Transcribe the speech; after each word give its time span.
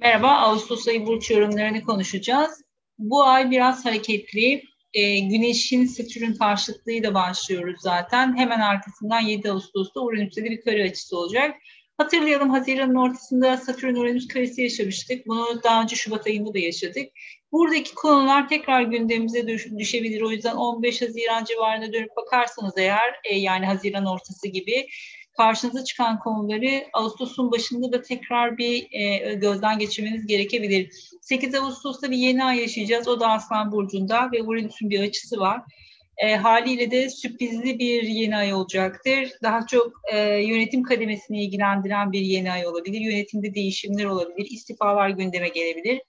Merhaba, 0.00 0.28
Ağustos 0.28 0.88
ayı 0.88 1.06
burç 1.06 1.30
yorumlarını 1.30 1.82
konuşacağız. 1.82 2.62
Bu 2.98 3.24
ay 3.24 3.50
biraz 3.50 3.84
hareketli. 3.84 4.62
E, 4.94 5.18
Güneş'in 5.18 5.86
Satürn 5.86 6.32
karşıtlığıyla 6.32 7.14
başlıyoruz 7.14 7.76
zaten. 7.80 8.36
Hemen 8.36 8.60
arkasından 8.60 9.20
7 9.20 9.50
Ağustos'ta 9.50 10.00
Uranüs'te 10.00 10.44
bir 10.44 10.60
kare 10.60 10.84
açısı 10.84 11.18
olacak. 11.18 11.56
Hatırlayalım 11.96 12.50
Haziran'ın 12.50 12.94
ortasında 12.94 13.56
Satürn-Uranüs 13.56 14.28
karesi 14.28 14.62
yaşamıştık. 14.62 15.26
Bunu 15.26 15.62
daha 15.64 15.82
önce 15.82 15.96
Şubat 15.96 16.26
ayında 16.26 16.54
da 16.54 16.58
yaşadık. 16.58 17.08
Buradaki 17.52 17.94
konular 17.94 18.48
tekrar 18.48 18.82
gündemimize 18.82 19.46
düşebilir. 19.78 20.20
O 20.22 20.30
yüzden 20.30 20.56
15 20.56 21.02
Haziran 21.02 21.44
civarında 21.44 21.92
dönüp 21.92 22.16
bakarsanız 22.16 22.74
eğer 22.76 23.20
e, 23.24 23.38
yani 23.38 23.66
Haziran 23.66 24.06
ortası 24.06 24.48
gibi 24.48 24.86
karşınıza 25.38 25.84
çıkan 25.84 26.18
konuları 26.18 26.84
Ağustos'un 26.92 27.52
başında 27.52 27.92
da 27.92 28.02
tekrar 28.02 28.58
bir 28.58 28.88
e, 28.90 29.34
gözden 29.34 29.78
geçirmeniz 29.78 30.26
gerekebilir. 30.26 30.92
8 31.20 31.54
Ağustos'ta 31.54 32.10
bir 32.10 32.16
yeni 32.16 32.44
ay 32.44 32.60
yaşayacağız. 32.60 33.08
O 33.08 33.20
da 33.20 33.28
Aslan 33.30 33.72
Burcu'nda 33.72 34.32
ve 34.32 34.42
Uranüs'ün 34.42 34.90
bir 34.90 35.00
açısı 35.00 35.40
var. 35.40 35.62
E, 36.16 36.36
haliyle 36.36 36.90
de 36.90 37.10
sürprizli 37.10 37.78
bir 37.78 38.02
yeni 38.02 38.36
ay 38.36 38.54
olacaktır. 38.54 39.30
Daha 39.42 39.66
çok 39.66 39.92
e, 40.12 40.18
yönetim 40.20 40.82
kademesini 40.82 41.44
ilgilendiren 41.44 42.12
bir 42.12 42.20
yeni 42.20 42.52
ay 42.52 42.66
olabilir. 42.66 43.00
Yönetimde 43.00 43.54
değişimler 43.54 44.04
olabilir. 44.04 44.50
istifalar 44.50 45.08
gündeme 45.08 45.48
gelebilir. 45.48 46.00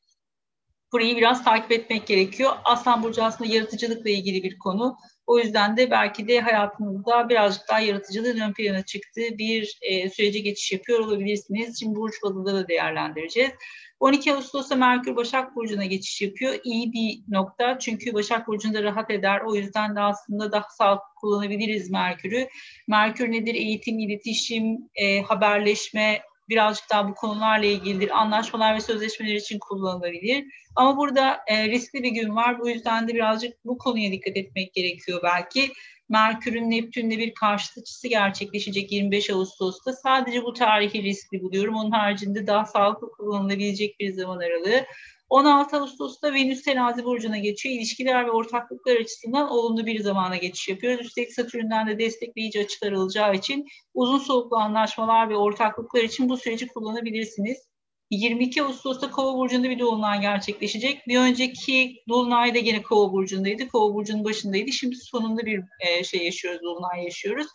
Burayı 0.92 1.18
biraz 1.18 1.44
takip 1.44 1.72
etmek 1.72 2.08
gerekiyor. 2.08 2.52
Aslan 2.66 3.04
Burcu 3.04 3.24
aslında 3.24 3.54
yaratıcılıkla 3.54 4.10
ilgili 4.10 4.44
bir 4.44 4.60
konu. 4.60 4.98
O 5.30 5.40
yüzden 5.40 5.78
de 5.78 5.92
belki 5.92 6.28
de 6.28 6.40
hayatınızda 6.40 7.30
birazcık 7.30 7.70
daha 7.70 7.80
yaratıcılığın 7.80 8.40
ön 8.40 8.54
plana 8.54 8.86
çıktığı 8.86 9.38
bir 9.38 9.78
e, 9.82 10.10
sürece 10.10 10.40
geçiş 10.40 10.72
yapıyor 10.72 11.00
olabilirsiniz. 11.00 11.80
Şimdi 11.80 11.96
burç 11.96 12.14
bazında 12.24 12.54
da 12.54 12.68
değerlendireceğiz. 12.68 13.52
12 14.00 14.34
Ağustos'ta 14.34 14.76
Merkür 14.76 15.16
Başak 15.16 15.56
Burcu'na 15.56 15.86
geçiş 15.86 16.22
yapıyor. 16.22 16.56
İyi 16.64 16.94
bir 16.94 17.34
nokta 17.34 17.80
çünkü 17.80 18.14
Başak 18.14 18.48
Burcu'nda 18.48 18.84
rahat 18.84 19.12
eder. 19.12 19.42
O 19.42 19.56
yüzden 19.56 19.96
de 19.96 20.00
aslında 20.00 20.52
daha 20.52 20.68
sağlıklı 20.78 21.06
kullanabiliriz 21.16 21.92
Merkür'ü. 21.92 22.48
Merkür 22.88 23.32
nedir? 23.32 23.56
Eğitim, 23.56 24.00
iletişim, 24.00 24.78
e, 24.96 25.22
haberleşme, 25.22 26.22
birazcık 26.50 26.90
daha 26.90 27.10
bu 27.10 27.16
konularla 27.16 27.66
ilgilidir. 27.66 28.20
Anlaşmalar 28.20 28.76
ve 28.76 28.82
sözleşmeler 28.82 29.36
için 29.36 29.60
kullanılabilir. 29.60 30.46
Ama 30.76 30.98
burada 30.98 31.40
e, 31.48 31.70
riskli 31.70 32.04
bir 32.04 32.12
gün 32.12 32.36
var. 32.36 32.60
Bu 32.60 32.70
yüzden 32.70 33.08
de 33.08 33.14
birazcık 33.14 33.66
bu 33.66 33.78
konuya 33.78 34.12
dikkat 34.12 34.38
etmek 34.38 34.74
gerekiyor 34.74 35.20
belki. 35.24 35.72
Merkür'ün 36.10 36.72
Neptün'le 36.72 37.10
bir 37.10 37.34
karşıt 37.34 37.78
açısı 37.78 38.08
gerçekleşecek 38.08 38.92
25 38.92 39.30
Ağustos'ta. 39.30 39.94
Sadece 39.94 40.44
bu 40.44 40.54
tarihi 40.54 41.04
riskli 41.04 41.42
buluyorum. 41.42 41.76
Onun 41.76 41.92
haricinde 41.92 42.48
daha 42.48 42.66
sağlıklı 42.66 43.12
kullanılabilecek 43.12 44.00
bir 44.00 44.14
zaman 44.14 44.40
aralığı. 44.40 44.86
16 45.30 45.78
Ağustos'ta 45.78 46.34
Venüs 46.34 46.64
terazi 46.64 47.06
burcuna 47.06 47.38
geçiyor. 47.38 47.76
İlişkiler 47.76 48.26
ve 48.26 48.32
ortaklıklar 48.32 48.96
açısından 48.96 49.50
olumlu 49.50 49.86
bir 49.86 50.00
zamana 50.00 50.38
geçiş 50.38 50.68
yapıyoruz. 50.68 51.06
Üstelik 51.06 51.34
Satürn'den 51.34 51.88
de 51.88 52.00
destekleyici 52.00 52.60
açılar 52.60 52.92
alacağı 52.92 53.36
için 53.36 53.68
uzun 53.94 54.18
soluklu 54.18 54.58
anlaşmalar 54.58 55.30
ve 55.30 55.36
ortaklıklar 55.36 56.04
için 56.04 56.30
bu 56.30 56.38
süreci 56.38 56.68
kullanabilirsiniz. 56.68 57.70
22 58.10 58.64
Ağustos'ta 58.64 59.12
Kova 59.12 59.38
burcunda 59.38 59.70
bir 59.70 59.80
dolunay 59.80 60.22
gerçekleşecek. 60.22 61.08
Bir 61.08 61.20
önceki 61.20 62.04
dolunay 62.10 62.54
da 62.54 62.58
yine 62.58 62.82
Kova 62.82 63.14
burcundaydı. 63.14 63.68
Kova 63.68 63.94
burcunun 63.94 64.24
başındaydı. 64.24 64.72
Şimdi 64.72 64.96
sonunda 64.96 65.46
bir 65.46 65.64
e, 65.80 66.04
şey 66.04 66.26
yaşıyoruz, 66.26 66.62
dolunay 66.64 67.04
yaşıyoruz. 67.04 67.48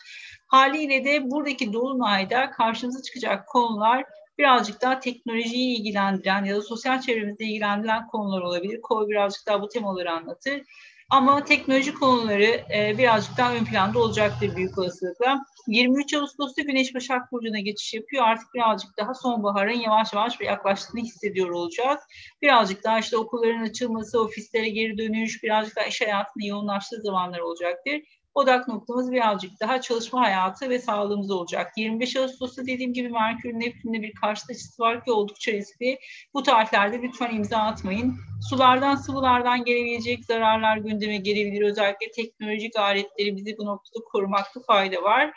Haliyle 0.47 1.05
de 1.05 1.31
buradaki 1.31 1.73
dolunayda 1.73 2.51
karşımıza 2.51 3.01
çıkacak 3.01 3.47
konular 3.47 4.03
birazcık 4.37 4.81
daha 4.81 4.99
teknolojiyi 4.99 5.77
ilgilendiren 5.77 6.45
ya 6.45 6.55
da 6.55 6.61
sosyal 6.61 7.01
çevremizde 7.01 7.45
ilgilendiren 7.45 8.07
konular 8.07 8.41
olabilir. 8.41 8.81
Kova 8.81 9.09
birazcık 9.09 9.47
daha 9.47 9.61
bu 9.61 9.69
temaları 9.69 10.11
anlatır. 10.11 10.61
Ama 11.09 11.43
teknoloji 11.43 11.93
konuları 11.93 12.63
e, 12.75 12.95
birazcık 12.97 13.37
daha 13.37 13.53
ön 13.53 13.65
planda 13.65 13.99
olacaktır 13.99 14.55
büyük 14.55 14.77
olasılıkla. 14.77 15.45
23 15.67 16.13
Ağustos'ta 16.13 16.61
Güneş 16.61 16.95
Başak 16.95 17.31
Burcu'na 17.31 17.59
geçiş 17.59 17.93
yapıyor. 17.93 18.23
Artık 18.23 18.53
birazcık 18.53 18.97
daha 18.97 19.13
sonbaharın 19.13 19.79
yavaş 19.79 20.13
yavaş 20.13 20.39
bir 20.39 20.45
yaklaştığını 20.45 21.01
hissediyor 21.01 21.49
olacağız. 21.49 21.99
Birazcık 22.41 22.83
daha 22.83 22.99
işte 22.99 23.17
okulların 23.17 23.63
açılması, 23.63 24.21
ofislere 24.21 24.69
geri 24.69 24.97
dönüş, 24.97 25.43
birazcık 25.43 25.75
daha 25.75 25.85
iş 25.85 26.01
hayatında 26.01 26.45
yoğunlaştığı 26.45 27.01
zamanlar 27.01 27.39
olacaktır 27.39 28.01
odak 28.35 28.67
noktamız 28.67 29.11
birazcık 29.11 29.51
daha 29.61 29.81
çalışma 29.81 30.21
hayatı 30.21 30.69
ve 30.69 30.79
sağlığımız 30.79 31.31
olacak. 31.31 31.71
25 31.77 32.15
Ağustos'ta 32.15 32.65
dediğim 32.65 32.93
gibi 32.93 33.09
Merkür 33.09 33.53
Neptün'le 33.53 34.01
bir 34.01 34.13
karşıt 34.13 34.49
açısı 34.49 34.83
var 34.83 35.05
ki 35.05 35.11
oldukça 35.11 35.51
riskli. 35.51 35.99
Bu 36.33 36.43
tarihlerde 36.43 37.01
lütfen 37.01 37.35
imza 37.35 37.57
atmayın. 37.57 38.15
Sulardan, 38.49 38.95
sıvılardan 38.95 39.63
gelebilecek 39.65 40.25
zararlar 40.25 40.77
gündeme 40.77 41.17
gelebilir. 41.17 41.61
Özellikle 41.61 42.11
teknolojik 42.11 42.75
aletleri 42.75 43.35
bizi 43.35 43.57
bu 43.57 43.65
noktada 43.65 44.03
korumakta 44.11 44.61
fayda 44.67 45.03
var. 45.03 45.31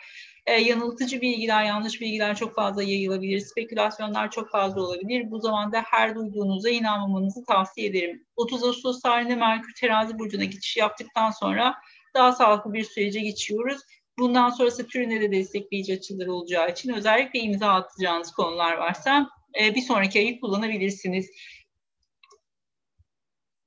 E, 0.45 0.53
yanıltıcı 0.53 1.21
bilgiler, 1.21 1.63
yanlış 1.63 2.01
bilgiler 2.01 2.35
çok 2.35 2.55
fazla 2.55 2.83
yayılabilir. 2.83 3.39
Spekülasyonlar 3.39 4.31
çok 4.31 4.51
fazla 4.51 4.81
olabilir. 4.81 5.31
Bu 5.31 5.39
zamanda 5.39 5.83
her 5.85 6.15
duyduğunuza 6.15 6.69
inanmamanızı 6.69 7.45
tavsiye 7.45 7.87
ederim. 7.87 8.25
30 8.35 8.63
Ağustos 8.63 9.01
tarihinde 9.01 9.35
Merkür 9.35 9.73
Terazi 9.79 10.19
Burcu'na 10.19 10.43
geçiş 10.43 10.77
yaptıktan 10.77 11.31
sonra 11.31 11.75
daha 12.13 12.31
sağlıklı 12.31 12.73
bir 12.73 12.83
sürece 12.83 13.19
geçiyoruz. 13.19 13.81
Bundan 14.19 14.49
sonra 14.49 14.71
Satürn'e 14.71 15.21
de 15.21 15.31
destekleyici 15.31 15.93
açılar 15.93 16.27
olacağı 16.27 16.71
için 16.71 16.93
özellikle 16.93 17.39
imza 17.39 17.69
atacağınız 17.73 18.31
konular 18.31 18.77
varsa 18.77 19.29
e, 19.61 19.75
bir 19.75 19.81
sonraki 19.81 20.19
ayı 20.19 20.39
kullanabilirsiniz. 20.39 21.29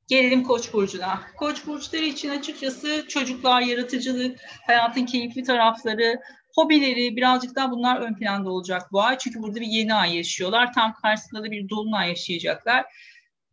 Gelelim 0.08 0.42
Koç 0.42 0.72
burcuna. 0.72 1.22
Koç 1.36 1.66
burçları 1.66 2.04
için 2.04 2.28
açıkçası 2.28 3.04
çocuklar, 3.08 3.60
yaratıcılık, 3.60 4.40
hayatın 4.66 5.06
keyifli 5.06 5.42
tarafları, 5.42 6.20
hobileri 6.54 7.16
birazcık 7.16 7.56
daha 7.56 7.70
bunlar 7.70 8.00
ön 8.00 8.14
planda 8.14 8.50
olacak 8.50 8.82
bu 8.92 9.02
ay. 9.02 9.18
Çünkü 9.18 9.42
burada 9.42 9.60
bir 9.60 9.66
yeni 9.66 9.94
ay 9.94 10.16
yaşıyorlar. 10.16 10.72
Tam 10.72 10.94
karşısında 11.02 11.44
da 11.44 11.50
bir 11.50 11.68
dolunay 11.68 12.08
yaşayacaklar. 12.08 12.84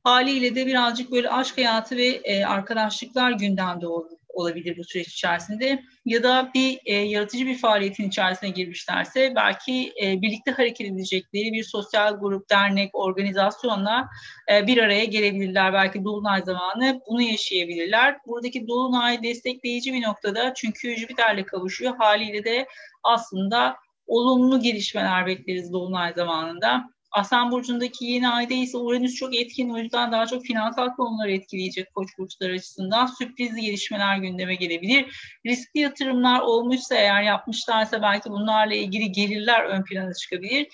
Haliyle 0.04 0.56
de 0.56 0.66
birazcık 0.66 1.12
böyle 1.12 1.30
aşk 1.30 1.58
hayatı 1.58 1.98
ve 1.98 2.06
e, 2.06 2.46
arkadaşlıklar 2.46 3.32
gündemde 3.32 3.88
olur 3.88 4.19
olabilir 4.40 4.78
bu 4.78 4.84
süreç 4.84 5.08
içerisinde 5.08 5.84
ya 6.06 6.24
da 6.24 6.52
bir 6.56 6.80
e, 6.86 6.94
yaratıcı 6.94 7.46
bir 7.46 7.58
faaliyetin 7.58 8.08
içerisine 8.08 8.50
girmişlerse 8.50 9.34
belki 9.36 9.94
e, 10.04 10.22
birlikte 10.22 10.52
hareket 10.52 10.92
edecekleri 10.92 11.54
bir 11.54 11.64
sosyal 11.64 12.20
grup, 12.20 12.50
dernek, 12.50 12.90
organizasyonla 12.94 14.10
e, 14.52 14.68
bir 14.68 14.78
araya 14.78 15.06
gelebilirler. 15.06 15.74
Belki 15.74 16.04
Dolunay 16.04 16.42
zamanı 16.42 17.02
bunu 17.10 17.22
yaşayabilirler. 17.22 18.18
Buradaki 18.28 18.68
Dolunay 18.68 19.24
destekleyici 19.24 19.94
bir 19.94 20.02
noktada 20.02 20.54
çünkü 20.54 20.96
Jüpiter'le 20.96 21.44
kavuşuyor. 21.46 21.96
Haliyle 21.98 22.44
de 22.44 22.68
aslında 23.04 23.76
olumlu 24.08 24.62
gelişmeler 24.62 25.26
bekleriz 25.26 25.74
Dolunay 25.74 26.14
zamanında. 26.14 26.90
Aslan 27.12 27.52
Burcu'ndaki 27.52 28.06
yeni 28.06 28.30
ayda 28.30 28.54
ise 28.54 28.78
Uranüs 28.78 29.16
çok 29.16 29.36
etkin. 29.36 29.70
O 29.70 29.78
yüzden 29.78 30.12
daha 30.12 30.28
çok 30.28 30.46
finansal 30.46 30.96
konuları 30.96 31.32
etkileyecek 31.32 31.94
koç 31.96 32.10
burçları 32.18 32.54
açısından. 32.54 33.06
Sürprizli 33.06 33.62
gelişmeler 33.62 34.18
gündeme 34.18 34.56
gelebilir. 34.56 35.16
Riskli 35.46 35.80
yatırımlar 35.80 36.40
olmuşsa 36.40 36.96
eğer 36.96 37.24
yapmışlarsa 37.24 38.02
belki 38.02 38.30
bunlarla 38.30 38.74
ilgili 38.74 39.12
gelirler 39.12 39.64
ön 39.64 39.84
plana 39.84 40.14
çıkabilir. 40.14 40.68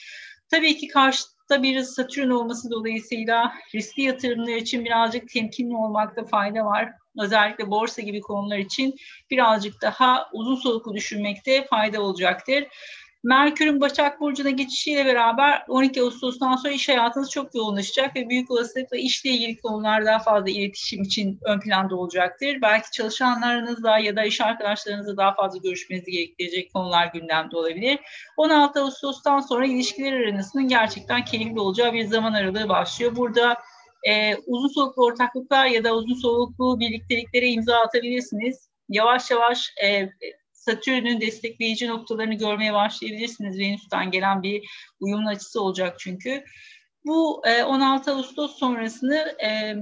Tabii 0.49 0.77
ki 0.77 0.87
karşıda 0.87 1.63
bir 1.63 1.81
Satürn 1.81 2.29
olması 2.29 2.71
dolayısıyla 2.71 3.53
riskli 3.75 4.03
yatırımlar 4.03 4.55
için 4.55 4.85
birazcık 4.85 5.29
temkinli 5.29 5.75
olmakta 5.75 6.25
fayda 6.25 6.65
var. 6.65 6.89
Özellikle 7.19 7.71
borsa 7.71 8.01
gibi 8.01 8.21
konular 8.21 8.57
için 8.57 8.95
birazcık 9.31 9.81
daha 9.81 10.29
uzun 10.33 10.55
soluklu 10.55 10.93
düşünmekte 10.93 11.65
fayda 11.65 12.01
olacaktır. 12.01 12.67
Merkür'ün 13.25 13.81
Başak 13.81 14.21
Burcu'na 14.21 14.49
geçişiyle 14.49 15.05
beraber 15.05 15.65
12 15.67 16.01
Ağustos'tan 16.01 16.55
sonra 16.55 16.73
iş 16.73 16.89
hayatınız 16.89 17.31
çok 17.31 17.55
yoğunlaşacak 17.55 18.15
ve 18.15 18.29
büyük 18.29 18.51
olasılıkla 18.51 18.97
işle 18.97 19.29
ilgili 19.29 19.61
konular 19.61 20.05
daha 20.05 20.19
fazla 20.19 20.49
iletişim 20.49 21.03
için 21.03 21.39
ön 21.45 21.59
planda 21.59 21.95
olacaktır. 21.95 22.57
Belki 22.61 22.91
çalışanlarınızla 22.91 23.99
ya 23.99 24.15
da 24.15 24.23
iş 24.23 24.41
arkadaşlarınızla 24.41 25.17
daha 25.17 25.33
fazla 25.35 25.57
görüşmenizi 25.57 26.11
gerektirecek 26.11 26.73
konular 26.73 27.09
gündemde 27.13 27.57
olabilir. 27.57 27.99
16 28.37 28.81
Ağustos'tan 28.81 29.39
sonra 29.39 29.65
ilişkiler 29.65 30.13
aranızın 30.13 30.67
gerçekten 30.67 31.25
keyifli 31.25 31.59
olacağı 31.59 31.93
bir 31.93 32.05
zaman 32.05 32.33
aralığı 32.33 32.69
başlıyor. 32.69 33.15
Burada 33.15 33.57
e, 34.09 34.35
uzun 34.35 34.67
soluklu 34.67 35.05
ortaklıklar 35.05 35.65
ya 35.65 35.83
da 35.83 35.95
uzun 35.95 36.15
soluklu 36.15 36.79
birlikteliklere 36.79 37.47
imza 37.47 37.77
atabilirsiniz. 37.77 38.69
Yavaş 38.89 39.31
yavaş 39.31 39.73
e, 39.83 40.09
Satürn'ün 40.65 41.21
destekleyici 41.21 41.87
noktalarını 41.87 42.33
görmeye 42.33 42.73
başlayabilirsiniz. 42.73 43.59
Venüs'ten 43.59 44.11
gelen 44.11 44.43
bir 44.43 44.69
uyumlu 44.99 45.29
açısı 45.29 45.61
olacak 45.61 45.99
çünkü. 45.99 46.43
Bu 47.05 47.41
16 47.65 48.09
e, 48.09 48.13
Ağustos 48.13 48.57
sonrasını 48.57 49.35
e, 49.45 49.75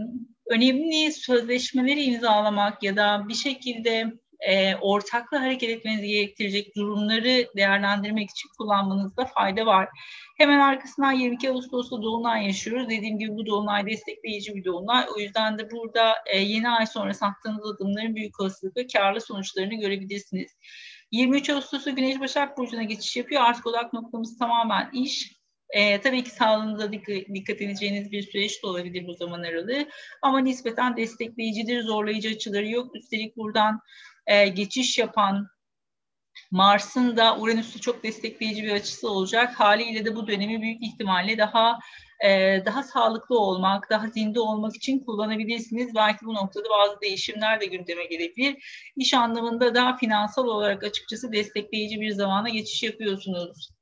önemli 0.49 1.11
sözleşmeleri 1.11 2.03
imzalamak 2.03 2.83
ya 2.83 2.95
da 2.95 3.25
bir 3.27 3.33
şekilde 3.33 4.13
e, 4.47 4.75
ortakla 4.75 5.41
hareket 5.41 5.69
etmenizi 5.69 6.07
gerektirecek 6.07 6.75
durumları 6.75 7.47
değerlendirmek 7.57 8.29
için 8.29 8.49
kullanmanızda 8.57 9.25
fayda 9.25 9.65
var. 9.65 9.89
Hemen 10.37 10.59
arkasından 10.59 11.11
22 11.11 11.51
Ağustos'ta 11.51 12.01
Dolunay 12.01 12.45
yaşıyoruz. 12.45 12.89
Dediğim 12.89 13.19
gibi 13.19 13.31
bu 13.31 13.45
Dolunay 13.45 13.85
destekleyici 13.85 14.55
bir 14.55 14.65
Dolunay. 14.65 15.05
O 15.15 15.19
yüzden 15.19 15.57
de 15.57 15.71
burada 15.71 16.15
e, 16.25 16.39
yeni 16.39 16.69
ay 16.69 16.85
sonrası 16.85 17.25
attığınız 17.25 17.65
adımların 17.65 18.15
büyük 18.15 18.39
olasılıkla 18.39 18.87
karlı 18.87 19.21
sonuçlarını 19.21 19.75
görebilirsiniz. 19.75 20.51
23 21.11 21.49
Ağustos'ta 21.49 21.89
Güneş 21.89 22.19
Başak 22.19 22.57
Burcu'na 22.57 22.83
geçiş 22.83 23.15
yapıyor. 23.15 23.41
Artık 23.41 23.67
odak 23.67 23.93
noktamız 23.93 24.37
tamamen 24.37 24.89
iş. 24.93 25.43
E, 25.69 26.01
tabii 26.01 26.23
ki 26.23 26.29
sağlığınıza 26.29 26.91
dikkat, 26.91 27.15
dikkat 27.33 27.61
edeceğiniz 27.61 28.11
bir 28.11 28.21
süreç 28.21 28.63
de 28.63 28.67
olabilir 28.67 29.07
bu 29.07 29.13
zaman 29.13 29.43
aralığı. 29.43 29.87
Ama 30.21 30.39
nispeten 30.39 30.97
destekleyicidir, 30.97 31.81
zorlayıcı 31.81 32.29
açıları 32.29 32.69
yok. 32.69 32.95
Üstelik 32.95 33.37
buradan 33.37 33.79
e, 34.27 34.47
geçiş 34.47 34.97
yapan 34.97 35.47
Mars'ın 36.51 37.17
da 37.17 37.37
Uranüs'ü 37.37 37.81
çok 37.81 38.03
destekleyici 38.03 38.63
bir 38.63 38.71
açısı 38.71 39.09
olacak. 39.09 39.59
Haliyle 39.59 40.05
de 40.05 40.15
bu 40.15 40.27
dönemi 40.27 40.61
büyük 40.61 40.83
ihtimalle 40.83 41.37
daha 41.37 41.79
e, 42.25 42.61
daha 42.65 42.83
sağlıklı 42.83 43.39
olmak, 43.39 43.89
daha 43.89 44.07
zinde 44.07 44.39
olmak 44.39 44.75
için 44.75 44.99
kullanabilirsiniz. 44.99 45.95
Belki 45.95 46.25
bu 46.25 46.33
noktada 46.33 46.69
bazı 46.69 47.01
değişimler 47.01 47.61
de 47.61 47.65
gündeme 47.65 48.05
gelebilir. 48.05 48.63
İş 48.95 49.13
anlamında 49.13 49.75
da 49.75 49.97
finansal 49.97 50.47
olarak 50.47 50.83
açıkçası 50.83 51.31
destekleyici 51.31 52.01
bir 52.01 52.11
zamana 52.11 52.49
geçiş 52.49 52.83
yapıyorsunuz. 52.83 53.72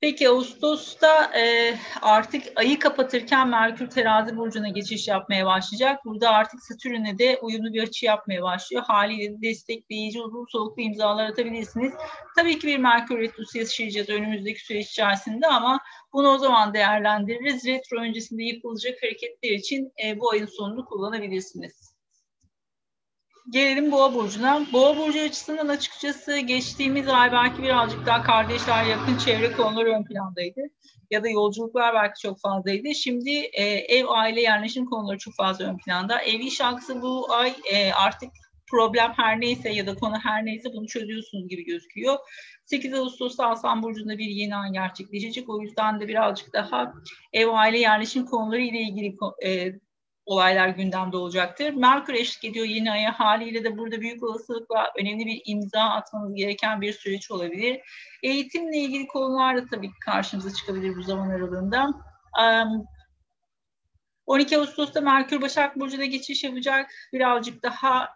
Peki 0.00 0.28
Ağustos'ta 0.28 1.38
e, 1.38 1.74
artık 2.02 2.42
ayı 2.56 2.78
kapatırken 2.78 3.48
Merkür 3.48 3.90
terazi 3.90 4.36
burcuna 4.36 4.68
geçiş 4.68 5.08
yapmaya 5.08 5.46
başlayacak. 5.46 6.04
Burada 6.04 6.30
artık 6.30 6.60
Satürn'e 6.62 7.18
de 7.18 7.38
uyumlu 7.42 7.72
bir 7.72 7.82
açı 7.82 8.06
yapmaya 8.06 8.42
başlıyor. 8.42 8.82
Haliyle 8.86 9.32
de 9.32 9.42
destekleyici 9.42 10.22
uzun 10.22 10.46
soluklu 10.52 10.82
imzalar 10.82 11.30
atabilirsiniz. 11.30 11.92
Tabii 12.36 12.58
ki 12.58 12.66
bir 12.66 12.78
Merkür 12.78 13.18
retrosu 13.18 13.58
yaşayacağız 13.58 14.08
önümüzdeki 14.08 14.64
süreç 14.64 14.90
içerisinde 14.90 15.46
ama 15.46 15.80
bunu 16.12 16.28
o 16.28 16.38
zaman 16.38 16.74
değerlendiririz. 16.74 17.66
Retro 17.66 18.00
öncesinde 18.00 18.44
yapılacak 18.44 19.02
hareketler 19.02 19.50
için 19.50 19.92
e, 20.04 20.20
bu 20.20 20.30
ayın 20.30 20.46
sonunu 20.46 20.84
kullanabilirsiniz. 20.84 21.97
Gelelim 23.50 23.92
Boğa 23.92 24.14
Burcu'na. 24.14 24.66
Boğa 24.72 24.96
Burcu 24.96 25.20
açısından 25.20 25.68
açıkçası 25.68 26.38
geçtiğimiz 26.38 27.08
ay 27.08 27.32
belki 27.32 27.62
birazcık 27.62 28.06
daha 28.06 28.22
kardeşler, 28.22 28.84
yakın 28.84 29.18
çevre 29.18 29.52
konuları 29.52 29.88
ön 29.88 30.04
plandaydı. 30.04 30.60
Ya 31.10 31.24
da 31.24 31.28
yolculuklar 31.28 31.94
belki 31.94 32.20
çok 32.22 32.40
fazlaydı. 32.40 32.94
Şimdi 32.94 33.30
e, 33.30 33.64
ev, 33.64 34.06
aile, 34.08 34.40
yerleşim 34.40 34.86
konuları 34.86 35.18
çok 35.18 35.34
fazla 35.34 35.64
ön 35.64 35.78
planda. 35.78 36.20
Ev 36.20 36.40
iş 36.40 36.60
aksı 36.60 37.02
bu 37.02 37.32
ay 37.32 37.54
e, 37.72 37.92
artık 37.92 38.30
problem 38.70 39.12
her 39.16 39.40
neyse 39.40 39.70
ya 39.70 39.86
da 39.86 39.94
konu 39.94 40.18
her 40.22 40.46
neyse 40.46 40.68
bunu 40.74 40.86
çözüyorsunuz 40.86 41.48
gibi 41.48 41.64
gözüküyor. 41.64 42.16
8 42.64 42.94
Ağustos'ta 42.94 43.46
Aslan 43.46 43.82
Burcu'nda 43.82 44.18
bir 44.18 44.28
yeni 44.28 44.56
ay 44.56 44.72
gerçekleşecek. 44.72 45.48
O 45.48 45.60
yüzden 45.62 46.00
de 46.00 46.08
birazcık 46.08 46.52
daha 46.52 46.92
ev, 47.32 47.48
aile, 47.48 47.78
yerleşim 47.78 48.26
konuları 48.26 48.60
ile 48.60 48.80
ilgili 48.80 49.16
e, 49.44 49.72
olaylar 50.28 50.68
gündemde 50.68 51.16
olacaktır. 51.16 51.74
Merkür 51.74 52.14
eşlik 52.14 52.44
ediyor 52.44 52.66
yeni 52.66 52.92
aya 52.92 53.20
haliyle 53.20 53.64
de 53.64 53.78
burada 53.78 54.00
büyük 54.00 54.22
olasılıkla 54.22 54.92
önemli 54.98 55.26
bir 55.26 55.42
imza 55.44 55.80
atmanız 55.80 56.34
gereken 56.34 56.80
bir 56.80 56.92
süreç 56.92 57.30
olabilir. 57.30 57.80
Eğitimle 58.22 58.76
ilgili 58.76 59.06
konular 59.06 59.56
da 59.56 59.66
tabii 59.70 59.90
karşımıza 60.04 60.54
çıkabilir 60.54 60.96
bu 60.96 61.02
zaman 61.02 61.30
aralığında. 61.30 61.90
12 64.26 64.58
Ağustos'ta 64.58 65.00
Merkür 65.00 65.40
Başak 65.40 65.80
Burcu'da 65.80 66.04
geçiş 66.04 66.44
yapacak. 66.44 66.90
Birazcık 67.12 67.62
daha 67.62 68.14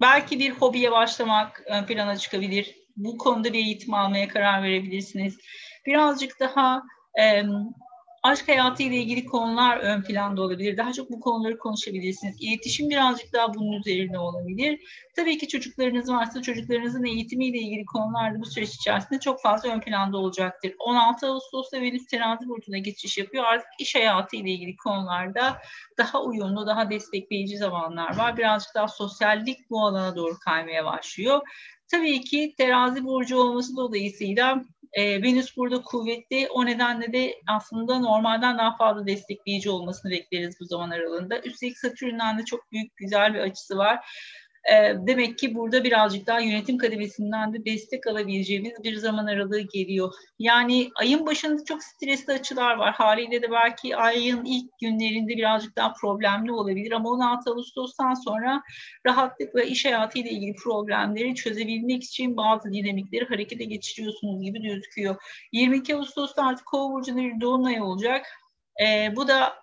belki 0.00 0.38
bir 0.38 0.50
hobiye 0.50 0.92
başlamak 0.92 1.66
plana 1.88 2.16
çıkabilir. 2.16 2.74
Bu 2.96 3.18
konuda 3.18 3.52
bir 3.52 3.58
eğitim 3.58 3.94
almaya 3.94 4.28
karar 4.28 4.62
verebilirsiniz. 4.62 5.38
Birazcık 5.86 6.40
daha 6.40 6.82
aşk 8.22 8.48
hayatı 8.48 8.82
ile 8.82 8.96
ilgili 8.96 9.24
konular 9.24 9.76
ön 9.76 10.02
planda 10.02 10.42
olabilir. 10.42 10.76
Daha 10.76 10.92
çok 10.92 11.10
bu 11.10 11.20
konuları 11.20 11.58
konuşabilirsiniz. 11.58 12.36
İletişim 12.40 12.90
birazcık 12.90 13.32
daha 13.32 13.54
bunun 13.54 13.72
üzerine 13.72 14.18
olabilir. 14.18 14.80
Tabii 15.16 15.38
ki 15.38 15.48
çocuklarınız 15.48 16.08
varsa 16.08 16.42
çocuklarınızın 16.42 17.04
eğitimiyle 17.04 17.58
ilgili 17.58 17.84
konular 17.84 18.34
da 18.34 18.40
bu 18.40 18.46
süreç 18.46 18.74
içerisinde 18.74 19.20
çok 19.20 19.42
fazla 19.42 19.68
ön 19.68 19.80
planda 19.80 20.18
olacaktır. 20.18 20.74
16 20.78 21.26
Ağustos'ta 21.26 21.80
Venüs 21.80 22.06
terazi 22.06 22.48
burcuna 22.48 22.78
geçiş 22.78 23.18
yapıyor. 23.18 23.44
Artık 23.44 23.68
iş 23.78 23.94
hayatı 23.94 24.36
ile 24.36 24.50
ilgili 24.50 24.76
konularda 24.76 25.56
daha 25.98 26.22
uyumlu, 26.22 26.66
daha 26.66 26.90
destekleyici 26.90 27.56
zamanlar 27.56 28.16
var. 28.16 28.36
Birazcık 28.36 28.74
daha 28.74 28.88
sosyallik 28.88 29.70
bu 29.70 29.86
alana 29.86 30.16
doğru 30.16 30.38
kaymaya 30.38 30.84
başlıyor. 30.84 31.40
Tabii 31.90 32.20
ki 32.20 32.54
terazi 32.58 33.04
burcu 33.04 33.36
olması 33.36 33.76
dolayısıyla 33.76 34.64
e, 34.92 35.22
Venüs 35.22 35.56
burada 35.56 35.82
kuvvetli. 35.82 36.48
O 36.50 36.66
nedenle 36.66 37.12
de 37.12 37.34
aslında 37.48 37.98
normalden 37.98 38.58
daha 38.58 38.76
fazla 38.76 39.06
destekleyici 39.06 39.70
olmasını 39.70 40.10
bekleriz 40.10 40.60
bu 40.60 40.64
zaman 40.64 40.90
aralığında. 40.90 41.40
Üstelik 41.40 41.78
Satürn'den 41.78 42.38
de 42.38 42.44
çok 42.44 42.72
büyük 42.72 42.96
güzel 42.96 43.34
bir 43.34 43.40
açısı 43.40 43.76
var. 43.76 44.06
E, 44.70 44.74
demek 45.06 45.38
ki 45.38 45.54
burada 45.54 45.84
birazcık 45.84 46.26
daha 46.26 46.40
yönetim 46.40 46.78
kademesinden 46.78 47.54
de 47.54 47.64
destek 47.64 48.06
alabileceğimiz 48.06 48.72
bir 48.84 48.96
zaman 48.96 49.26
aralığı 49.26 49.60
geliyor. 49.60 50.12
Yani 50.38 50.90
ayın 50.94 51.26
başında 51.26 51.64
çok 51.64 51.82
stresli 51.82 52.32
açılar 52.32 52.76
var. 52.76 52.94
Haliyle 52.94 53.42
de 53.42 53.50
belki 53.50 53.96
ayın 53.96 54.44
ilk 54.44 54.78
günlerinde 54.80 55.36
birazcık 55.36 55.76
daha 55.76 55.92
problemli 55.92 56.52
olabilir 56.52 56.92
ama 56.92 57.10
16 57.10 57.50
Ağustos'tan 57.50 58.14
sonra 58.14 58.62
rahatlıkla 59.06 59.62
iş 59.62 59.84
hayatıyla 59.84 60.30
ilgili 60.30 60.54
problemleri 60.54 61.34
çözebilmek 61.34 62.04
için 62.04 62.36
bazı 62.36 62.72
dinamikleri 62.72 63.24
harekete 63.24 63.64
geçiriyorsunuz 63.64 64.42
gibi 64.42 64.62
gözüküyor. 64.62 65.16
22 65.52 65.96
Ağustos'ta 65.96 66.46
artık 66.46 66.66
Kova 66.66 66.92
burcunda 66.92 67.20
bir 67.20 67.40
dolunay 67.40 67.82
olacak. 67.82 68.26
E, 68.84 69.16
bu 69.16 69.28
da 69.28 69.61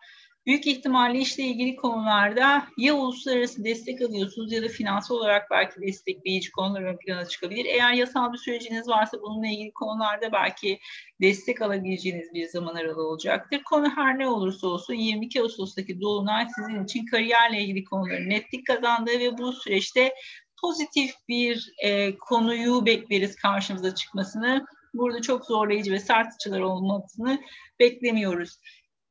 büyük 0.49 0.67
ihtimalle 0.67 1.19
işle 1.19 1.43
ilgili 1.43 1.75
konularda 1.75 2.67
ya 2.77 2.93
uluslararası 2.95 3.63
destek 3.63 4.01
alıyorsunuz 4.01 4.51
ya 4.51 4.63
da 4.63 4.67
finansal 4.67 5.15
olarak 5.15 5.51
belki 5.51 5.81
destekleyici 5.81 6.51
konular 6.51 6.81
ön 6.81 6.97
plana 6.97 7.25
çıkabilir. 7.25 7.65
Eğer 7.65 7.93
yasal 7.93 8.33
bir 8.33 8.37
süreciniz 8.37 8.87
varsa 8.87 9.21
bununla 9.21 9.47
ilgili 9.47 9.71
konularda 9.71 10.31
belki 10.31 10.79
destek 11.21 11.61
alabileceğiniz 11.61 12.33
bir 12.33 12.47
zaman 12.47 12.75
aralığı 12.75 13.07
olacaktır. 13.07 13.61
Konu 13.63 13.89
her 13.95 14.19
ne 14.19 14.27
olursa 14.27 14.67
olsun 14.67 14.93
22 14.93 15.41
Ağustos'taki 15.41 16.01
Dolunay 16.01 16.47
sizin 16.55 16.83
için 16.83 17.05
kariyerle 17.05 17.61
ilgili 17.61 17.83
konuların 17.83 18.29
netlik 18.29 18.67
kazandığı 18.67 19.19
ve 19.19 19.37
bu 19.37 19.53
süreçte 19.53 20.13
pozitif 20.61 21.11
bir 21.27 21.73
e, 21.83 22.17
konuyu 22.17 22.85
bekleriz 22.85 23.35
karşımıza 23.35 23.95
çıkmasını. 23.95 24.65
Burada 24.93 25.21
çok 25.21 25.45
zorlayıcı 25.45 25.91
ve 25.91 25.99
sert 25.99 26.33
açılar 26.35 26.59
olmasını 26.59 27.39
beklemiyoruz. 27.79 28.59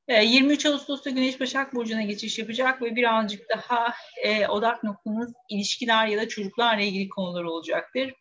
23 0.09 0.65
ee, 0.65 0.69
Ağustos'ta 0.69 1.11
Güneş 1.11 1.41
Başak 1.41 1.75
Burcu'na 1.75 2.03
geçiş 2.03 2.39
yapacak 2.39 2.83
ve 2.83 2.97
birazcık 2.97 3.49
daha 3.49 3.95
e, 4.25 4.47
odak 4.47 4.85
noktanız 4.85 5.33
ilişkiler 5.49 6.07
ya 6.07 6.19
da 6.19 6.29
çocuklarla 6.29 6.83
ilgili 6.83 7.09
konular 7.09 7.45
olacaktır. 7.45 8.15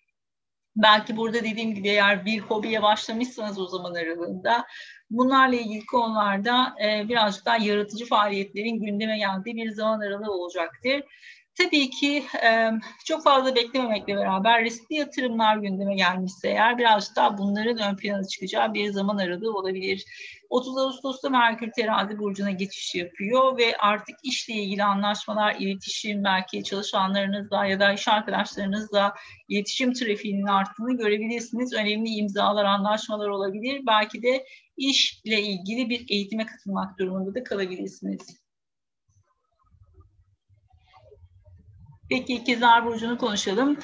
Belki 0.75 1.17
burada 1.17 1.44
dediğim 1.44 1.75
gibi 1.75 1.88
eğer 1.88 2.25
bir 2.25 2.39
hobiye 2.39 2.84
başlamışsanız 2.84 3.60
o 3.60 3.67
zaman 3.67 3.94
aralığında 3.94 4.65
bunlarla 5.10 5.56
ilgili 5.56 5.86
konularda 5.86 6.75
e, 6.84 7.10
birazcık 7.10 7.46
daha 7.46 7.58
yaratıcı 7.58 8.06
faaliyetlerin 8.06 8.79
gündeme 8.79 9.17
geldiği 9.17 9.56
bir 9.56 9.72
zaman 9.72 10.00
aralığı 10.00 10.32
olacaktır. 10.32 11.03
Tabii 11.58 11.90
ki 11.90 12.24
çok 13.06 13.24
fazla 13.24 13.56
beklememekle 13.56 14.16
beraber 14.16 14.64
riskli 14.64 14.96
yatırımlar 14.96 15.58
gündeme 15.58 15.96
gelmişse 15.96 16.50
eğer 16.50 16.78
birazcık 16.78 17.16
daha 17.16 17.38
bunların 17.38 17.78
ön 17.78 17.96
plana 17.96 18.28
çıkacağı 18.28 18.74
bir 18.74 18.92
zaman 18.92 19.18
aralığı 19.18 19.54
olabilir. 19.54 20.06
30 20.50 20.78
Ağustos'ta 20.78 21.30
Merkür 21.30 21.72
Terazi 21.72 22.20
Burcu'na 22.20 22.52
geçiş 22.52 22.96
yapıyor 22.96 23.58
ve 23.58 23.78
artık 23.78 24.16
işle 24.24 24.54
ilgili 24.54 24.84
anlaşmalar, 24.84 25.56
iletişim 25.60 26.24
belki 26.24 26.64
çalışanlarınızla 26.64 27.66
ya 27.66 27.80
da 27.80 27.94
iş 27.94 28.08
arkadaşlarınızla 28.08 29.14
iletişim 29.50 29.94
trafiğinin 29.94 30.48
arttığını 30.48 30.98
görebilirsiniz. 30.98 31.74
Önemli 31.74 32.10
imzalar, 32.10 32.66
anlaşmalar 32.66 33.28
olabilir. 33.28 33.82
Belki 33.88 34.24
de 34.24 34.46
işle 34.78 35.42
ilgili 35.42 35.90
bir 35.90 36.06
eğitime 36.10 36.46
katılmak 36.46 37.00
durumunda 37.00 37.36
da 37.36 37.44
kalabilirsiniz. 37.44 38.47
Peki 42.10 42.34
ikizler 42.34 42.86
burcunu 42.86 43.18
konuşalım. 43.18 43.78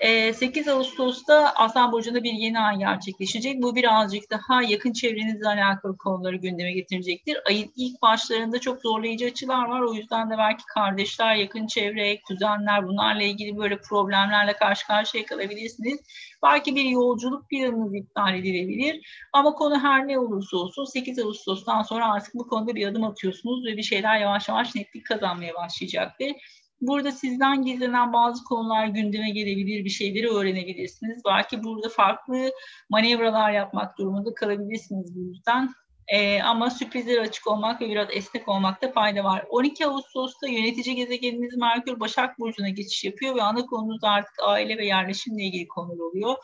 8 0.00 0.68
ee, 0.68 0.72
Ağustos'ta 0.72 1.52
Aslan 1.56 1.92
Burcu'nda 1.92 2.24
bir 2.24 2.32
yeni 2.32 2.60
ay 2.60 2.78
gerçekleşecek. 2.78 3.62
Bu 3.62 3.76
birazcık 3.76 4.30
daha 4.30 4.62
yakın 4.62 4.92
çevrenizle 4.92 5.48
alakalı 5.48 5.96
konuları 5.96 6.36
gündeme 6.36 6.72
getirecektir. 6.72 7.38
Ayın 7.48 7.72
ilk 7.76 8.02
başlarında 8.02 8.60
çok 8.60 8.82
zorlayıcı 8.82 9.26
açılar 9.26 9.68
var. 9.68 9.80
O 9.80 9.94
yüzden 9.94 10.30
de 10.30 10.34
belki 10.38 10.64
kardeşler, 10.74 11.34
yakın 11.34 11.66
çevre, 11.66 12.20
kuzenler 12.20 12.86
bunlarla 12.86 13.22
ilgili 13.22 13.56
böyle 13.56 13.80
problemlerle 13.80 14.52
karşı 14.52 14.86
karşıya 14.86 15.26
kalabilirsiniz. 15.26 16.00
Belki 16.42 16.74
bir 16.74 16.84
yolculuk 16.84 17.48
planınız 17.50 17.94
iptal 17.94 18.34
edilebilir. 18.34 19.06
Ama 19.32 19.54
konu 19.54 19.80
her 19.80 20.08
ne 20.08 20.18
olursa 20.18 20.56
olsun 20.56 20.84
8 20.84 21.18
Ağustos'tan 21.18 21.82
sonra 21.82 22.12
artık 22.12 22.34
bu 22.34 22.48
konuda 22.48 22.74
bir 22.74 22.86
adım 22.86 23.04
atıyorsunuz 23.04 23.66
ve 23.66 23.76
bir 23.76 23.82
şeyler 23.82 24.20
yavaş 24.20 24.48
yavaş 24.48 24.74
netlik 24.74 25.06
kazanmaya 25.06 25.54
başlayacaktır. 25.54 26.32
Burada 26.80 27.12
sizden 27.12 27.64
gizlenen 27.64 28.12
bazı 28.12 28.44
konular 28.44 28.86
gündeme 28.86 29.30
gelebilir, 29.30 29.84
bir 29.84 29.90
şeyleri 29.90 30.28
öğrenebilirsiniz. 30.28 31.22
Belki 31.26 31.64
burada 31.64 31.88
farklı 31.88 32.52
manevralar 32.90 33.50
yapmak 33.52 33.98
durumunda 33.98 34.34
kalabilirsiniz 34.34 35.16
bu 35.16 35.20
yüzden. 35.20 35.70
Ee, 36.10 36.42
ama 36.42 36.70
sürprizlere 36.70 37.20
açık 37.20 37.46
olmak 37.46 37.80
ve 37.80 37.88
biraz 37.88 38.08
esnek 38.10 38.48
olmakta 38.48 38.92
fayda 38.92 39.24
var. 39.24 39.44
12 39.50 39.86
Ağustos'ta 39.86 40.48
yönetici 40.48 40.96
gezegeniniz 40.96 41.56
Merkür 41.56 42.00
Başak 42.00 42.38
Burcu'na 42.38 42.68
geçiş 42.68 43.04
yapıyor 43.04 43.36
ve 43.36 43.42
ana 43.42 43.66
konunuz 43.66 44.04
artık 44.04 44.34
aile 44.46 44.78
ve 44.78 44.86
yerleşimle 44.86 45.42
ilgili 45.42 45.68
konular 45.68 46.04
oluyor. 46.04 46.36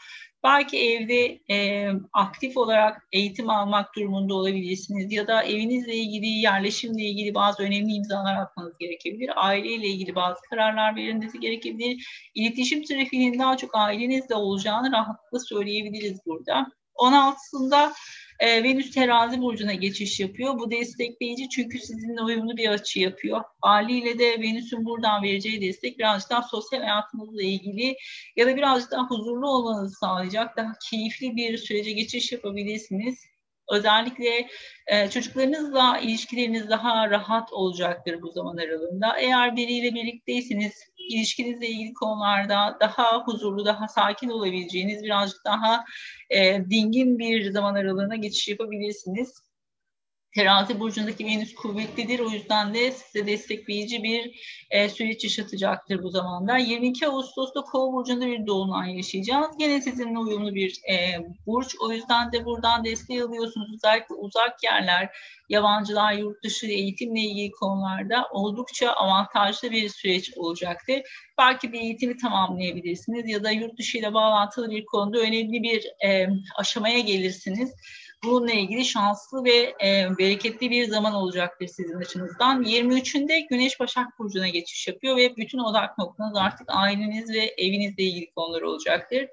Belki 0.44 0.90
evde 0.90 1.40
e, 1.50 1.90
aktif 2.12 2.56
olarak 2.56 3.08
eğitim 3.12 3.50
almak 3.50 3.96
durumunda 3.96 4.34
olabilirsiniz 4.34 5.12
ya 5.12 5.26
da 5.26 5.42
evinizle 5.42 5.94
ilgili, 5.94 6.26
yerleşimle 6.26 7.02
ilgili 7.02 7.34
bazı 7.34 7.62
önemli 7.62 7.92
imzalar 7.92 8.36
atmanız 8.36 8.78
gerekebilir. 8.78 9.30
Aileyle 9.36 9.86
ilgili 9.86 10.14
bazı 10.14 10.40
kararlar 10.50 10.96
verilmesi 10.96 11.40
gerekebilir. 11.40 12.06
İletişim 12.34 12.84
trafiğinin 12.84 13.38
daha 13.38 13.56
çok 13.56 13.70
ailenizle 13.74 14.34
olacağını 14.34 14.92
rahatlıkla 14.92 15.38
söyleyebiliriz 15.38 16.18
burada. 16.26 16.66
16'sında 16.96 17.92
e, 18.40 18.62
Venüs 18.62 18.90
terazi 18.90 19.40
burcuna 19.40 19.74
geçiş 19.74 20.20
yapıyor. 20.20 20.58
Bu 20.58 20.70
destekleyici 20.70 21.48
çünkü 21.48 21.78
sizinle 21.78 22.22
uyumlu 22.22 22.56
bir 22.56 22.68
açı 22.68 23.00
yapıyor. 23.00 23.40
Haliyle 23.60 24.18
de 24.18 24.40
Venüs'ün 24.40 24.84
buradan 24.84 25.22
vereceği 25.22 25.60
destek 25.60 25.98
birazcık 25.98 26.30
daha 26.30 26.42
sosyal 26.42 26.80
hayatınızla 26.80 27.42
ilgili 27.42 27.96
ya 28.36 28.46
da 28.46 28.56
birazcık 28.56 28.90
daha 28.90 29.06
huzurlu 29.06 29.50
olmanızı 29.50 29.94
sağlayacak, 29.98 30.56
daha 30.56 30.72
keyifli 30.90 31.36
bir 31.36 31.58
sürece 31.58 31.92
geçiş 31.92 32.32
yapabilirsiniz. 32.32 33.18
Özellikle 33.70 34.48
e, 34.86 35.10
çocuklarınızla 35.10 35.98
ilişkileriniz 35.98 36.70
daha 36.70 37.10
rahat 37.10 37.52
olacaktır 37.52 38.22
bu 38.22 38.30
zaman 38.30 38.56
aralığında. 38.56 39.18
Eğer 39.18 39.56
biriyle 39.56 39.94
birlikteyseniz 39.94 40.72
ilişkinizle 41.08 41.68
ilgili 41.68 41.94
konularda 41.94 42.76
daha 42.80 43.22
huzurlu, 43.24 43.64
daha 43.64 43.88
sakin 43.88 44.28
olabileceğiniz, 44.28 45.02
birazcık 45.02 45.44
daha 45.44 45.84
e, 46.30 46.64
dingin 46.70 47.18
bir 47.18 47.50
zaman 47.50 47.74
aralığına 47.74 48.16
geçiş 48.16 48.48
yapabilirsiniz. 48.48 49.45
Terazi 50.36 50.80
burcundaki 50.80 51.26
Venüs 51.26 51.54
kuvvetlidir. 51.54 52.20
O 52.20 52.30
yüzden 52.30 52.74
de 52.74 52.92
size 52.92 53.26
destekleyici 53.26 54.02
bir 54.02 54.40
e, 54.70 54.88
süreç 54.88 55.24
yaşatacaktır 55.24 56.02
bu 56.02 56.10
zamanda. 56.10 56.56
22 56.56 57.06
Ağustos'ta 57.06 57.60
Kova 57.60 57.92
burcunda 57.92 58.26
bir 58.26 58.46
dolunay 58.46 58.96
yaşayacağız. 58.96 59.46
Yine 59.58 59.80
sizinle 59.80 60.18
uyumlu 60.18 60.54
bir 60.54 60.80
e, 60.90 61.18
burç. 61.46 61.76
O 61.80 61.92
yüzden 61.92 62.32
de 62.32 62.44
buradan 62.44 62.84
destek 62.84 63.22
alıyorsunuz. 63.22 63.74
Özellikle 63.74 64.14
uzak 64.14 64.64
yerler, 64.64 65.16
yabancılar, 65.48 66.12
yurt 66.12 66.44
dışı 66.44 66.66
eğitimle 66.66 67.20
ilgili 67.20 67.50
konularda 67.50 68.28
oldukça 68.32 68.90
avantajlı 68.90 69.70
bir 69.70 69.88
süreç 69.88 70.32
olacaktır. 70.36 71.02
Belki 71.38 71.72
bir 71.72 71.80
eğitimi 71.80 72.16
tamamlayabilirsiniz 72.16 73.28
ya 73.28 73.44
da 73.44 73.50
yurt 73.50 73.78
dışı 73.78 73.98
ile 73.98 74.14
bağlantılı 74.14 74.70
bir 74.70 74.84
konuda 74.84 75.18
önemli 75.18 75.62
bir 75.62 76.06
e, 76.08 76.28
aşamaya 76.58 76.98
gelirsiniz 76.98 77.74
bununla 78.24 78.52
ilgili 78.52 78.84
şanslı 78.84 79.44
ve 79.44 79.74
e, 79.84 80.08
bereketli 80.18 80.70
bir 80.70 80.84
zaman 80.84 81.14
olacaktır 81.14 81.66
sizin 81.66 81.94
açınızdan. 81.94 82.62
23'ünde 82.62 83.46
Güneş 83.50 83.80
Başak 83.80 84.18
Burcu'na 84.18 84.48
geçiş 84.48 84.88
yapıyor 84.88 85.16
ve 85.16 85.36
bütün 85.36 85.58
odak 85.58 85.98
noktanız 85.98 86.36
artık 86.36 86.66
aileniz 86.68 87.30
ve 87.30 87.54
evinizle 87.58 88.02
ilgili 88.02 88.30
konular 88.30 88.62
olacaktır. 88.62 89.26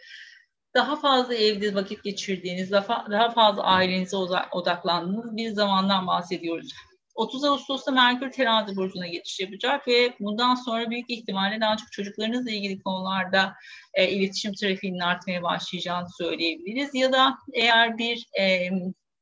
Daha 0.76 0.96
fazla 0.96 1.36
evde 1.36 1.76
vakit 1.76 2.04
geçirdiğiniz, 2.04 2.72
daha, 2.72 3.30
fazla 3.30 3.64
ailenize 3.64 4.18
odaklandığınız 4.52 5.38
bir 5.38 5.50
zamandan 5.50 6.08
bahsediyoruz. 6.08 6.74
30 7.16 7.44
Ağustos'ta 7.44 7.92
Merkür 7.92 8.32
Terazi 8.32 8.76
burcuna 8.76 9.08
geçiş 9.08 9.40
yapacak 9.40 9.88
ve 9.88 10.14
bundan 10.20 10.56
sonra 10.56 10.90
büyük 10.90 11.10
ihtimalle 11.10 11.62
daha 11.62 11.78
çok 11.78 11.92
çocuklarınızla 11.92 12.52
ilgili 12.52 12.82
konularda 12.82 13.54
e, 13.94 14.10
iletişim 14.10 14.54
trafiğinin 14.54 15.00
artmaya 15.00 15.44
başlayacağını 15.44 16.08
söyleyebiliriz. 16.18 16.96
Ya 16.96 17.14
da 17.14 17.38
eğer 17.54 17.98
bir 17.98 18.28
e, 18.40 18.70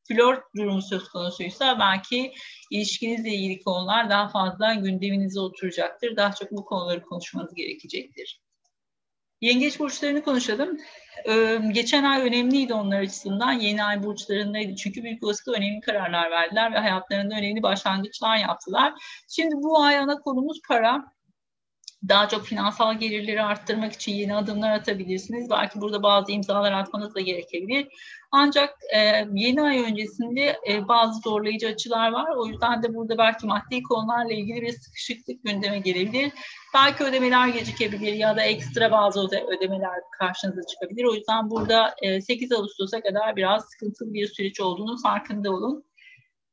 flört 0.08 0.44
durumu 0.56 0.82
söz 0.82 1.10
konusuysa 1.10 1.80
belki 1.80 2.34
ilişkinizle 2.72 3.30
ilgili 3.30 3.64
konular 3.64 4.10
daha 4.10 4.30
fazla 4.30 4.74
gündeminize 4.74 5.40
oturacaktır. 5.40 6.16
Daha 6.16 6.32
çok 6.32 6.52
bu 6.52 6.66
konuları 6.66 7.02
konuşmanız 7.02 7.54
gerekecektir. 7.54 8.42
Yengeç 9.42 9.80
burçlarını 9.80 10.24
konuşalım. 10.24 10.78
Ee, 11.30 11.60
geçen 11.72 12.04
ay 12.04 12.22
önemliydi 12.22 12.74
onlar 12.74 13.02
açısından. 13.02 13.52
Yeni 13.52 13.84
ay 13.84 14.04
burçlarındaydı. 14.04 14.76
Çünkü 14.76 15.04
büyük 15.04 15.24
olasılıkla 15.24 15.54
önemli 15.54 15.82
kararlar 15.82 16.32
verdiler 16.32 16.74
ve 16.74 16.78
hayatlarında 16.78 17.36
önemli 17.36 17.64
başlangıçlar 17.64 18.38
yaptılar. 18.38 18.94
Şimdi 19.30 19.56
bu 19.56 19.84
ay 19.84 19.98
ana 19.98 20.20
konumuz 20.20 20.62
para 20.68 21.14
daha 22.08 22.28
çok 22.28 22.46
finansal 22.46 23.00
gelirleri 23.00 23.44
arttırmak 23.44 23.94
için 23.94 24.12
yeni 24.12 24.36
adımlar 24.36 24.72
atabilirsiniz. 24.72 25.50
Belki 25.50 25.82
burada 25.82 26.04
bazı 26.04 26.32
imzalar 26.32 26.72
atmanız 26.72 27.16
da 27.16 27.22
gerekebilir. 27.22 27.88
Ancak 28.32 28.70
e, 28.96 29.26
yeni 29.34 29.62
ay 29.62 29.84
öncesinde 29.84 30.60
e, 30.70 30.88
bazı 30.88 31.20
zorlayıcı 31.20 31.68
açılar 31.68 32.12
var. 32.12 32.36
O 32.36 32.46
yüzden 32.46 32.84
de 32.84 32.96
burada 32.96 33.18
belki 33.18 33.48
maddi 33.48 33.84
konularla 33.84 34.34
ilgili 34.34 34.62
bir 34.62 34.72
sıkışıklık 34.72 35.44
gündeme 35.44 35.80
gelebilir. 35.80 36.32
Belki 36.74 37.04
ödemeler 37.04 37.48
gecikebilir 37.48 38.14
ya 38.14 38.36
da 38.36 38.42
ekstra 38.44 38.92
bazı 38.92 39.20
ödemeler 39.28 40.00
karşınıza 40.20 40.62
çıkabilir. 40.68 41.06
O 41.06 41.14
yüzden 41.14 41.50
burada 41.50 41.96
e, 42.02 42.22
8 42.22 42.52
Ağustos'a 42.52 43.02
kadar 43.02 43.36
biraz 43.36 43.66
sıkıntılı 43.70 44.14
bir 44.14 44.28
süreç 44.28 44.60
olduğunu 44.60 44.98
farkında 45.02 45.52
olun. 45.52 45.91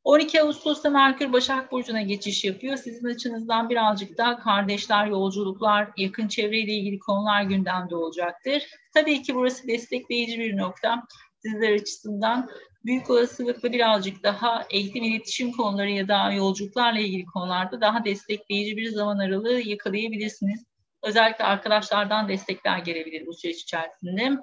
12 0.08 0.42
Ağustos'ta 0.42 0.90
Merkür 0.90 1.32
Başak 1.32 1.72
Burcu'na 1.72 2.02
geçiş 2.02 2.44
yapıyor. 2.44 2.76
Sizin 2.76 3.08
açınızdan 3.08 3.70
birazcık 3.70 4.18
daha 4.18 4.38
kardeşler, 4.38 5.06
yolculuklar, 5.06 5.88
yakın 5.96 6.28
çevreyle 6.28 6.72
ilgili 6.72 6.98
konular 6.98 7.42
gündemde 7.42 7.96
olacaktır. 7.96 8.62
Tabii 8.94 9.22
ki 9.22 9.34
burası 9.34 9.68
destekleyici 9.68 10.38
bir 10.38 10.56
nokta. 10.56 11.02
Sizler 11.38 11.72
açısından 11.72 12.48
büyük 12.84 13.10
olasılıkla 13.10 13.72
birazcık 13.72 14.22
daha 14.22 14.66
eğitim 14.70 15.04
iletişim 15.04 15.52
konuları 15.52 15.90
ya 15.90 16.08
da 16.08 16.32
yolculuklarla 16.32 17.00
ilgili 17.00 17.24
konularda 17.26 17.80
daha 17.80 18.04
destekleyici 18.04 18.76
bir 18.76 18.90
zaman 18.90 19.18
aralığı 19.18 19.60
yakalayabilirsiniz. 19.60 20.64
Özellikle 21.02 21.44
arkadaşlardan 21.44 22.28
destekler 22.28 22.78
gelebilir 22.78 23.26
bu 23.26 23.34
süreç 23.34 23.62
içerisinde. 23.62 24.36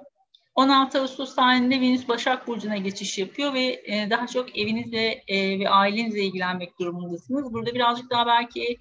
16 0.56 1.00
Ağustos 1.00 1.34
tarihinde 1.34 1.80
Venüs 1.80 2.08
Başak 2.08 2.46
Burcu'na 2.46 2.76
geçiş 2.76 3.18
yapıyor 3.18 3.54
ve 3.54 3.82
e, 3.84 4.10
daha 4.10 4.26
çok 4.26 4.58
evinizle 4.58 5.22
e, 5.28 5.58
ve 5.58 5.68
ailenizle 5.68 6.24
ilgilenmek 6.24 6.78
durumundasınız. 6.78 7.52
Burada 7.52 7.74
birazcık 7.74 8.10
daha 8.10 8.26
belki 8.26 8.78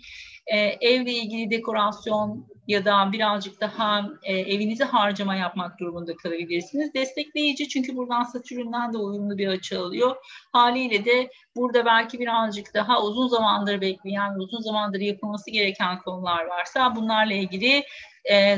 e, 0.47 0.57
evle 0.59 1.11
ilgili 1.11 1.51
dekorasyon 1.51 2.47
ya 2.67 2.85
da 2.85 3.11
birazcık 3.11 3.61
daha 3.61 4.09
e, 4.23 4.33
evinizi 4.33 4.83
harcama 4.83 5.35
yapmak 5.35 5.79
durumunda 5.79 6.15
kalabilirsiniz. 6.15 6.93
Destekleyici 6.93 7.69
çünkü 7.69 7.95
buradan 7.95 8.23
Satürn'den 8.23 8.93
de 8.93 8.97
uyumlu 8.97 9.37
bir 9.37 9.47
açı 9.47 9.79
alıyor. 9.79 10.15
Haliyle 10.51 11.05
de 11.05 11.29
burada 11.55 11.85
belki 11.85 12.19
birazcık 12.19 12.73
daha 12.73 13.03
uzun 13.03 13.27
zamandır 13.27 13.81
bekleyen, 13.81 14.35
uzun 14.35 14.61
zamandır 14.61 14.99
yapılması 14.99 15.51
gereken 15.51 15.99
konular 15.99 16.45
varsa 16.45 16.95
bunlarla 16.95 17.33
ilgili 17.33 17.83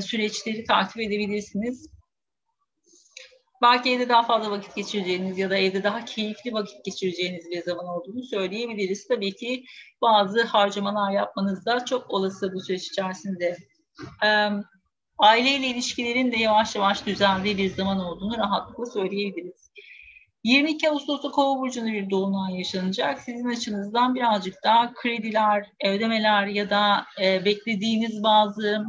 süreçleri 0.02 0.64
takip 0.64 1.02
edebilirsiniz 1.02 1.97
belki 3.62 3.92
evde 3.92 4.10
daha 4.10 4.24
fazla 4.24 4.52
vakit 4.52 4.76
geçireceğiniz 4.76 5.38
ya 5.38 5.50
da 5.50 5.58
evde 5.58 5.84
daha 5.84 6.06
keyifli 6.06 6.54
vakit 6.54 6.86
geçireceğiniz 6.86 7.50
bir 7.52 7.62
zaman 7.62 7.86
olduğunu 7.88 8.24
söyleyebiliriz. 8.24 9.08
Tabii 9.08 9.36
ki 9.36 9.64
bazı 10.02 10.44
harcamalar 10.44 11.12
yapmanız 11.12 11.66
da 11.66 11.86
çok 11.86 12.12
olası 12.12 12.54
bu 12.54 12.62
süreç 12.62 12.88
içerisinde. 12.88 13.58
Ee, 14.26 14.50
aileyle 15.20 15.68
ilişkilerin 15.68 16.32
de 16.32 16.38
yavaş 16.38 16.76
yavaş 16.76 17.06
düzeldiği 17.06 17.58
bir 17.58 17.70
zaman 17.70 18.00
olduğunu 18.00 18.38
rahatlıkla 18.38 18.86
söyleyebiliriz. 18.86 19.72
22 20.44 20.90
Ağustos'ta 20.90 21.32
Kova 21.32 21.60
burcunda 21.60 21.92
bir 21.92 22.10
dolunay 22.10 22.58
yaşanacak. 22.58 23.20
Sizin 23.20 23.50
açınızdan 23.50 24.16
birazcık 24.16 24.64
daha 24.64 24.94
krediler, 24.94 25.72
ödemeler 25.86 26.48
ya 26.48 26.70
da 26.70 27.06
e, 27.22 27.46
beklediğiniz 27.46 28.24
bazı 28.24 28.84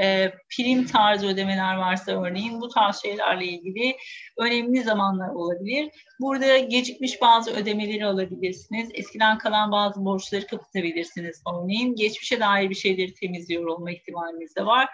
e, 0.00 0.32
prim 0.50 0.86
tarzı 0.86 1.26
ödemeler 1.26 1.76
varsa 1.76 2.12
örneğin 2.22 2.60
bu 2.60 2.68
tarz 2.68 3.02
şeylerle 3.02 3.44
ilgili 3.44 3.96
önemli 4.38 4.82
zamanlar 4.82 5.28
olabilir. 5.28 5.90
Burada 6.20 6.58
gecikmiş 6.58 7.20
bazı 7.20 7.50
ödemeleri 7.50 8.06
alabilirsiniz. 8.06 8.88
Eskiden 8.94 9.38
kalan 9.38 9.72
bazı 9.72 10.04
borçları 10.04 10.46
kapatabilirsiniz 10.46 11.42
örneğin. 11.54 11.94
Geçmişe 11.94 12.40
dair 12.40 12.70
bir 12.70 12.74
şeyleri 12.74 13.14
temizliyor 13.14 13.66
olma 13.66 13.90
ihtimaliniz 13.90 14.56
de 14.56 14.66
var. 14.66 14.88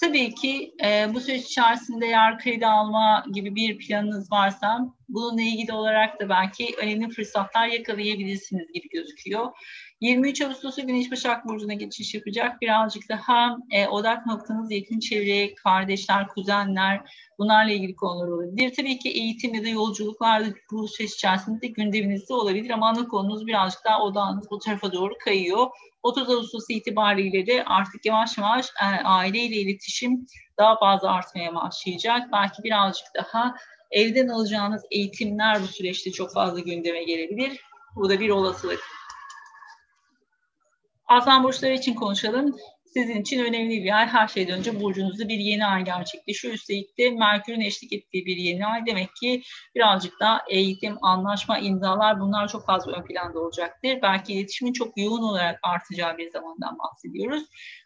Tabii 0.00 0.34
ki 0.34 0.74
e, 0.84 1.14
bu 1.14 1.20
süreç 1.20 1.44
içerisinde 1.44 2.06
eğer 2.06 2.38
kredi 2.38 2.66
alma 2.66 3.24
gibi 3.32 3.54
bir 3.54 3.78
planınız 3.78 4.32
varsa 4.32 4.80
bununla 5.08 5.42
ilgili 5.42 5.72
olarak 5.72 6.20
da 6.20 6.28
belki 6.28 6.66
önemli 6.78 7.08
fırsatlar 7.08 7.66
yakalayabilirsiniz 7.66 8.72
gibi 8.72 8.88
gözüküyor. 8.88 9.46
23 10.02 10.42
Ağustos'ta 10.42 10.82
Güneş 10.82 11.10
Başak 11.10 11.48
Burcu'na 11.48 11.74
geçiş 11.74 12.14
yapacak. 12.14 12.60
Birazcık 12.60 13.08
daha 13.08 13.56
e, 13.70 13.88
odak 13.88 14.26
noktanız 14.26 14.70
yakın 14.70 14.98
çevre, 14.98 15.54
kardeşler, 15.54 16.28
kuzenler, 16.28 17.00
Bunlarla 17.38 17.72
ilgili 17.72 17.96
konular 17.96 18.28
olabilir. 18.28 18.74
Tabii 18.76 18.98
ki 18.98 19.10
eğitim 19.10 19.54
ya 19.54 19.64
da 19.64 19.68
yolculuklar 19.68 20.42
bu 20.72 20.88
süreç 20.88 21.12
içerisinde 21.12 21.66
gündeminizde 21.66 22.34
olabilir 22.34 22.70
ama 22.70 22.88
ana 22.88 23.08
konunuz 23.08 23.46
birazcık 23.46 23.84
daha 23.84 24.02
odağınız 24.02 24.50
bu 24.50 24.58
tarafa 24.58 24.92
doğru 24.92 25.12
kayıyor. 25.24 25.66
30 26.02 26.30
Ağustos 26.30 26.64
itibariyle 26.68 27.46
de 27.46 27.64
artık 27.64 28.06
yavaş 28.06 28.38
yavaş 28.38 28.66
e, 28.82 28.86
aileyle 29.04 29.56
iletişim 29.56 30.26
daha 30.58 30.78
fazla 30.78 31.12
artmaya 31.12 31.54
başlayacak. 31.54 32.28
Belki 32.32 32.62
birazcık 32.62 33.06
daha 33.14 33.54
evden 33.90 34.28
alacağınız 34.28 34.82
eğitimler 34.90 35.62
bu 35.62 35.66
süreçte 35.66 36.12
çok 36.12 36.32
fazla 36.32 36.60
gündeme 36.60 37.04
gelebilir. 37.04 37.60
Bu 37.96 38.08
da 38.08 38.20
bir 38.20 38.30
olasılık. 38.30 38.80
Aslan 41.12 41.44
burçları 41.44 41.74
için 41.74 41.94
konuşalım 41.94 42.56
sizin 42.92 43.20
için 43.20 43.44
önemli 43.44 43.84
bir 43.84 43.98
ay. 43.98 44.06
Her 44.06 44.28
şeyden 44.28 44.58
önce 44.58 44.80
burcunuzda 44.80 45.28
bir 45.28 45.38
yeni 45.38 45.66
ay 45.66 45.84
gerçekleşiyor. 45.84 46.54
Üstelik 46.54 46.98
de 46.98 47.10
Merkür'ün 47.10 47.60
eşlik 47.60 47.92
ettiği 47.92 48.26
bir 48.26 48.36
yeni 48.36 48.66
ay. 48.66 48.86
Demek 48.86 49.16
ki 49.16 49.42
birazcık 49.74 50.20
daha 50.20 50.40
eğitim, 50.50 51.04
anlaşma, 51.04 51.58
imzalar 51.58 52.20
bunlar 52.20 52.48
çok 52.48 52.66
fazla 52.66 52.92
ön 52.92 53.04
planda 53.04 53.40
olacaktır. 53.40 53.98
Belki 54.02 54.32
iletişimin 54.32 54.72
çok 54.72 54.98
yoğun 54.98 55.22
olarak 55.22 55.60
artacağı 55.62 56.18
bir 56.18 56.30
zamandan 56.30 56.78
bahsediyoruz. 56.78 57.42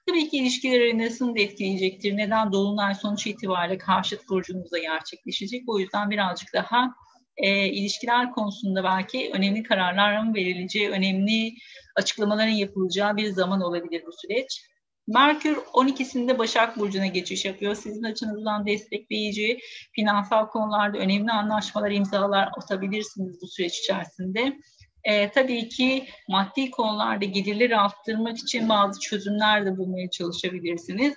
Tabii 0.07 0.29
ki 0.29 0.37
ilişkileri 0.37 0.99
nasıl 0.99 1.37
da 1.37 1.41
etkileyecektir. 1.41 2.17
Neden? 2.17 2.53
Dolunay 2.53 2.95
sonuç 2.95 3.27
itibariyle 3.27 3.79
karşıt 3.79 4.29
burcunuzda 4.29 4.79
gerçekleşecek. 4.79 5.63
O 5.67 5.79
yüzden 5.79 6.11
birazcık 6.11 6.53
daha 6.55 6.95
e, 7.37 7.67
ilişkiler 7.69 8.31
konusunda 8.31 8.85
belki 8.85 9.31
önemli 9.33 9.63
kararların 9.63 10.35
verileceği, 10.35 10.91
önemli 10.91 11.55
açıklamaların 11.97 12.53
yapılacağı 12.53 13.17
bir 13.17 13.29
zaman 13.29 13.61
olabilir 13.61 14.03
bu 14.07 14.11
süreç. 14.13 14.63
Merkür 15.09 15.57
12'sinde 15.57 16.39
Başak 16.39 16.79
Burcu'na 16.79 17.07
geçiş 17.07 17.45
yapıyor. 17.45 17.75
Sizin 17.75 18.03
açınızdan 18.03 18.67
destekleyici, 18.67 19.59
finansal 19.93 20.47
konularda 20.47 20.99
önemli 20.99 21.33
anlaşmalar, 21.33 21.91
imzalar 21.91 22.49
atabilirsiniz 22.57 23.39
bu 23.43 23.47
süreç 23.47 23.79
içerisinde. 23.79 24.57
Ee, 25.05 25.31
tabii 25.31 25.69
ki 25.69 26.07
maddi 26.29 26.71
konularda 26.71 27.25
gelirleri 27.25 27.77
arttırmak 27.77 28.39
için 28.39 28.69
bazı 28.69 29.01
çözümler 29.01 29.67
de 29.67 29.77
bulmaya 29.79 30.11
çalışabilirsiniz. 30.11 31.15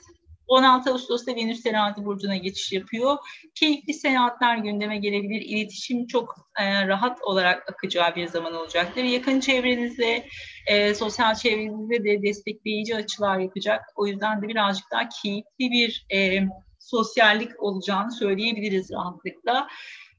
16 0.50 0.92
Ağustos'ta 0.92 1.36
Venüs 1.36 1.64
terazi 1.64 2.06
burcuna 2.06 2.38
geçiş 2.38 2.72
yapıyor. 2.72 3.18
Keyifli 3.56 3.94
seyahatler 3.94 4.58
gündeme 4.58 4.98
gelebilir. 4.98 5.42
İletişim 5.42 6.08
çok 6.08 6.36
e, 6.60 6.88
rahat 6.88 7.22
olarak 7.22 7.70
akacağı 7.72 8.16
bir 8.16 8.28
zaman 8.28 8.54
olacaktır. 8.54 9.04
Yakın 9.04 9.40
çevrenizde, 9.40 10.26
e, 10.68 10.96
sosyal 10.96 11.36
çevrenizde 11.36 12.04
de 12.04 12.24
destekleyici 12.24 12.96
açılar 12.96 13.40
yapacak. 13.40 13.82
O 13.96 14.08
yüzden 14.08 14.42
de 14.42 14.48
birazcık 14.48 14.86
daha 14.92 15.10
keyifli 15.10 15.72
bir 15.72 16.06
e, 16.14 16.40
sosyallik 16.80 17.64
olacağını 17.64 18.12
söyleyebiliriz 18.12 18.92
rahatlıkla. 18.92 19.68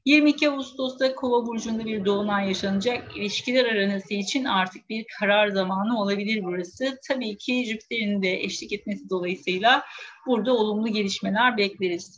22 0.05 0.49
Ağustos'ta 0.49 1.15
Kova 1.15 1.45
burcunda 1.45 1.85
bir 1.85 2.05
dolunay 2.05 2.47
yaşanacak. 2.47 3.17
İlişkiler 3.17 3.65
aranası 3.65 4.13
için 4.13 4.45
artık 4.45 4.89
bir 4.89 5.05
karar 5.19 5.47
zamanı 5.47 6.01
olabilir 6.01 6.43
burası. 6.43 6.97
Tabii 7.07 7.37
ki 7.37 7.65
Jüpiter'in 7.65 8.23
de 8.23 8.33
eşlik 8.33 8.73
etmesi 8.73 9.09
dolayısıyla 9.09 9.83
burada 10.27 10.53
olumlu 10.53 10.87
gelişmeler 10.87 11.57
bekleriz. 11.57 12.17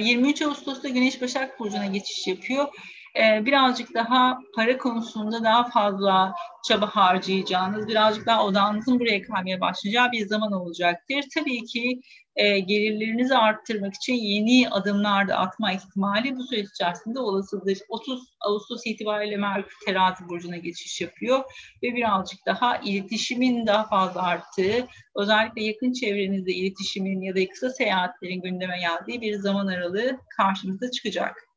23 0.00 0.42
ee, 0.42 0.46
Ağustos'ta 0.46 0.88
Güneş 0.88 1.22
Başak 1.22 1.60
Burcu'na 1.60 1.86
geçiş 1.86 2.26
yapıyor. 2.26 2.68
Ee, 3.16 3.46
birazcık 3.46 3.94
daha 3.94 4.38
para 4.54 4.78
konusunda 4.78 5.44
daha 5.44 5.70
fazla 5.70 6.34
çaba 6.68 6.86
harcayacağınız, 6.86 7.88
birazcık 7.88 8.26
daha 8.26 8.44
odağınızın 8.44 9.00
buraya 9.00 9.22
kalmaya 9.22 9.60
başlayacağı 9.60 10.12
bir 10.12 10.26
zaman 10.26 10.52
olacaktır. 10.52 11.24
Tabii 11.34 11.64
ki 11.64 12.00
e, 12.38 12.58
gelirlerinizi 12.58 13.36
arttırmak 13.36 13.94
için 13.94 14.14
yeni 14.14 14.68
adımlar 14.68 15.28
da 15.28 15.36
atma 15.36 15.72
ihtimali 15.72 16.36
bu 16.36 16.42
süreç 16.42 16.68
içerisinde 16.70 17.20
olasıdır. 17.20 17.78
30 17.88 18.28
Ağustos 18.40 18.82
itibariyle 18.86 19.36
Merkür 19.36 19.76
terazi 19.86 20.28
burcuna 20.28 20.56
geçiş 20.56 21.00
yapıyor 21.00 21.44
ve 21.82 21.94
birazcık 21.94 22.46
daha 22.46 22.76
iletişimin 22.76 23.66
daha 23.66 23.86
fazla 23.86 24.22
arttığı, 24.22 24.86
özellikle 25.16 25.64
yakın 25.64 25.92
çevrenizde 25.92 26.52
iletişimin 26.52 27.20
ya 27.20 27.36
da 27.36 27.48
kısa 27.48 27.70
seyahatlerin 27.70 28.42
gündeme 28.42 28.78
geldiği 28.80 29.20
bir 29.20 29.34
zaman 29.34 29.66
aralığı 29.66 30.18
karşımıza 30.36 30.90
çıkacak. 30.90 31.47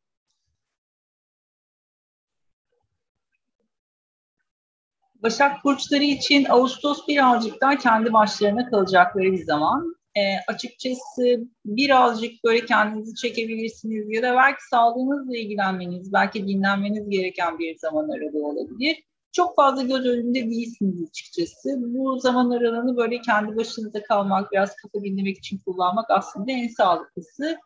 Başak 5.23 5.65
burçları 5.65 6.03
için 6.03 6.45
Ağustos 6.49 7.07
birazcık 7.07 7.61
daha 7.61 7.77
kendi 7.77 8.13
başlarına 8.13 8.69
kalacakları 8.69 9.31
bir 9.31 9.45
zaman. 9.45 9.95
E, 10.15 10.21
açıkçası 10.47 11.47
birazcık 11.65 12.43
böyle 12.43 12.65
kendinizi 12.65 13.15
çekebilirsiniz 13.15 14.05
ya 14.09 14.23
da 14.23 14.35
belki 14.35 14.67
sağlığınızla 14.69 15.37
ilgilenmeniz, 15.37 16.13
belki 16.13 16.47
dinlenmeniz 16.47 17.09
gereken 17.09 17.59
bir 17.59 17.77
zaman 17.77 18.09
aralığı 18.09 18.47
olabilir. 18.47 19.03
Çok 19.31 19.55
fazla 19.55 19.81
göz 19.83 20.05
önünde 20.05 20.49
değilsiniz 20.49 21.09
açıkçası. 21.09 21.69
Bu 21.77 22.19
zaman 22.19 22.49
aralığını 22.49 22.97
böyle 22.97 23.21
kendi 23.21 23.55
başınıza 23.55 24.03
kalmak, 24.03 24.51
biraz 24.51 24.75
kafa 24.75 25.03
dinlemek 25.03 25.37
için 25.37 25.57
kullanmak 25.65 26.05
aslında 26.09 26.51
en 26.51 26.67
sağlıklısı. 26.67 27.57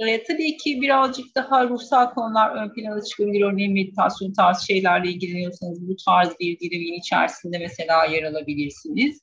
E, 0.00 0.22
tabii 0.22 0.56
ki 0.56 0.80
birazcık 0.80 1.34
daha 1.34 1.68
ruhsal 1.68 2.10
konular 2.10 2.56
ön 2.56 2.74
plana 2.74 3.02
çıkabilir. 3.02 3.40
Örneğin 3.40 3.74
meditasyon 3.74 4.32
tarzı 4.32 4.66
şeylerle 4.66 5.10
ilgileniyorsanız 5.10 5.88
bu 5.88 5.96
tarz 6.06 6.38
bir 6.40 6.60
dilimin 6.60 6.98
içerisinde 6.98 7.58
mesela 7.58 8.04
yer 8.04 8.22
alabilirsiniz. 8.22 9.20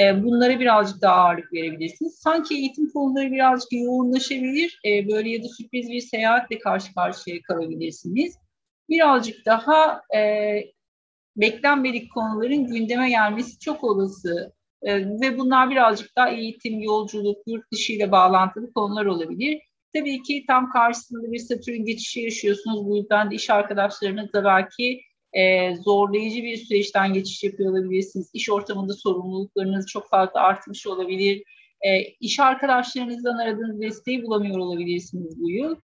E, 0.00 0.24
bunlara 0.24 0.60
birazcık 0.60 1.02
daha 1.02 1.14
ağırlık 1.14 1.52
verebilirsiniz. 1.52 2.14
Sanki 2.14 2.54
eğitim 2.54 2.92
konuları 2.92 3.32
birazcık 3.32 3.72
yoğunlaşabilir. 3.72 4.80
E, 4.86 5.08
böyle 5.08 5.30
ya 5.30 5.42
da 5.42 5.48
sürpriz 5.48 5.90
bir 5.90 6.00
seyahatle 6.00 6.58
karşı 6.58 6.94
karşıya 6.94 7.42
kalabilirsiniz. 7.42 8.38
Birazcık 8.88 9.46
daha 9.46 10.00
e, 10.16 10.20
beklenmedik 11.36 12.12
konuların 12.12 12.66
gündeme 12.66 13.10
gelmesi 13.10 13.58
çok 13.58 13.84
olası. 13.84 14.52
E, 14.82 15.00
ve 15.00 15.38
bunlar 15.38 15.70
birazcık 15.70 16.16
daha 16.16 16.28
eğitim, 16.28 16.80
yolculuk, 16.80 17.38
yurt 17.46 17.72
dışı 17.72 17.92
ile 17.92 18.12
bağlantılı 18.12 18.72
konular 18.72 19.06
olabilir. 19.06 19.60
Tabii 19.94 20.22
ki 20.22 20.44
tam 20.46 20.70
karşısında 20.70 21.32
bir 21.32 21.38
Satürn 21.38 21.84
geçişi 21.84 22.20
yaşıyorsunuz. 22.20 22.86
Bu 22.86 22.96
yüzden 22.96 23.30
de 23.30 23.34
iş 23.34 23.50
arkadaşlarınızla 23.50 24.44
belki 24.44 25.00
e, 25.32 25.74
zorlayıcı 25.76 26.42
bir 26.42 26.56
süreçten 26.56 27.12
geçiş 27.12 27.44
yapıyor 27.44 27.72
olabilirsiniz. 27.72 28.30
İş 28.32 28.50
ortamında 28.50 28.92
sorumluluklarınız 28.92 29.86
çok 29.86 30.08
fazla 30.08 30.40
artmış 30.40 30.86
olabilir. 30.86 31.42
E, 31.80 32.02
iş 32.02 32.40
arkadaşlarınızdan 32.40 33.38
aradığınız 33.38 33.80
desteği 33.80 34.22
bulamıyor 34.22 34.58
olabilirsiniz 34.58 35.40
bu 35.40 35.50
yıl. 35.50 35.76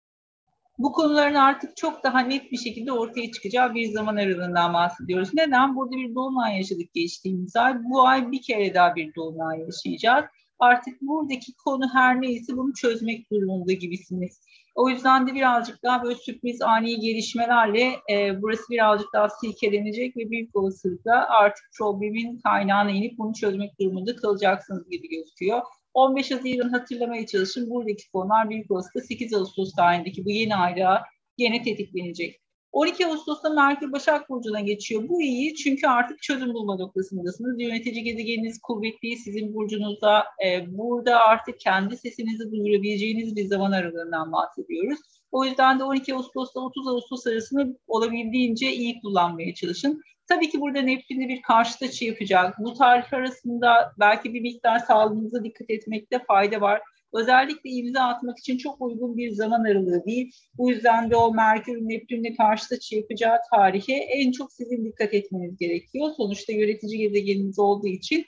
Bu 0.79 0.93
konuların 0.93 1.35
artık 1.35 1.77
çok 1.77 2.05
daha 2.05 2.21
net 2.21 2.53
bir 2.53 2.59
şekilde 2.59 2.93
ortaya 2.93 3.33
çıkacağı 3.33 3.75
bir 3.75 3.87
zaman 3.87 4.17
aralığından 4.17 4.75
bahsediyoruz. 4.75 5.35
Neden? 5.35 5.77
Burada 5.77 5.97
bir 5.97 6.15
dolunay 6.15 6.57
yaşadık 6.57 6.95
geçtiğimiz 6.95 7.57
ay. 7.57 7.75
Bu 7.85 8.07
ay 8.07 8.33
bir 8.33 8.43
kere 8.43 8.75
daha 8.75 8.97
bir 8.97 9.15
dolunay 9.15 9.61
yaşayacağız 9.61 10.25
artık 10.59 11.01
buradaki 11.03 11.53
konu 11.65 11.85
her 11.93 12.23
neyse 12.23 12.57
bunu 12.57 12.73
çözmek 12.75 13.31
durumunda 13.33 13.73
gibisiniz. 13.73 14.41
O 14.75 14.89
yüzden 14.89 15.27
de 15.27 15.35
birazcık 15.35 15.83
daha 15.83 16.03
böyle 16.03 16.15
sürpriz 16.15 16.63
ani 16.63 17.01
gelişmelerle 17.01 17.93
e, 18.11 18.43
burası 18.43 18.63
birazcık 18.71 19.13
daha 19.13 19.29
silkelenecek 19.29 20.17
ve 20.17 20.31
büyük 20.31 20.57
olasılıkla 20.57 21.27
artık 21.29 21.65
problemin 21.79 22.41
kaynağına 22.41 22.91
inip 22.91 23.19
bunu 23.19 23.33
çözmek 23.35 23.81
durumunda 23.81 24.17
kalacaksınız 24.17 24.91
gibi 24.91 25.09
gözüküyor. 25.09 25.63
15 25.95 26.31
Haziran 26.31 26.69
hatırlamaya 26.69 27.27
çalışın. 27.27 27.71
Buradaki 27.71 28.11
konular 28.13 28.51
büyük 28.51 28.71
olasılıkla 28.71 29.01
8 29.01 29.35
Ağustos 29.35 29.73
tarihindeki 29.73 30.25
bu 30.25 30.31
yeni 30.31 30.57
ayda 30.57 31.03
gene 31.37 31.63
tetiklenecek. 31.63 32.41
12 32.73 33.07
Ağustos'ta 33.07 33.51
Merkür 33.51 33.93
Başak 33.93 34.31
Burcu'na 34.31 34.61
geçiyor. 34.61 35.09
Bu 35.09 35.23
iyi 35.23 35.55
çünkü 35.55 35.87
artık 35.87 36.23
çözüm 36.23 36.55
bulma 36.55 36.77
noktasındasınız. 36.77 37.61
Yönetici 37.61 38.03
gezegeniniz 38.03 38.61
kuvvetli 38.63 39.17
sizin 39.17 39.55
burcunuzda. 39.55 40.25
E, 40.47 40.77
burada 40.79 41.21
artık 41.21 41.61
kendi 41.61 41.97
sesinizi 41.97 42.51
duyurabileceğiniz 42.51 43.37
bir 43.37 43.47
zaman 43.47 43.73
aralığından 43.73 44.33
bahsediyoruz. 44.33 44.99
O 45.33 45.45
yüzden 45.45 45.79
de 45.79 45.85
12 45.85 46.15
Ağustos'ta 46.15 46.61
30 46.61 46.89
Ağustos 46.89 47.27
arasını 47.27 47.77
olabildiğince 47.87 48.73
iyi 48.73 49.01
kullanmaya 49.01 49.55
çalışın. 49.55 50.03
Tabii 50.29 50.51
ki 50.51 50.61
burada 50.61 50.81
Neptün'de 50.81 51.29
bir 51.29 51.43
karşıt 51.43 51.83
açı 51.83 52.05
yapacak. 52.05 52.55
Bu 52.59 52.75
tarih 52.75 53.13
arasında 53.13 53.93
belki 53.99 54.35
bir 54.35 54.41
miktar 54.41 54.79
sağlığınıza 54.79 55.45
dikkat 55.45 55.71
etmekte 55.71 56.25
fayda 56.29 56.61
var 56.61 56.83
özellikle 57.15 57.71
imza 57.71 58.01
atmak 58.01 58.39
için 58.39 58.59
çok 58.59 58.81
uygun 58.81 59.17
bir 59.17 59.31
zaman 59.31 59.65
aralığı 59.65 60.05
değil. 60.05 60.33
Bu 60.59 60.71
yüzden 60.71 61.11
de 61.11 61.17
o 61.17 61.35
Merkür 61.35 61.77
Neptün'le 61.77 62.37
karşı 62.37 62.75
açı 62.75 62.97
yapacağı 62.97 63.39
tarihe 63.55 63.97
en 63.97 64.33
çok 64.33 64.53
sizin 64.53 64.85
dikkat 64.85 65.15
etmeniz 65.15 65.57
gerekiyor. 65.57 66.11
Sonuçta 66.17 66.53
yönetici 66.53 66.99
gezegeniniz 66.99 67.59
olduğu 67.59 67.89
için 67.89 68.25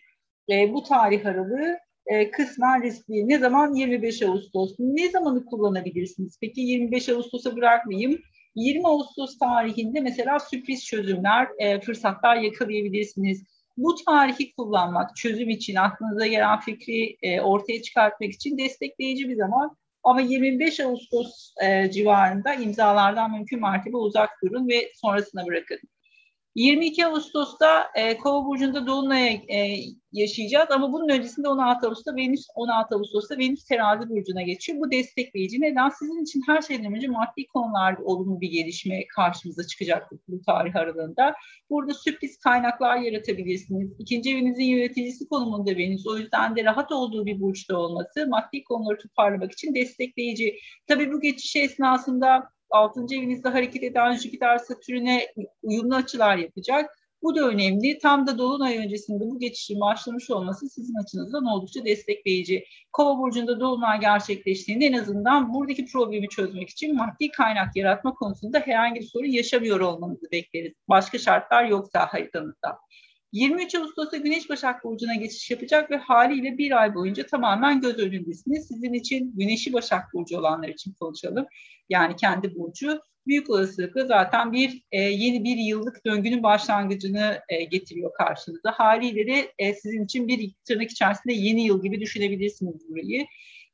e, 0.50 0.72
bu 0.72 0.82
tarih 0.82 1.26
aralığı 1.26 1.78
e, 2.06 2.30
kısmen 2.30 2.82
riskli. 2.82 3.28
Ne 3.28 3.38
zaman? 3.38 3.74
25 3.74 4.22
Ağustos. 4.22 4.74
Ne 4.78 5.10
zamanı 5.10 5.44
kullanabilirsiniz? 5.44 6.38
Peki 6.40 6.60
25 6.60 7.08
Ağustos'a 7.08 7.56
bırakmayayım. 7.56 8.18
20 8.54 8.86
Ağustos 8.86 9.38
tarihinde 9.38 10.00
mesela 10.00 10.38
sürpriz 10.38 10.86
çözümler, 10.86 11.48
e, 11.58 11.80
fırsatlar 11.80 12.36
yakalayabilirsiniz 12.36 13.44
bu 13.78 13.94
tarihi 13.94 14.52
kullanmak, 14.54 15.16
çözüm 15.16 15.50
için, 15.50 15.74
aklınıza 15.74 16.26
gelen 16.26 16.60
fikri 16.60 17.16
e, 17.22 17.40
ortaya 17.40 17.82
çıkartmak 17.82 18.30
için 18.30 18.58
destekleyici 18.58 19.28
bir 19.28 19.36
zaman. 19.36 19.76
Ama 20.04 20.20
25 20.20 20.80
Ağustos 20.80 21.54
e, 21.64 21.90
civarında 21.90 22.54
imzalardan 22.54 23.32
mümkün 23.32 23.60
mertebe 23.60 23.96
uzak 23.96 24.30
durun 24.44 24.68
ve 24.68 24.92
sonrasına 24.94 25.46
bırakın. 25.46 25.78
22 26.58 27.06
Ağustos'ta 27.06 27.90
e, 27.94 28.16
Kova 28.18 28.46
burcunda 28.46 28.86
dolunay 28.86 29.34
e, 29.34 29.76
yaşayacağız 30.12 30.70
ama 30.70 30.92
bunun 30.92 31.08
öncesinde 31.08 31.48
16 31.48 31.88
Ağustos'ta 31.88 32.16
Venüs 32.16 32.46
16 32.54 32.94
Ağustos'ta 32.94 33.38
Venüs 33.38 33.64
Terazi 33.64 34.08
burcuna 34.08 34.42
geçiyor. 34.42 34.78
Bu 34.80 34.90
destekleyici. 34.90 35.60
Neden? 35.60 35.88
Sizin 35.88 36.22
için 36.22 36.42
her 36.46 36.62
şeyden 36.62 36.94
önce 36.94 37.08
maddi 37.08 37.46
konularda 37.46 38.02
olumlu 38.02 38.40
bir 38.40 38.50
gelişme 38.50 39.06
karşımıza 39.16 39.66
çıkacak 39.66 40.10
bu 40.28 40.42
tarih 40.42 40.76
aralığında. 40.76 41.34
Burada 41.70 41.94
sürpriz 41.94 42.38
kaynaklar 42.38 42.96
yaratabilirsiniz. 42.96 43.92
İkinci 43.98 44.30
evinizin 44.30 44.64
yöneticisi 44.64 45.28
konumunda 45.28 45.76
Venüs. 45.76 46.06
O 46.06 46.16
yüzden 46.18 46.56
de 46.56 46.64
rahat 46.64 46.92
olduğu 46.92 47.26
bir 47.26 47.40
burçta 47.40 47.76
olması 47.76 48.26
maddi 48.28 48.64
konuları 48.64 48.98
toparlamak 48.98 49.52
için 49.52 49.74
destekleyici. 49.74 50.56
Tabii 50.86 51.12
bu 51.12 51.20
geçiş 51.20 51.56
esnasında 51.56 52.50
6. 52.70 53.00
evinizde 53.14 53.48
hareket 53.48 53.82
eden 53.82 54.12
Jüpiter 54.12 54.58
Satürn'e 54.58 55.26
uyumlu 55.62 55.94
açılar 55.94 56.36
yapacak. 56.36 56.98
Bu 57.22 57.36
da 57.36 57.48
önemli. 57.48 57.98
Tam 57.98 58.26
da 58.26 58.38
Dolunay 58.38 58.78
öncesinde 58.78 59.24
bu 59.24 59.38
geçişin 59.38 59.80
başlamış 59.80 60.30
olması 60.30 60.68
sizin 60.68 60.94
açınızdan 60.94 61.44
oldukça 61.44 61.84
destekleyici. 61.84 62.64
Kova 62.92 63.18
burcunda 63.18 63.60
Dolunay 63.60 64.00
gerçekleştiğinde 64.00 64.86
en 64.86 64.92
azından 64.92 65.54
buradaki 65.54 65.86
problemi 65.86 66.28
çözmek 66.28 66.70
için 66.70 66.96
maddi 66.96 67.30
kaynak 67.30 67.76
yaratma 67.76 68.14
konusunda 68.14 68.58
herhangi 68.58 69.00
bir 69.00 69.06
sorun 69.06 69.26
yaşamıyor 69.26 69.80
olmanızı 69.80 70.30
bekleriz. 70.32 70.72
Başka 70.88 71.18
şartlar 71.18 71.64
yoksa 71.64 72.06
haritanızda. 72.06 72.78
23 73.32 73.74
Ağustos'ta 73.74 74.16
Güneş 74.16 74.50
Başak 74.50 74.84
Burcu'na 74.84 75.14
geçiş 75.14 75.50
yapacak 75.50 75.90
ve 75.90 75.96
haliyle 75.96 76.58
bir 76.58 76.80
ay 76.80 76.94
boyunca 76.94 77.26
tamamen 77.26 77.80
göz 77.80 77.98
önündesiniz. 77.98 78.68
Sizin 78.68 78.92
için 78.92 79.32
Güneş'i 79.36 79.72
Başak 79.72 80.02
Burcu 80.14 80.38
olanlar 80.38 80.68
için 80.68 80.92
konuşalım. 80.92 81.46
Yani 81.88 82.16
kendi 82.16 82.54
burcu 82.54 83.00
büyük 83.26 83.50
olasılıkla 83.50 84.06
zaten 84.06 84.52
bir 84.52 84.82
e, 84.92 85.00
yeni 85.00 85.44
bir 85.44 85.56
yıllık 85.56 86.06
döngünün 86.06 86.42
başlangıcını 86.42 87.40
e, 87.48 87.64
getiriyor 87.64 88.12
karşınıza. 88.14 88.72
Haliyle 88.72 89.26
de 89.26 89.52
e, 89.58 89.74
sizin 89.74 90.04
için 90.04 90.28
bir 90.28 90.52
tırnak 90.64 90.90
içerisinde 90.90 91.32
yeni 91.32 91.64
yıl 91.64 91.82
gibi 91.82 92.00
düşünebilirsiniz 92.00 92.88
burayı. 92.88 93.26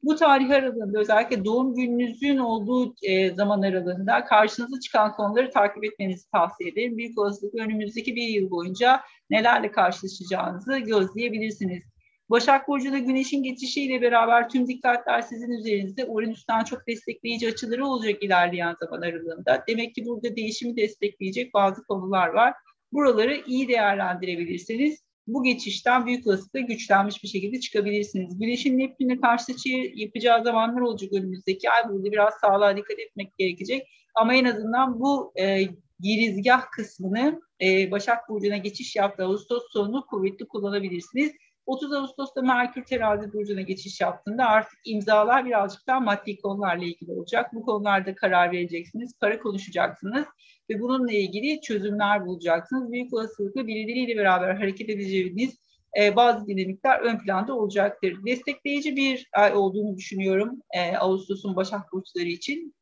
Bu 0.04 0.16
tarih 0.16 0.50
aralığında 0.50 0.98
özellikle 0.98 1.44
doğum 1.44 1.74
gününüzün 1.74 2.38
olduğu 2.38 2.94
e, 3.02 3.34
zaman 3.34 3.62
aralığında 3.62 4.24
karşınıza 4.24 4.80
çıkan 4.80 5.12
konuları 5.12 5.50
takip 5.50 5.84
etmenizi 5.84 6.30
tavsiye 6.30 6.70
ederim. 6.70 6.98
Büyük 6.98 7.18
olasılıkla 7.18 7.62
önümüzdeki 7.62 8.16
bir 8.16 8.28
yıl 8.28 8.50
boyunca 8.50 9.00
nelerle 9.30 9.70
karşılaşacağınızı 9.70 10.78
gözleyebilirsiniz. 10.78 11.82
Başak 12.30 12.68
Burcu'da 12.68 12.98
Güneş'in 12.98 13.42
geçişiyle 13.42 14.02
beraber 14.02 14.48
tüm 14.48 14.68
dikkatler 14.68 15.22
sizin 15.22 15.50
üzerinizde. 15.50 16.04
Uranüs'ten 16.06 16.64
çok 16.64 16.86
destekleyici 16.88 17.48
açıları 17.48 17.86
olacak 17.86 18.22
ilerleyen 18.22 18.74
zaman 18.80 19.02
aralığında. 19.02 19.64
Demek 19.68 19.94
ki 19.94 20.06
burada 20.06 20.36
değişimi 20.36 20.76
destekleyecek 20.76 21.54
bazı 21.54 21.84
konular 21.84 22.28
var. 22.28 22.54
Buraları 22.92 23.42
iyi 23.46 23.68
değerlendirebilirseniz 23.68 25.03
bu 25.26 25.42
geçişten 25.42 26.06
büyük 26.06 26.26
olasılıkla 26.26 26.60
güçlenmiş 26.60 27.22
bir 27.22 27.28
şekilde 27.28 27.60
çıkabilirsiniz. 27.60 28.38
Güneşin 28.38 28.78
Neptün'le 28.78 29.20
karşı 29.20 29.52
açı 29.52 29.68
yapacağı 29.94 30.44
zamanlar 30.44 30.80
olacak 30.80 31.12
önümüzdeki 31.12 31.70
ay. 31.70 31.88
Burada 31.88 32.12
biraz 32.12 32.34
sağlığa 32.34 32.76
dikkat 32.76 32.98
etmek 32.98 33.38
gerekecek. 33.38 33.86
Ama 34.14 34.34
en 34.34 34.44
azından 34.44 35.00
bu 35.00 35.32
e, 35.40 35.62
girizgah 36.00 36.70
kısmını 36.70 37.40
e, 37.62 37.90
Başak 37.90 38.28
Burcu'na 38.28 38.56
geçiş 38.56 38.96
yaptığı 38.96 39.24
Ağustos 39.24 39.62
sonu 39.72 40.06
kuvvetli 40.06 40.48
kullanabilirsiniz. 40.48 41.32
30 41.66 41.92
Ağustos'ta 41.92 42.42
Merkür 42.42 42.84
terazi 42.84 43.32
burcuna 43.32 43.60
geçiş 43.60 44.00
yaptığında 44.00 44.44
artık 44.44 44.78
imzalar 44.84 45.44
birazcık 45.44 45.86
daha 45.86 46.00
maddi 46.00 46.36
konularla 46.36 46.84
ilgili 46.84 47.12
olacak. 47.12 47.54
Bu 47.54 47.62
konularda 47.62 48.14
karar 48.14 48.52
vereceksiniz, 48.52 49.18
para 49.20 49.38
konuşacaksınız 49.38 50.26
ve 50.70 50.80
bununla 50.80 51.12
ilgili 51.12 51.60
çözümler 51.60 52.26
bulacaksınız. 52.26 52.92
Büyük 52.92 53.14
olasılıkla 53.14 53.66
birileriyle 53.66 54.16
beraber 54.16 54.54
hareket 54.54 54.88
edeceğiniz 54.88 55.58
e, 56.00 56.16
bazı 56.16 56.46
dinamikler 56.46 57.00
ön 57.00 57.18
planda 57.18 57.54
olacaktır. 57.54 58.18
Destekleyici 58.26 58.96
bir 58.96 59.28
ay 59.32 59.54
olduğunu 59.54 59.96
düşünüyorum 59.96 60.62
e, 60.74 60.96
Ağustos'un 60.96 61.56
Başak 61.56 61.92
Burçları 61.92 62.28
için. 62.28 62.74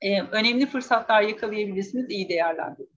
E, 0.00 0.22
önemli 0.22 0.66
fırsatlar 0.66 1.22
yakalayabilirsiniz, 1.22 2.10
iyi 2.10 2.28
değerlendirin. 2.28 2.95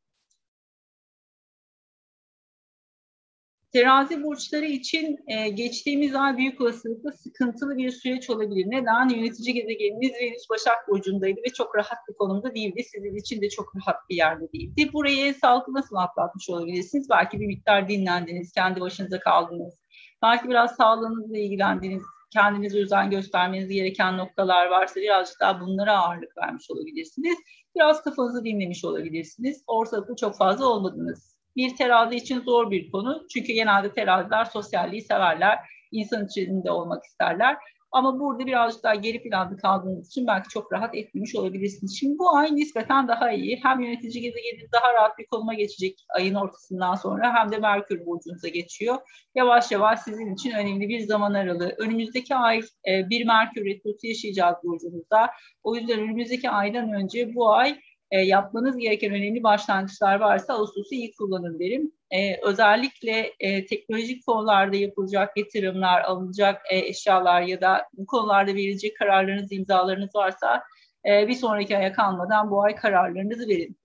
Terazi 3.73 4.23
burçları 4.23 4.65
için 4.65 5.19
e, 5.27 5.49
geçtiğimiz 5.49 6.15
ay 6.15 6.37
büyük 6.37 6.61
olasılıkla 6.61 7.11
sıkıntılı 7.11 7.77
bir 7.77 7.91
süreç 7.91 8.29
olabilir. 8.29 8.65
Neden? 8.67 9.09
Yönetici 9.09 9.53
gezegeniniz 9.53 10.11
Venüs 10.21 10.49
Başak 10.49 10.87
Burcu'ndaydı 10.87 11.39
ve 11.47 11.53
çok 11.53 11.75
rahat 11.75 11.97
bir 12.09 12.13
konumda 12.13 12.55
değildi. 12.55 12.83
Sizin 12.83 13.15
için 13.15 13.41
de 13.41 13.49
çok 13.49 13.75
rahat 13.75 14.09
bir 14.09 14.15
yerde 14.15 14.51
değildi. 14.53 14.89
Burayı 14.93 15.33
sağlıklı 15.33 15.73
nasıl 15.73 15.95
atlatmış 15.95 16.49
olabilirsiniz? 16.49 17.09
Belki 17.09 17.39
bir 17.39 17.47
miktar 17.47 17.89
dinlendiniz, 17.89 18.51
kendi 18.51 18.81
başınıza 18.81 19.19
kaldınız. 19.19 19.79
Belki 20.21 20.49
biraz 20.49 20.75
sağlığınızla 20.75 21.37
ilgilendiniz, 21.37 22.03
kendinize 22.33 22.79
özen 22.79 23.09
göstermeniz 23.09 23.69
gereken 23.69 24.17
noktalar 24.17 24.67
varsa 24.67 25.01
birazcık 25.01 25.39
daha 25.39 25.61
bunlara 25.61 25.97
ağırlık 25.97 26.37
vermiş 26.37 26.71
olabilirsiniz. 26.71 27.37
Biraz 27.75 28.03
kafanızı 28.03 28.43
dinlemiş 28.43 28.85
olabilirsiniz. 28.85 29.63
Ortalıkta 29.67 30.15
çok 30.15 30.37
fazla 30.37 30.65
olmadınız 30.65 31.38
bir 31.55 31.75
terazi 31.75 32.15
için 32.15 32.41
zor 32.41 32.71
bir 32.71 32.91
konu. 32.91 33.25
Çünkü 33.33 33.53
genelde 33.53 33.93
teraziler 33.93 34.45
sosyalliği 34.45 35.01
severler. 35.01 35.59
insan 35.91 36.25
içinde 36.25 36.71
olmak 36.71 37.03
isterler. 37.03 37.57
Ama 37.91 38.19
burada 38.19 38.45
birazcık 38.45 38.83
daha 38.83 38.95
geri 38.95 39.23
planda 39.23 39.55
kaldığınız 39.57 40.07
için 40.07 40.27
belki 40.27 40.49
çok 40.49 40.73
rahat 40.73 40.95
etmemiş 40.95 41.35
olabilirsiniz. 41.35 41.99
Şimdi 41.99 42.19
bu 42.19 42.35
ay 42.35 42.55
nispeten 42.55 43.07
daha 43.07 43.31
iyi. 43.31 43.59
Hem 43.63 43.79
yönetici 43.79 44.21
gezegeniniz 44.21 44.71
daha 44.71 44.93
rahat 44.93 45.17
bir 45.17 45.25
konuma 45.25 45.53
geçecek 45.53 46.05
ayın 46.15 46.35
ortasından 46.35 46.95
sonra 46.95 47.33
hem 47.33 47.51
de 47.51 47.57
Merkür 47.57 48.05
burcunuza 48.05 48.47
geçiyor. 48.47 48.97
Yavaş 49.35 49.71
yavaş 49.71 49.99
sizin 49.99 50.33
için 50.33 50.51
önemli 50.51 50.89
bir 50.89 50.99
zaman 50.99 51.33
aralığı. 51.33 51.75
Önümüzdeki 51.77 52.35
ay 52.35 52.61
e, 52.87 53.09
bir 53.09 53.25
Merkür 53.25 53.65
retrosu 53.65 54.07
yaşayacağız 54.07 54.55
burcunuzda. 54.63 55.29
O 55.63 55.75
yüzden 55.75 55.99
önümüzdeki 55.99 56.49
aydan 56.49 56.93
önce 56.93 57.35
bu 57.35 57.51
ay 57.51 57.79
e, 58.11 58.21
yapmanız 58.21 58.77
gereken 58.77 59.13
önemli 59.13 59.43
başlangıçlar 59.43 60.19
varsa 60.19 60.53
Ağustos'u 60.53 60.95
iyi 60.95 61.11
kullanın 61.11 61.59
derim. 61.59 61.91
E, 62.11 62.41
özellikle 62.41 63.33
e, 63.39 63.65
teknolojik 63.65 64.25
konularda 64.25 64.75
yapılacak 64.75 65.37
yatırımlar, 65.37 66.01
alınacak 66.01 66.61
e, 66.71 66.77
eşyalar 66.77 67.41
ya 67.41 67.61
da 67.61 67.87
bu 67.93 68.05
konularda 68.05 68.55
verilecek 68.55 68.97
kararlarınız, 68.97 69.51
imzalarınız 69.51 70.15
varsa 70.15 70.63
e, 71.09 71.27
bir 71.27 71.35
sonraki 71.35 71.77
aya 71.77 71.93
kalmadan 71.93 72.51
bu 72.51 72.63
ay 72.63 72.75
kararlarınızı 72.75 73.47
verin. 73.47 73.78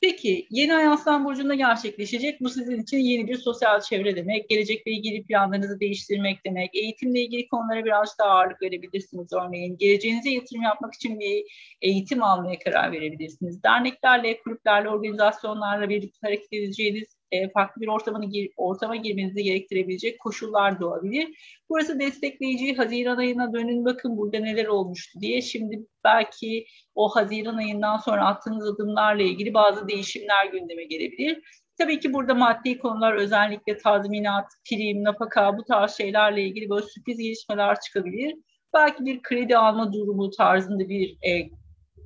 Peki 0.00 0.46
yeni 0.50 0.74
ay 0.76 0.86
Aslan 0.86 1.24
Burcu'nda 1.24 1.54
gerçekleşecek. 1.54 2.40
Bu 2.40 2.48
sizin 2.48 2.82
için 2.82 2.98
yeni 2.98 3.28
bir 3.28 3.36
sosyal 3.36 3.80
çevre 3.80 4.16
demek. 4.16 4.48
Gelecekle 4.48 4.92
ilgili 4.92 5.24
planlarınızı 5.24 5.80
değiştirmek 5.80 6.44
demek. 6.46 6.74
Eğitimle 6.74 7.20
ilgili 7.20 7.48
konulara 7.48 7.84
biraz 7.84 8.18
daha 8.18 8.30
ağırlık 8.30 8.62
verebilirsiniz 8.62 9.32
örneğin. 9.32 9.76
Geleceğinize 9.78 10.30
yatırım 10.30 10.62
yapmak 10.62 10.94
için 10.94 11.20
bir 11.20 11.44
eğitim 11.82 12.22
almaya 12.22 12.58
karar 12.58 12.92
verebilirsiniz. 12.92 13.62
Derneklerle, 13.62 14.40
kulüplerle, 14.42 14.88
organizasyonlarla 14.88 15.88
birlikte 15.88 16.18
hareket 16.22 16.52
edeceğiniz 16.52 17.17
e, 17.32 17.50
farklı 17.50 17.82
bir 17.82 17.88
ortamına, 17.88 18.24
gir, 18.24 18.50
ortama 18.56 18.96
girmenizi 18.96 19.42
gerektirebilecek 19.42 20.20
koşullar 20.20 20.80
doğabilir. 20.80 21.28
Burası 21.70 22.00
destekleyici. 22.00 22.76
Haziran 22.76 23.16
ayına 23.16 23.52
dönün 23.52 23.84
bakın 23.84 24.16
burada 24.16 24.38
neler 24.38 24.66
olmuştu 24.66 25.20
diye. 25.20 25.42
Şimdi 25.42 25.86
belki 26.04 26.66
o 26.94 27.08
Haziran 27.08 27.56
ayından 27.56 27.98
sonra 27.98 28.26
attığınız 28.26 28.68
adımlarla 28.68 29.22
ilgili 29.22 29.54
bazı 29.54 29.88
değişimler 29.88 30.46
gündeme 30.52 30.84
gelebilir. 30.84 31.42
Tabii 31.78 32.00
ki 32.00 32.12
burada 32.12 32.34
maddi 32.34 32.78
konular 32.78 33.14
özellikle 33.14 33.78
tazminat, 33.78 34.46
prim, 34.70 35.04
nafaka 35.04 35.58
bu 35.58 35.64
tarz 35.64 35.96
şeylerle 35.96 36.42
ilgili 36.42 36.70
böyle 36.70 36.86
sürpriz 36.86 37.18
gelişmeler 37.18 37.80
çıkabilir. 37.80 38.34
Belki 38.74 39.04
bir 39.04 39.22
kredi 39.22 39.56
alma 39.56 39.92
durumu 39.92 40.30
tarzında 40.30 40.88
bir 40.88 41.18
e, 41.22 41.50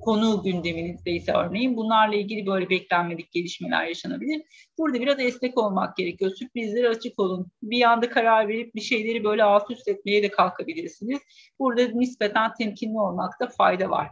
konu 0.03 0.43
gündeminizdeyse 0.43 1.31
örneğin 1.33 1.77
bunlarla 1.77 2.15
ilgili 2.15 2.45
böyle 2.45 2.69
beklenmedik 2.69 3.31
gelişmeler 3.31 3.85
yaşanabilir. 3.85 4.41
Burada 4.77 4.99
biraz 4.99 5.19
esnek 5.19 5.57
olmak 5.57 5.97
gerekiyor. 5.97 6.31
Sürprizlere 6.31 6.89
açık 6.89 7.19
olun. 7.19 7.51
Bir 7.63 7.81
anda 7.81 8.09
karar 8.09 8.47
verip 8.47 8.75
bir 8.75 8.81
şeyleri 8.81 9.23
böyle 9.23 9.43
alt 9.43 9.71
üst 9.71 9.87
etmeye 9.87 10.23
de 10.23 10.31
kalkabilirsiniz. 10.31 11.19
Burada 11.59 11.87
nispeten 11.87 12.53
temkinli 12.53 12.99
olmakta 12.99 13.49
fayda 13.57 13.89
var. 13.89 14.07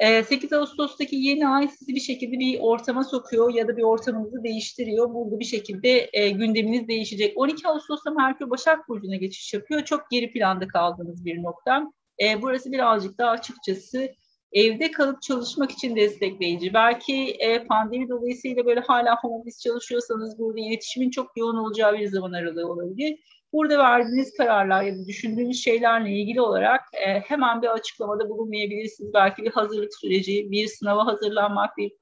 8 0.00 0.52
ee, 0.52 0.56
Ağustos'taki 0.56 1.16
yeni 1.16 1.48
ay 1.48 1.68
sizi 1.68 1.94
bir 1.94 2.00
şekilde 2.00 2.38
bir 2.38 2.60
ortama 2.60 3.04
sokuyor 3.04 3.54
ya 3.54 3.68
da 3.68 3.76
bir 3.76 3.82
ortamınızı 3.82 4.44
değiştiriyor. 4.44 5.14
Burada 5.14 5.38
bir 5.38 5.44
şekilde 5.44 6.10
e, 6.12 6.30
gündeminiz 6.30 6.88
değişecek. 6.88 7.38
12 7.38 7.68
Ağustos'ta 7.68 8.10
Merkür 8.10 8.50
Başak 8.50 8.88
Burcu'na 8.88 9.16
geçiş 9.16 9.54
yapıyor. 9.54 9.84
Çok 9.84 10.10
geri 10.10 10.32
planda 10.32 10.68
kaldığınız 10.68 11.24
bir 11.24 11.42
nokta. 11.42 11.92
E, 12.22 12.42
burası 12.42 12.72
birazcık 12.72 13.18
daha 13.18 13.30
açıkçası 13.30 14.08
evde 14.52 14.90
kalıp 14.90 15.22
çalışmak 15.22 15.70
için 15.70 15.96
destekleyici. 15.96 16.74
Belki 16.74 17.30
e, 17.30 17.64
pandemi 17.64 18.08
dolayısıyla 18.08 18.66
böyle 18.66 18.80
hala 18.80 19.16
home 19.16 19.34
office 19.34 19.58
çalışıyorsanız 19.58 20.38
burada 20.38 20.60
iletişimin 20.60 21.10
çok 21.10 21.36
yoğun 21.36 21.56
olacağı 21.56 21.98
bir 21.98 22.08
zaman 22.08 22.32
aralığı 22.32 22.72
olabilir. 22.72 23.18
Burada 23.52 23.78
verdiğiniz 23.78 24.36
kararlar 24.36 24.82
ya 24.82 24.94
da 24.94 25.06
düşündüğünüz 25.06 25.64
şeylerle 25.64 26.10
ilgili 26.10 26.40
olarak 26.40 26.80
e, 26.92 27.20
hemen 27.20 27.62
bir 27.62 27.68
açıklamada 27.68 28.28
bulunmayabilirsiniz. 28.28 29.14
Belki 29.14 29.42
bir 29.42 29.50
hazırlık 29.50 29.94
süreci, 29.94 30.50
bir 30.50 30.66
sınava 30.66 31.06
hazırlanmak, 31.06 31.76
bir 31.76 31.92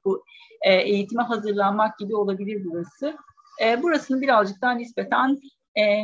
e, 0.63 0.75
eğitime 0.75 1.23
hazırlanmak 1.23 1.99
gibi 1.99 2.17
olabilir 2.17 2.63
burası. 2.65 3.17
E, 3.65 3.83
burasını 3.83 4.21
birazcık 4.21 4.63
daha 4.63 4.73
nispeten 4.73 5.41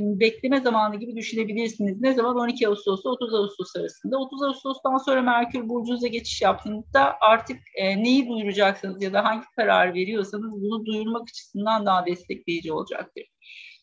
bekleme 0.03 0.61
zamanı 0.61 0.97
gibi 0.97 1.17
düşünebilirsiniz. 1.17 2.01
Ne 2.01 2.13
zaman? 2.13 2.37
12 2.37 2.69
Ağustos 2.69 3.07
30 3.07 3.35
Ağustos 3.35 3.77
arasında. 3.77 4.19
30 4.19 4.43
Ağustos'tan 4.43 4.97
sonra 4.97 5.23
Merkür 5.23 5.69
Burcu'nuza 5.69 6.07
geçiş 6.07 6.43
yaptığında 6.43 7.17
artık 7.21 7.59
e, 7.77 8.03
neyi 8.03 8.29
duyuracaksınız 8.29 9.03
ya 9.03 9.13
da 9.13 9.25
hangi 9.25 9.45
karar 9.57 9.95
veriyorsanız 9.95 10.53
bunu 10.53 10.87
duyurmak 10.87 11.23
açısından 11.23 11.87
daha 11.87 12.07
destekleyici 12.07 12.73
olacaktır. 12.73 13.25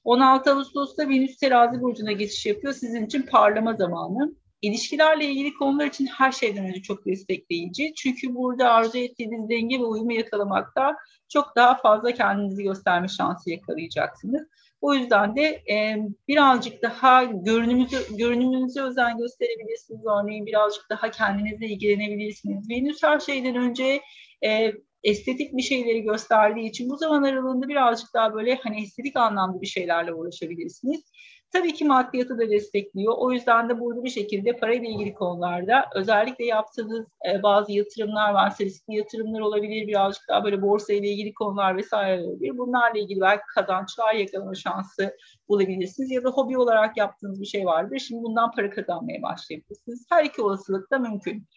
16 0.04 0.52
Ağustos'ta 0.52 1.10
Venüs 1.10 1.38
Terazi 1.38 1.82
Burcu'na 1.82 2.12
geçiş 2.12 2.46
yapıyor. 2.46 2.74
Sizin 2.74 3.06
için 3.06 3.22
parlama 3.22 3.74
zamanı. 3.74 4.36
İlişkilerle 4.62 5.26
ilgili 5.26 5.54
konular 5.54 5.86
için 5.86 6.06
her 6.06 6.32
şeyden 6.32 6.66
önce 6.66 6.82
çok 6.82 7.06
destekleyici. 7.06 7.94
Çünkü 7.96 8.36
burada 8.36 8.72
arzu 8.72 8.98
ettiğiniz 8.98 9.50
denge 9.50 9.80
ve 9.80 9.84
uyumu 9.84 10.14
yakalamakta 10.14 10.96
çok 11.30 11.56
daha 11.56 11.76
fazla 11.76 12.12
kendinizi 12.12 12.64
gösterme 12.64 13.08
şansı 13.08 13.50
yakalayacaksınız. 13.50 14.48
O 14.82 14.94
yüzden 14.94 15.36
de 15.36 15.44
e, 15.72 15.98
birazcık 16.28 16.84
daha 16.84 17.24
görünümüzü, 17.24 17.98
görünümünüze 18.18 18.82
özen 18.82 19.18
gösterebilirsiniz. 19.18 20.02
Örneğin 20.06 20.46
birazcık 20.46 20.90
daha 20.90 21.12
kendinizle 21.12 21.68
ilgilenebilirsiniz. 21.68 22.70
Venüs 22.70 23.04
her 23.04 23.20
şeyden 23.20 23.56
önce 23.56 24.02
e, 24.46 24.74
estetik 25.04 25.58
bir 25.58 25.62
şeyleri 25.62 26.02
gösterdiği 26.02 26.70
için 26.70 26.90
bu 26.90 26.98
zaman 26.98 27.24
aralığında 27.24 27.68
birazcık 27.68 28.14
daha 28.14 28.34
böyle 28.34 28.56
hani 28.56 28.84
estetik 28.84 29.16
anlamda 29.16 29.62
bir 29.62 29.68
şeylerle 29.68 30.14
uğraşabilirsiniz. 30.14 31.12
Tabii 31.52 31.74
ki 31.74 31.86
maddiyatı 31.86 32.38
da 32.38 32.50
destekliyor. 32.50 33.14
O 33.18 33.32
yüzden 33.32 33.70
de 33.70 33.80
burada 33.80 34.04
bir 34.04 34.10
şekilde 34.10 34.56
parayla 34.58 34.90
ilgili 34.90 35.14
konularda 35.14 35.86
özellikle 35.96 36.46
yaptığınız 36.46 37.08
e, 37.30 37.44
bazı 37.44 37.72
yatırımlar 37.72 38.34
varsa 38.34 38.64
riskli 38.64 38.96
yatırımlar 38.96 39.40
olabilir. 39.40 39.88
Birazcık 39.88 40.24
daha 40.30 40.44
böyle 40.44 40.62
borsa 40.62 40.94
ile 40.94 41.08
ilgili 41.08 41.34
konular 41.34 41.78
vesaire 41.78 42.24
olabilir. 42.24 42.58
Bunlarla 42.58 43.00
ilgili 43.00 43.22
belki 43.22 43.44
kazançlar 43.56 44.14
yakalama 44.14 44.56
şansı 44.56 45.18
bulabilirsiniz. 45.50 46.12
Ya 46.12 46.24
da 46.24 46.30
hobi 46.30 46.58
olarak 46.58 46.98
yaptığınız 46.98 47.42
bir 47.42 47.46
şey 47.46 47.66
vardır. 47.66 48.00
Şimdi 48.00 48.24
bundan 48.24 48.52
para 48.52 48.70
kazanmaya 48.70 49.22
başlayabilirsiniz. 49.22 50.06
Her 50.12 50.26
iki 50.26 50.42
olasılık 50.42 50.92
da 50.92 51.00
mümkün. 51.00 51.48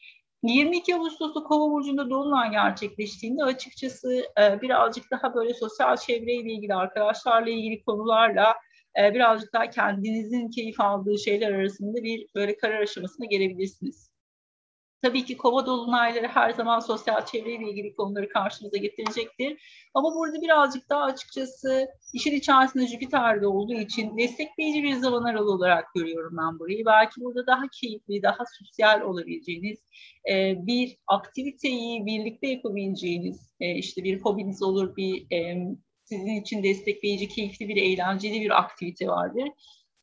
22 0.42 0.96
Ağustos'ta 0.96 1.42
Kova 1.42 1.70
burcunda 1.70 2.10
dolunay 2.10 2.50
gerçekleştiğinde 2.50 3.44
açıkçası 3.44 4.22
e, 4.40 4.60
birazcık 4.60 5.10
daha 5.10 5.34
böyle 5.34 5.54
sosyal 5.54 5.96
çevreyle 5.96 6.52
ilgili, 6.52 6.74
arkadaşlarla 6.74 7.50
ilgili 7.50 7.84
konularla 7.84 8.54
e, 8.98 9.14
birazcık 9.14 9.52
daha 9.52 9.70
kendinizin 9.70 10.50
keyif 10.50 10.80
aldığı 10.80 11.18
şeyler 11.18 11.52
arasında 11.52 12.02
bir 12.02 12.26
böyle 12.34 12.56
karar 12.56 12.80
aşamasına 12.80 13.26
gelebilirsiniz. 13.26 14.12
Tabii 15.02 15.24
ki 15.24 15.36
kova 15.36 15.66
dolunayları 15.66 16.26
her 16.26 16.50
zaman 16.50 16.80
sosyal 16.80 17.26
çevreyle 17.26 17.70
ilgili 17.70 17.94
konuları 17.94 18.28
karşımıza 18.28 18.76
getirecektir. 18.76 19.62
Ama 19.94 20.14
burada 20.14 20.42
birazcık 20.42 20.88
daha 20.90 21.02
açıkçası 21.02 21.88
işin 22.12 22.32
içerisinde 22.32 22.86
Jüpiter'de 22.86 23.46
olduğu 23.46 23.74
için 23.74 24.18
destekleyici 24.18 24.82
bir 24.82 24.92
zaman 24.92 25.24
aralığı 25.24 25.52
olarak 25.52 25.84
görüyorum 25.94 26.36
ben 26.38 26.58
burayı. 26.58 26.84
Belki 26.86 27.20
burada 27.20 27.46
daha 27.46 27.62
keyifli, 27.80 28.22
daha 28.22 28.44
sosyal 28.58 29.00
olabileceğiniz 29.00 29.78
e, 30.30 30.54
bir 30.66 30.96
aktiviteyi 31.06 32.06
birlikte 32.06 32.46
yapabileceğiniz 32.46 33.54
e, 33.60 33.74
işte 33.74 34.04
bir 34.04 34.20
hobiniz 34.20 34.62
olur, 34.62 34.96
bir 34.96 35.26
sizin 36.12 36.40
için 36.40 36.62
destekleyici, 36.62 37.28
keyifli 37.28 37.68
bir, 37.68 37.76
eğlenceli 37.76 38.40
bir 38.40 38.58
aktivite 38.58 39.08
vardır. 39.08 39.48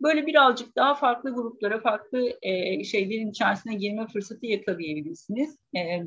Böyle 0.02 0.26
birazcık 0.26 0.76
daha 0.76 0.95
farklı 0.95 1.34
gruplara, 1.34 1.82
farklı 1.82 2.38
e, 2.41 2.84
şeylerin 2.84 3.30
içerisine 3.30 3.76
girme 3.76 4.08
fırsatı 4.08 4.45
yakalayabilirsiniz. 4.45 5.58
E, 5.76 6.04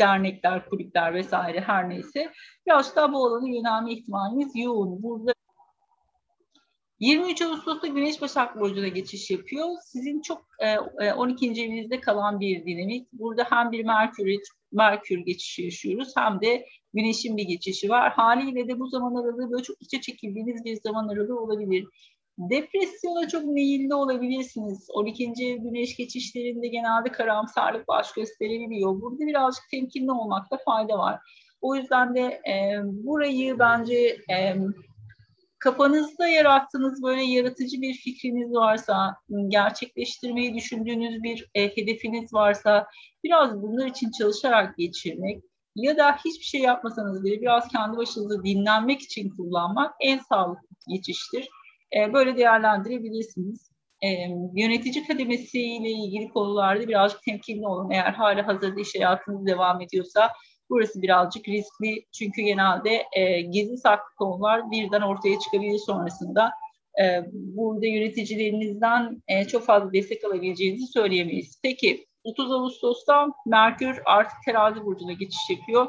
dernekler, 0.00 0.66
kulüpler 0.68 1.14
vesaire 1.14 1.60
her 1.60 1.88
neyse. 1.88 2.32
Biraz 2.66 2.96
daha 2.96 3.12
bu 3.12 3.26
alana 3.26 3.48
yönelme 3.48 3.92
ihtimaliniz 3.92 4.52
yoğun. 4.54 5.02
Burada 5.02 5.34
23 7.00 7.42
Ağustos'ta 7.42 7.86
Güneş 7.86 8.20
Başak 8.20 8.60
Burcu'na 8.60 8.88
geçiş 8.88 9.30
yapıyor. 9.30 9.68
Sizin 9.84 10.20
çok 10.20 10.46
e, 11.00 11.12
12. 11.12 11.46
E, 11.46 11.64
evinizde 11.64 12.00
kalan 12.00 12.40
bir 12.40 12.66
dinamik. 12.66 13.12
Burada 13.12 13.46
hem 13.50 13.72
bir 13.72 13.84
Merkür, 13.84 14.26
Merkür 14.72 15.18
geçişi 15.18 15.62
yaşıyoruz 15.62 16.12
hem 16.16 16.40
de 16.40 16.66
Güneş'in 16.94 17.36
bir 17.36 17.44
geçişi 17.44 17.88
var. 17.88 18.12
Haliyle 18.12 18.68
de 18.68 18.80
bu 18.80 18.88
zaman 18.88 19.14
aralığı 19.14 19.50
böyle 19.50 19.62
çok 19.62 19.82
içe 19.82 20.00
çekildiğiniz 20.00 20.64
bir 20.64 20.80
zaman 20.80 21.08
aralığı 21.08 21.40
olabilir. 21.40 21.86
Depresyona 22.38 23.28
çok 23.28 23.44
meyilli 23.44 23.94
olabilirsiniz. 23.94 24.86
12. 24.90 25.24
ev 25.24 25.56
güneş 25.56 25.96
geçişlerinde 25.96 26.68
genelde 26.68 27.12
karamsarlık 27.12 27.88
baş 27.88 28.12
gösterebiliyor. 28.12 29.00
Burada 29.00 29.26
birazcık 29.26 29.64
temkinli 29.70 30.12
olmakta 30.12 30.58
fayda 30.64 30.98
var. 30.98 31.20
O 31.60 31.76
yüzden 31.76 32.14
de 32.14 32.20
e, 32.22 32.80
burayı 32.84 33.58
bence 33.58 34.16
e, 34.30 34.56
kafanızda 35.58 36.28
yarattığınız 36.28 37.02
böyle 37.02 37.22
yaratıcı 37.22 37.82
bir 37.82 37.94
fikriniz 37.94 38.52
varsa, 38.52 39.16
gerçekleştirmeyi 39.48 40.54
düşündüğünüz 40.54 41.22
bir 41.22 41.50
e, 41.54 41.76
hedefiniz 41.76 42.34
varsa 42.34 42.86
biraz 43.24 43.62
bunlar 43.62 43.86
için 43.86 44.10
çalışarak 44.18 44.76
geçirmek 44.76 45.42
ya 45.76 45.96
da 45.96 46.16
hiçbir 46.16 46.44
şey 46.44 46.60
yapmasanız 46.60 47.24
bile 47.24 47.40
biraz 47.40 47.68
kendi 47.68 47.96
başınıza 47.96 48.44
dinlenmek 48.44 49.02
için 49.02 49.30
kullanmak 49.36 49.94
en 50.00 50.18
sağlıklı 50.18 50.68
geçiştir. 50.88 51.48
E, 51.96 52.12
böyle 52.12 52.36
değerlendirebilirsiniz. 52.36 53.70
E, 54.02 54.08
yönetici 54.54 55.06
kademesiyle 55.06 55.90
ilgili 55.90 56.28
konularda 56.28 56.88
birazcık 56.88 57.22
temkinli 57.22 57.66
olun. 57.66 57.90
Eğer 57.90 58.12
hala 58.12 58.46
hazırda 58.46 58.80
iş 58.80 58.94
hayatınız 58.94 59.46
devam 59.46 59.80
ediyorsa 59.80 60.30
burası 60.70 61.02
birazcık 61.02 61.48
riskli. 61.48 62.04
Çünkü 62.12 62.42
genelde 62.42 63.04
e, 63.12 63.40
gizli 63.40 63.78
saklı 63.78 64.14
konular 64.18 64.70
birden 64.70 65.00
ortaya 65.00 65.38
çıkabilir 65.38 65.78
sonrasında. 65.78 66.50
E, 67.02 67.24
burada 67.32 67.86
yöneticilerinizden 67.86 69.22
e, 69.28 69.44
çok 69.44 69.64
fazla 69.64 69.92
destek 69.92 70.24
alabileceğinizi 70.24 70.86
söyleyemeyiz. 70.86 71.60
Peki 71.62 72.06
30 72.24 72.52
Ağustos'ta 72.52 73.28
Merkür 73.46 74.02
artık 74.04 74.36
terazi 74.44 74.84
burcuna 74.84 75.12
geçiş 75.12 75.50
yapıyor. 75.50 75.86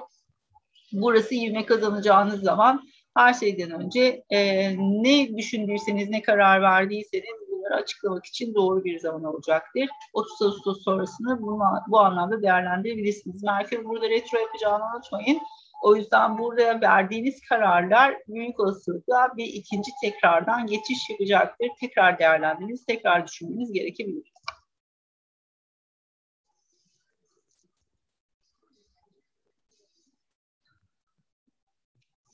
Burası 0.92 1.36
ivme 1.36 1.66
kazanacağınız 1.66 2.42
zaman 2.42 2.84
her 3.18 3.34
şeyden 3.34 3.72
önce 3.72 4.24
e, 4.30 4.72
ne 4.78 5.38
düşündüyseniz, 5.38 6.10
ne 6.10 6.22
karar 6.22 6.62
verdiyseniz 6.62 7.46
bunları 7.52 7.76
açıklamak 7.82 8.26
için 8.26 8.56
doğru 8.56 8.84
bir 8.84 9.00
zaman 9.00 9.24
olacaktır. 9.24 9.90
30 10.14 10.42
Ağustos 10.42 10.84
sonrasını 10.84 11.42
bunu, 11.42 11.64
bu 11.88 12.00
anlamda 12.00 12.42
değerlendirebilirsiniz. 12.42 13.44
Merkür 13.44 13.86
burada 13.86 14.10
retro 14.10 14.38
yapacağını 14.38 14.84
unutmayın. 14.96 15.40
O 15.84 15.96
yüzden 15.96 16.38
burada 16.38 16.82
verdiğiniz 16.82 17.42
kararlar 17.50 18.16
büyük 18.28 18.60
olasılıkla 18.60 19.30
bir 19.38 19.46
ikinci 19.46 19.92
tekrardan 20.02 20.68
geçiş 20.68 21.10
yapacaktır. 21.10 21.68
Tekrar 21.80 22.20
değerlendiriniz, 22.20 22.86
tekrar 22.86 23.28
düşünmeniz 23.28 23.72
gerekebilir. 23.72 24.35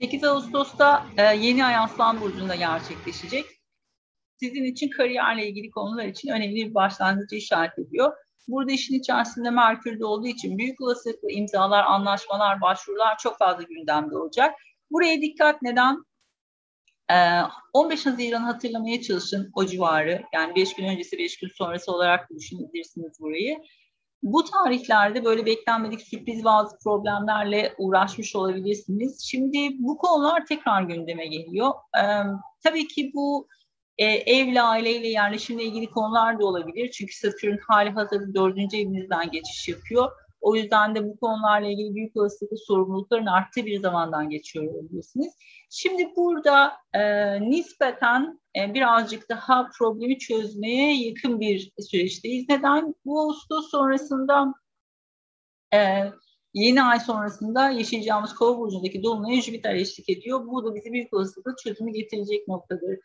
8 0.02 0.24
Ağustos'ta 0.24 1.06
e, 1.18 1.24
yeni 1.24 1.66
ay 1.66 1.76
Aslan 1.76 2.22
Burcu'nda 2.22 2.56
gerçekleşecek. 2.56 3.46
Sizin 4.40 4.64
için 4.64 4.90
kariyerle 4.90 5.48
ilgili 5.48 5.72
konular 5.72 6.06
için 6.06 6.30
önemli 6.30 6.56
bir 6.56 6.74
başlangıcı 6.74 7.36
işaret 7.36 7.80
ediyor. 7.80 8.14
Burada 8.48 8.72
işin 8.72 9.00
içerisinde 9.00 9.50
Merkür'de 9.50 10.06
olduğu 10.06 10.28
için 10.28 10.58
büyük 10.58 10.82
olasılıkla 10.82 11.32
imzalar, 11.32 11.84
anlaşmalar, 11.84 12.62
başvurular 12.62 13.18
çok 13.18 13.38
fazla 13.38 13.64
gündemde 13.64 14.18
olacak. 14.18 14.56
Buraya 14.92 15.22
dikkat 15.22 15.62
neden? 15.62 16.06
15 17.74 18.06
e, 18.06 18.10
Haziran 18.10 18.42
hatırlamaya 18.44 19.02
çalışın 19.02 19.52
o 19.56 19.66
civarı. 19.66 20.24
Yani 20.34 20.56
5 20.56 20.76
gün 20.76 20.86
öncesi, 20.86 21.18
5 21.18 21.38
gün 21.40 21.50
sonrası 21.58 21.92
olarak 21.92 22.30
düşünebilirsiniz 22.30 23.20
burayı 23.20 23.58
bu 24.24 24.44
tarihlerde 24.44 25.26
böyle 25.26 25.46
beklenmedik 25.46 26.02
sürpriz 26.02 26.44
bazı 26.44 26.78
problemlerle 26.80 27.74
uğraşmış 27.78 28.36
olabilirsiniz. 28.36 29.24
Şimdi 29.24 29.58
bu 29.80 29.98
konular 29.98 30.46
tekrar 30.46 30.84
gündeme 30.84 31.28
geliyor. 31.28 31.72
Ee, 31.98 32.04
tabii 32.64 32.88
ki 32.88 33.12
bu 33.14 33.48
e, 33.98 34.06
evle, 34.06 34.62
aileyle, 34.62 35.08
yerleşimle 35.08 35.64
ilgili 35.64 35.90
konular 35.90 36.40
da 36.40 36.46
olabilir. 36.46 36.92
Çünkü 36.92 37.16
Satürn 37.16 37.58
hali 37.68 37.90
hazırda 37.90 38.34
dördüncü 38.34 38.78
evinizden 38.78 39.32
geçiş 39.32 39.68
yapıyor. 39.68 40.12
O 40.42 40.56
yüzden 40.56 40.96
de 40.96 41.10
bu 41.10 41.20
konularla 41.20 41.68
ilgili 41.68 41.96
büyük 41.96 42.18
olasılıkla 42.18 42.58
sorumlulukların 42.58 43.26
arttığı 43.26 43.66
bir 43.66 43.80
zamandan 43.80 44.30
geçiyor 44.30 44.74
olabilirsiniz. 44.74 45.34
Şimdi 45.70 46.16
burada 46.16 46.74
e, 46.94 47.02
nispeten 47.50 48.40
e, 48.58 48.74
birazcık 48.74 49.30
daha 49.30 49.70
problemi 49.78 50.20
çözmeye 50.20 51.08
yakın 51.08 51.40
bir 51.40 51.72
süreçteyiz. 51.80 52.50
Neden? 52.50 52.96
Bu 53.06 53.22
Ağustos 53.22 53.72
sonrasında 53.72 54.54
e, 55.74 56.04
yeni 56.54 56.84
ay 56.84 57.00
sonrasında 57.00 57.70
yaşayacağımız 57.70 58.36
Kova 58.36 58.60
burcundaki 58.60 59.04
dolunaya 59.04 59.42
Jüpiter 59.42 59.76
eşlik 59.76 60.10
ediyor. 60.10 60.48
Bu 60.48 60.66
da 60.66 60.76
bizi 60.76 60.94
büyük 60.94 61.14
olasılıkla 61.14 61.56
çözümü 61.64 61.92
getirecek 61.92 62.48
noktadır. 62.48 63.00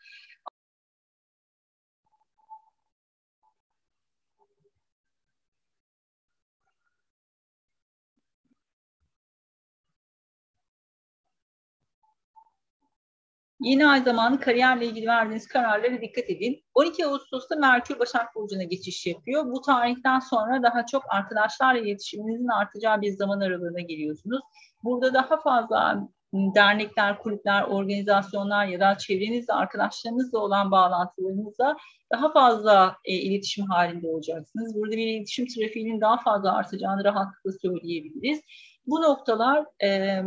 Yeni 13.59 13.87
ay 13.87 14.03
zamanı 14.03 14.39
kariyerle 14.39 14.85
ilgili 14.85 15.07
verdiğiniz 15.07 15.47
kararlara 15.47 16.01
dikkat 16.01 16.29
edin. 16.29 16.63
12 16.73 17.07
Ağustos'ta 17.07 17.55
Merkür 17.55 17.99
Başak 17.99 18.35
Burcu'na 18.35 18.63
geçiş 18.63 19.05
yapıyor. 19.05 19.45
Bu 19.45 19.61
tarihten 19.61 20.19
sonra 20.19 20.63
daha 20.63 20.85
çok 20.85 21.03
arkadaşlarla 21.09 21.79
iletişiminizin 21.79 22.47
artacağı 22.47 23.01
bir 23.01 23.11
zaman 23.11 23.39
aralığına 23.39 23.79
giriyorsunuz. 23.79 24.41
Burada 24.83 25.13
daha 25.13 25.37
fazla 25.41 26.07
dernekler, 26.33 27.19
kulüpler, 27.19 27.63
organizasyonlar 27.63 28.65
ya 28.65 28.79
da 28.79 28.97
çevrenizde 28.97 29.53
arkadaşlarınızla 29.53 30.39
olan 30.39 30.71
bağlantılarınızla 30.71 31.77
daha 32.11 32.31
fazla 32.33 32.95
e, 33.05 33.13
iletişim 33.13 33.65
halinde 33.65 34.07
olacaksınız. 34.07 34.75
Burada 34.75 34.91
bir 34.91 35.07
iletişim 35.07 35.47
trafiğinin 35.47 36.01
daha 36.01 36.17
fazla 36.17 36.53
artacağını 36.53 37.03
rahatlıkla 37.03 37.51
söyleyebiliriz. 37.61 38.41
Bu 38.87 39.01
noktalar 39.01 39.65
e, 39.83 40.21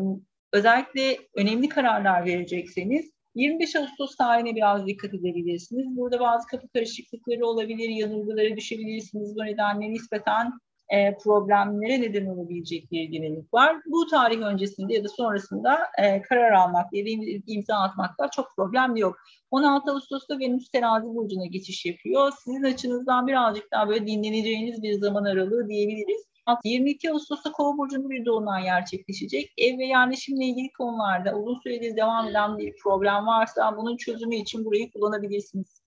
özellikle 0.52 1.18
önemli 1.34 1.68
kararlar 1.68 2.24
verecekseniz 2.24 3.19
25 3.34 3.76
Ağustos 3.76 4.16
tarihine 4.16 4.56
biraz 4.56 4.86
dikkat 4.86 5.14
edebilirsiniz. 5.14 5.96
Burada 5.96 6.20
bazı 6.20 6.46
kapı 6.46 6.68
karışıklıkları 6.68 7.46
olabilir, 7.46 7.88
yanılgılara 7.88 8.56
düşebilirsiniz. 8.56 9.36
Bu 9.36 9.44
nedenle 9.44 9.90
nispeten 9.90 10.52
e, 10.90 11.16
problemlere 11.16 12.00
neden 12.00 12.26
olabilecek 12.26 12.90
bir 12.92 13.12
dinamik 13.12 13.54
var. 13.54 13.76
Bu 13.86 14.06
tarih 14.06 14.38
öncesinde 14.38 14.94
ya 14.94 15.04
da 15.04 15.08
sonrasında 15.08 15.78
e, 15.98 16.22
karar 16.22 16.52
almak, 16.52 16.86
imza 17.46 17.74
atmakta 17.74 18.30
çok 18.30 18.46
problem 18.56 18.96
yok. 18.96 19.16
16 19.50 19.90
Ağustos'ta 19.90 20.38
Venüs 20.38 20.70
terazi 20.70 21.06
burcuna 21.06 21.46
geçiş 21.46 21.86
yapıyor. 21.86 22.32
Sizin 22.44 22.62
açınızdan 22.62 23.26
birazcık 23.26 23.72
daha 23.72 23.88
böyle 23.88 24.06
dinleneceğiniz 24.06 24.82
bir 24.82 24.92
zaman 24.92 25.24
aralığı 25.24 25.68
diyebiliriz. 25.68 26.29
22 26.64 27.10
Ağustos'ta 27.10 27.52
Kova 27.52 27.78
burcunda 27.78 28.10
bir 28.10 28.24
dolunay 28.24 28.62
gerçekleşecek. 28.62 29.52
Ev 29.58 29.78
ve 29.78 29.86
yerleşimle 29.86 30.44
ilgili 30.44 30.72
konularda 30.72 31.34
uzun 31.34 31.60
süredir 31.60 31.96
devam 31.96 32.28
eden 32.28 32.58
bir 32.58 32.76
problem 32.76 33.26
varsa 33.26 33.76
bunun 33.76 33.96
çözümü 33.96 34.36
için 34.36 34.64
burayı 34.64 34.90
kullanabilirsiniz. 34.92 35.80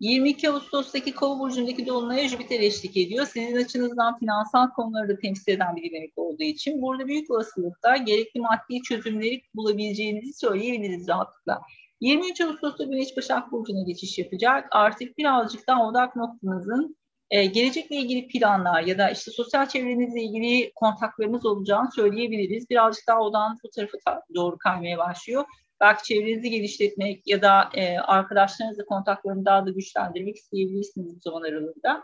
22 0.00 0.50
Ağustos'taki 0.50 1.14
Kova 1.14 1.38
burcundaki 1.38 1.86
dolunaya 1.86 2.28
Jüpiter 2.28 2.60
eşlik 2.60 2.96
ediyor. 2.96 3.26
Sizin 3.26 3.56
açınızdan 3.56 4.18
finansal 4.18 4.70
konuları 4.70 5.08
da 5.08 5.18
temsil 5.18 5.52
eden 5.52 5.76
bir 5.76 5.90
dinamik 5.90 6.18
olduğu 6.18 6.42
için 6.42 6.82
burada 6.82 7.06
büyük 7.06 7.30
olasılıkla 7.30 7.96
gerekli 7.96 8.40
maddi 8.40 8.82
çözümleri 8.82 9.42
bulabileceğinizi 9.54 10.32
söyleyebiliriz 10.32 11.08
rahatlıkla. 11.08 11.62
23 12.00 12.40
Ağustos'ta 12.40 12.84
Güneş 12.84 13.16
Başak 13.16 13.52
Burcu'na 13.52 13.82
geçiş 13.86 14.18
yapacak. 14.18 14.68
Artık 14.70 15.18
birazcık 15.18 15.68
daha 15.68 15.88
odak 15.88 16.16
noktanızın 16.16 16.96
e, 17.30 17.46
gelecekle 17.46 17.96
ilgili 17.96 18.28
planlar 18.28 18.82
ya 18.82 18.98
da 18.98 19.10
işte 19.10 19.30
sosyal 19.30 19.68
çevrenizle 19.68 20.22
ilgili 20.22 20.72
kontaklarınız 20.74 21.46
olacağını 21.46 21.92
söyleyebiliriz. 21.92 22.70
Birazcık 22.70 23.08
daha 23.08 23.20
odan 23.20 23.58
bu 23.64 23.70
tarafa 23.70 24.22
doğru 24.34 24.58
kaymaya 24.58 24.98
başlıyor 24.98 25.44
belki 25.80 26.04
çevrenizi 26.04 26.50
geliştirmek 26.50 27.22
ya 27.26 27.42
da 27.42 27.70
e, 27.74 27.98
arkadaşlarınızla 27.98 28.84
kontaklarını 28.84 29.44
daha 29.44 29.66
da 29.66 29.70
güçlendirmek 29.70 30.36
isteyebilirsiniz 30.36 31.16
bu 31.16 31.20
zaman 31.20 31.42
aralığında. 31.42 32.02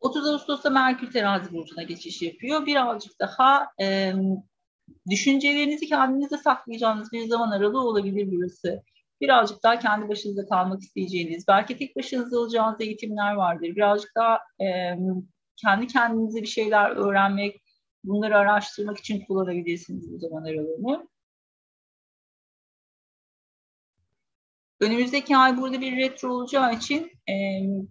30 0.00 0.26
Ağustos'ta 0.26 0.70
Merkür 0.70 1.12
Terazi 1.12 1.52
Burcu'na 1.52 1.82
geçiş 1.82 2.22
yapıyor. 2.22 2.66
Birazcık 2.66 3.20
daha 3.20 3.66
e, 3.80 4.14
düşüncelerinizi 5.10 5.86
kendinizde 5.86 6.38
saklayacağınız 6.38 7.12
bir 7.12 7.28
zaman 7.28 7.50
aralığı 7.50 7.88
olabilir 7.88 8.28
burası. 8.32 8.82
Birazcık 9.20 9.62
daha 9.62 9.78
kendi 9.78 10.08
başınıza 10.08 10.46
kalmak 10.46 10.80
isteyeceğiniz, 10.82 11.44
belki 11.48 11.78
tek 11.78 11.96
başınıza 11.96 12.40
alacağınız 12.40 12.80
eğitimler 12.80 13.34
vardır. 13.34 13.68
Birazcık 13.76 14.10
daha 14.16 14.38
e, 14.60 14.96
kendi 15.56 15.86
kendinize 15.86 16.42
bir 16.42 16.46
şeyler 16.46 16.90
öğrenmek, 16.90 17.60
Bunları 18.04 18.38
araştırmak 18.38 18.98
için 18.98 19.24
kullanabilirsiniz 19.26 20.12
bu 20.12 20.18
zaman 20.18 20.44
aralığını. 20.44 21.08
Önümüzdeki 24.80 25.36
ay 25.36 25.56
burada 25.56 25.80
bir 25.80 25.96
retro 25.96 26.28
olacağı 26.28 26.74
için 26.74 27.12
e, 27.28 27.34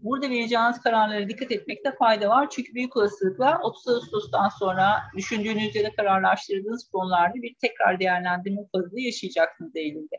burada 0.01 0.29
vereceğiniz 0.29 0.81
kararlara 0.81 1.29
dikkat 1.29 1.51
etmekte 1.51 1.95
fayda 1.99 2.29
var. 2.29 2.49
Çünkü 2.49 2.73
büyük 2.73 2.97
olasılıkla 2.97 3.59
30 3.63 3.87
Ağustos'tan 3.87 4.49
sonra 4.49 5.01
düşündüğünüz 5.17 5.75
ya 5.75 5.83
da 5.83 5.95
kararlaştırdığınız 5.95 6.89
konularda 6.91 7.33
bir 7.33 7.55
tekrar 7.61 7.99
değerlendirme 7.99 8.61
fazla 8.71 8.99
yaşayacaksınız 8.99 9.75
Eylül'de. 9.75 10.15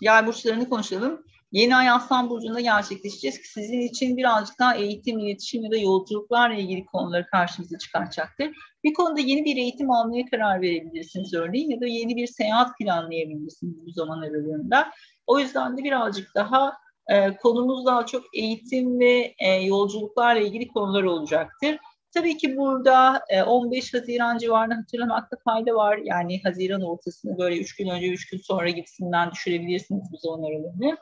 Yay 0.00 0.26
burçlarını 0.26 0.68
konuşalım. 0.68 1.24
Yeni 1.52 1.76
ay 1.76 1.90
Aslan 1.90 2.30
Burcu'nda 2.30 2.60
gerçekleşeceğiz 2.60 3.38
ki 3.38 3.48
sizin 3.48 3.80
için 3.80 4.16
birazcık 4.16 4.58
daha 4.58 4.74
eğitim, 4.74 5.18
iletişim 5.18 5.62
ya 5.62 5.70
da 5.70 5.76
yolculuklarla 5.76 6.54
ilgili 6.54 6.86
konuları 6.86 7.26
karşımıza 7.26 7.78
çıkartacaktır. 7.78 8.50
Bir 8.84 8.94
konuda 8.94 9.20
yeni 9.20 9.44
bir 9.44 9.56
eğitim 9.56 9.90
almaya 9.90 10.24
karar 10.30 10.60
verebilirsiniz 10.60 11.34
örneğin 11.34 11.70
ya 11.70 11.80
da 11.80 11.86
yeni 11.86 12.16
bir 12.16 12.26
seyahat 12.26 12.78
planlayabilirsiniz 12.78 13.86
bu 13.86 13.90
zaman 13.90 14.22
aralığında. 14.22 14.90
O 15.26 15.38
yüzden 15.38 15.78
de 15.78 15.84
birazcık 15.84 16.34
daha 16.34 16.72
e, 17.08 17.36
konumuz 17.36 17.86
daha 17.86 18.06
çok 18.06 18.22
eğitim 18.34 19.00
ve 19.00 19.34
e, 19.38 19.52
yolculuklarla 19.52 20.40
ilgili 20.40 20.68
konular 20.68 21.02
olacaktır. 21.02 21.78
Tabii 22.14 22.36
ki 22.36 22.56
burada 22.56 23.22
15 23.46 23.94
e, 23.94 23.98
Haziran 23.98 24.38
civarında 24.38 24.74
hatırlamakta 24.74 25.36
fayda 25.44 25.74
var. 25.74 25.98
Yani 26.04 26.40
Haziran 26.42 26.82
ortasını 26.82 27.38
böyle 27.38 27.58
3 27.58 27.76
gün 27.76 27.88
önce 27.88 28.08
3 28.08 28.30
gün 28.30 28.38
sonra 28.38 28.70
gibisinden 28.70 29.30
düşürebilirsiniz 29.30 30.02
bu 30.12 30.16
zaman 30.16 30.42
aralığını. 30.42 30.98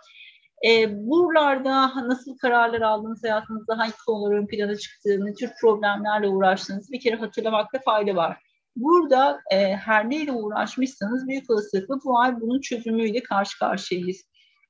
E, 0.64 1.07
buralarda 1.07 2.09
nasıl 2.09 2.38
kararlar 2.38 2.81
aldığınız, 2.81 3.25
hayatınızda 3.25 3.79
hangi 3.79 3.97
konular 4.07 4.37
ön 4.37 4.47
plana 4.47 4.77
çıktığını, 4.77 5.35
tür 5.35 5.51
problemlerle 5.61 6.29
uğraştığınızı 6.29 6.92
bir 6.92 7.01
kere 7.01 7.16
hatırlamakta 7.16 7.79
fayda 7.85 8.16
var. 8.16 8.37
Burada 8.77 9.40
e, 9.53 9.77
her 9.77 10.11
neyle 10.11 10.33
uğraşmışsanız 10.33 11.29
büyük 11.29 11.51
olasılıkla 11.51 11.99
bu 12.05 12.19
ay 12.19 12.40
bunun 12.40 12.61
çözümüyle 12.61 13.23
karşı 13.23 13.59
karşıyayız. 13.59 14.25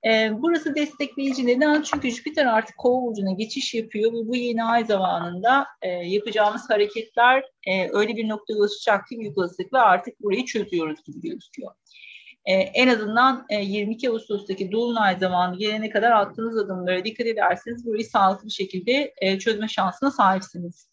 E, 0.06 0.30
burası 0.38 0.74
destekleyici 0.74 1.46
neden? 1.46 1.82
Çünkü 1.82 2.10
Jüpiter 2.10 2.46
artık 2.46 2.78
kova 2.78 3.06
burcuna 3.06 3.32
geçiş 3.32 3.74
yapıyor 3.74 4.12
ve 4.12 4.28
bu 4.28 4.36
yeni 4.36 4.64
ay 4.64 4.84
zamanında 4.84 5.66
e, 5.82 5.88
yapacağımız 5.88 6.70
hareketler 6.70 7.44
e, 7.66 7.88
öyle 7.92 8.16
bir 8.16 8.28
noktaya 8.28 8.54
ulaşacak 8.54 9.06
ki 9.06 9.18
büyük 9.18 9.38
olasılıkla 9.38 9.82
artık 9.82 10.22
burayı 10.22 10.44
çözüyoruz 10.44 11.02
gibi 11.04 11.20
gözüküyor 11.20 11.72
e, 12.46 12.52
en 12.54 12.88
azından 12.88 13.46
e, 13.48 13.62
22 13.62 14.10
Ağustos'taki 14.10 14.72
Dolunay 14.72 15.18
zamanı 15.18 15.58
gelene 15.58 15.90
kadar 15.90 16.10
attığınız 16.10 16.58
adımlara 16.58 17.04
dikkat 17.04 17.26
ederseniz 17.26 17.86
burayı 17.86 18.04
sağlıklı 18.04 18.46
bir 18.46 18.52
şekilde 18.52 19.14
e, 19.16 19.38
çözme 19.38 19.68
şansına 19.68 20.10
sahipsiniz. 20.10 20.88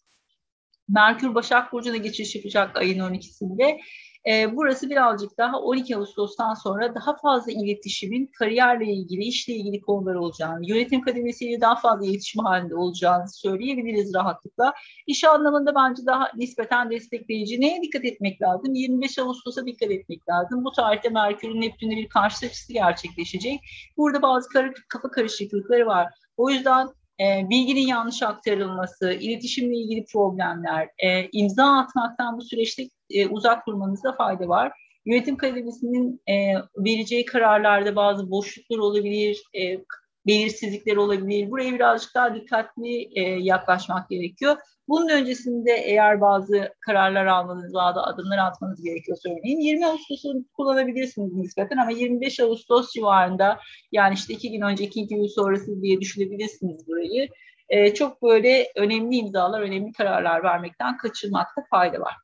Merkür 0.88 1.34
Başak 1.34 1.72
Burcu'na 1.72 1.96
geçiş 1.96 2.34
yapacak 2.34 2.76
ayın 2.76 2.98
12'sinde 2.98 3.80
e, 4.28 4.56
burası 4.56 4.90
birazcık 4.90 5.38
daha 5.38 5.60
12 5.60 5.96
Ağustos'tan 5.96 6.54
sonra 6.54 6.94
daha 6.94 7.16
fazla 7.16 7.52
iletişimin 7.52 8.30
kariyerle 8.38 8.86
ilgili, 8.86 9.24
işle 9.24 9.54
ilgili 9.54 9.80
konular 9.80 10.14
olacağını, 10.14 10.68
yönetim 10.68 11.00
kademesiyle 11.00 11.60
daha 11.60 11.76
fazla 11.76 12.06
iletişim 12.06 12.44
halinde 12.44 12.74
olacağını 12.74 13.28
söyleyebiliriz 13.28 14.14
rahatlıkla. 14.14 14.74
İş 15.06 15.24
anlamında 15.24 15.74
bence 15.74 16.06
daha 16.06 16.30
nispeten 16.36 16.90
destekleyici. 16.90 17.60
Neye 17.60 17.82
dikkat 17.82 18.04
etmek 18.04 18.42
lazım? 18.42 18.74
25 18.74 19.18
Ağustos'a 19.18 19.66
dikkat 19.66 19.90
etmek 19.90 20.28
lazım. 20.28 20.64
Bu 20.64 20.72
tarihte 20.72 21.08
Merkür'ün 21.08 21.60
Neptün'le 21.60 21.96
bir 21.96 22.08
karşı 22.08 22.46
açısı 22.46 22.72
gerçekleşecek. 22.72 23.60
Burada 23.96 24.22
bazı 24.22 24.48
kafa 24.88 25.10
karışıklıkları 25.10 25.86
var. 25.86 26.08
O 26.36 26.50
yüzden 26.50 26.88
e, 27.20 27.50
bilginin 27.50 27.86
yanlış 27.86 28.22
aktarılması, 28.22 29.12
iletişimle 29.12 29.76
ilgili 29.76 30.04
problemler, 30.04 30.88
e, 30.98 31.28
imza 31.32 31.78
atmaktan 31.78 32.38
bu 32.38 32.42
süreçte 32.42 32.88
e, 33.10 33.28
uzak 33.28 33.66
durmanızda 33.66 34.12
fayda 34.12 34.48
var. 34.48 34.72
Yönetim 35.06 35.36
kademesinin 35.36 36.22
e, 36.28 36.34
vereceği 36.76 37.24
kararlarda 37.24 37.96
bazı 37.96 38.30
boşluklar 38.30 38.78
olabilir, 38.78 39.42
e, 39.60 39.78
belirsizlikler 40.26 40.96
olabilir. 40.96 41.50
Buraya 41.50 41.72
birazcık 41.72 42.14
daha 42.14 42.34
dikkatli 42.34 43.08
e, 43.14 43.20
yaklaşmak 43.22 44.08
gerekiyor. 44.10 44.56
Bunun 44.88 45.08
öncesinde 45.08 45.72
eğer 45.72 46.20
bazı 46.20 46.74
kararlar 46.80 47.26
almanız, 47.26 47.74
bazı 47.74 48.02
adımlar 48.02 48.38
atmanız 48.38 48.82
gerekiyor 48.82 49.18
örneğin 49.26 49.60
20 49.60 49.86
Ağustos'u 49.86 50.44
kullanabilirsiniz 50.56 51.32
nispeten 51.32 51.76
ama 51.76 51.90
25 51.90 52.40
Ağustos 52.40 52.92
civarında 52.92 53.58
yani 53.92 54.14
işte 54.14 54.34
iki 54.34 54.50
gün 54.50 54.60
önce, 54.60 54.84
iki 54.84 55.06
gün 55.08 55.26
sonrası 55.26 55.82
diye 55.82 56.00
düşünebilirsiniz 56.00 56.88
burayı. 56.88 57.28
E, 57.68 57.94
çok 57.94 58.22
böyle 58.22 58.72
önemli 58.76 59.16
imzalar, 59.16 59.60
önemli 59.60 59.92
kararlar 59.92 60.42
vermekten 60.42 60.96
kaçırmakta 60.96 61.62
fayda 61.70 62.00
var. 62.00 62.14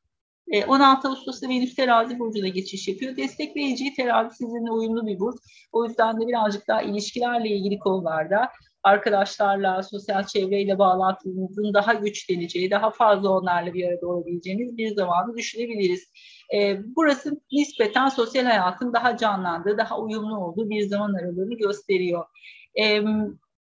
16 0.67 1.07
e, 1.07 1.11
Ağustos'ta 1.11 1.49
Venüs 1.49 1.75
terazi 1.75 2.19
burcuna 2.19 2.47
geçiş 2.47 2.87
yapıyor. 2.87 3.17
Destekleyici 3.17 3.93
terazi 3.93 4.35
sizinle 4.35 4.71
uyumlu 4.71 5.07
bir 5.07 5.19
burç. 5.19 5.37
O 5.71 5.85
yüzden 5.85 6.21
de 6.21 6.27
birazcık 6.27 6.67
daha 6.67 6.81
ilişkilerle 6.81 7.49
ilgili 7.49 7.79
konularda 7.79 8.49
arkadaşlarla, 8.83 9.83
sosyal 9.83 10.23
çevreyle 10.23 10.79
bağlantınızın 10.79 11.73
daha 11.73 11.93
güçleneceği, 11.93 12.71
daha 12.71 12.91
fazla 12.91 13.29
onlarla 13.29 13.73
bir 13.73 13.87
arada 13.87 14.07
olabileceğiniz 14.07 14.77
bir 14.77 14.95
zamanı 14.95 15.37
düşünebiliriz. 15.37 16.11
E, 16.53 16.79
burası 16.95 17.41
nispeten 17.51 18.09
sosyal 18.09 18.45
hayatın 18.45 18.93
daha 18.93 19.17
canlandığı, 19.17 19.77
daha 19.77 19.99
uyumlu 19.99 20.37
olduğu 20.37 20.69
bir 20.69 20.81
zaman 20.81 21.13
aralığını 21.13 21.53
gösteriyor. 21.53 22.25
E, 22.79 23.01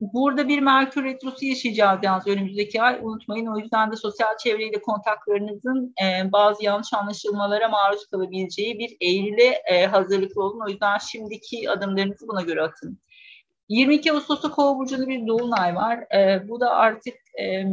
Burada 0.01 0.47
bir 0.47 0.59
Merkür 0.59 1.03
Retrosu 1.03 1.45
yaşayacağız 1.45 1.99
yalnız 2.03 2.27
önümüzdeki 2.27 2.81
ay. 2.81 2.99
Unutmayın 3.01 3.45
o 3.45 3.57
yüzden 3.57 3.91
de 3.91 3.95
sosyal 3.95 4.37
çevreyle 4.37 4.81
kontaklarınızın 4.81 5.93
e, 6.03 6.31
bazı 6.31 6.63
yanlış 6.63 6.93
anlaşılmalara 6.93 7.67
maruz 7.69 8.05
kalabileceği 8.05 8.79
bir 8.79 8.97
Eylül'e 9.01 9.61
e, 9.65 9.85
hazırlıklı 9.85 10.43
olun. 10.43 10.61
O 10.65 10.69
yüzden 10.69 10.97
şimdiki 10.97 11.69
adımlarınızı 11.69 12.27
buna 12.27 12.41
göre 12.41 12.61
atın. 12.61 12.99
22 13.69 14.11
Ağustos'ta 14.13 14.51
Kova 14.51 14.77
Burcu'nda 14.77 15.07
bir 15.07 15.27
Dolunay 15.27 15.75
var. 15.75 16.15
E, 16.15 16.49
bu 16.49 16.59
da 16.59 16.69
artık 16.69 17.15
e, 17.39 17.63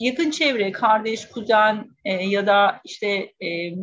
yakın 0.00 0.30
çevre, 0.30 0.72
kardeş, 0.72 1.28
kuzen 1.28 1.86
e, 2.04 2.12
ya 2.12 2.46
da 2.46 2.80
işte 2.84 3.08
e, 3.40 3.74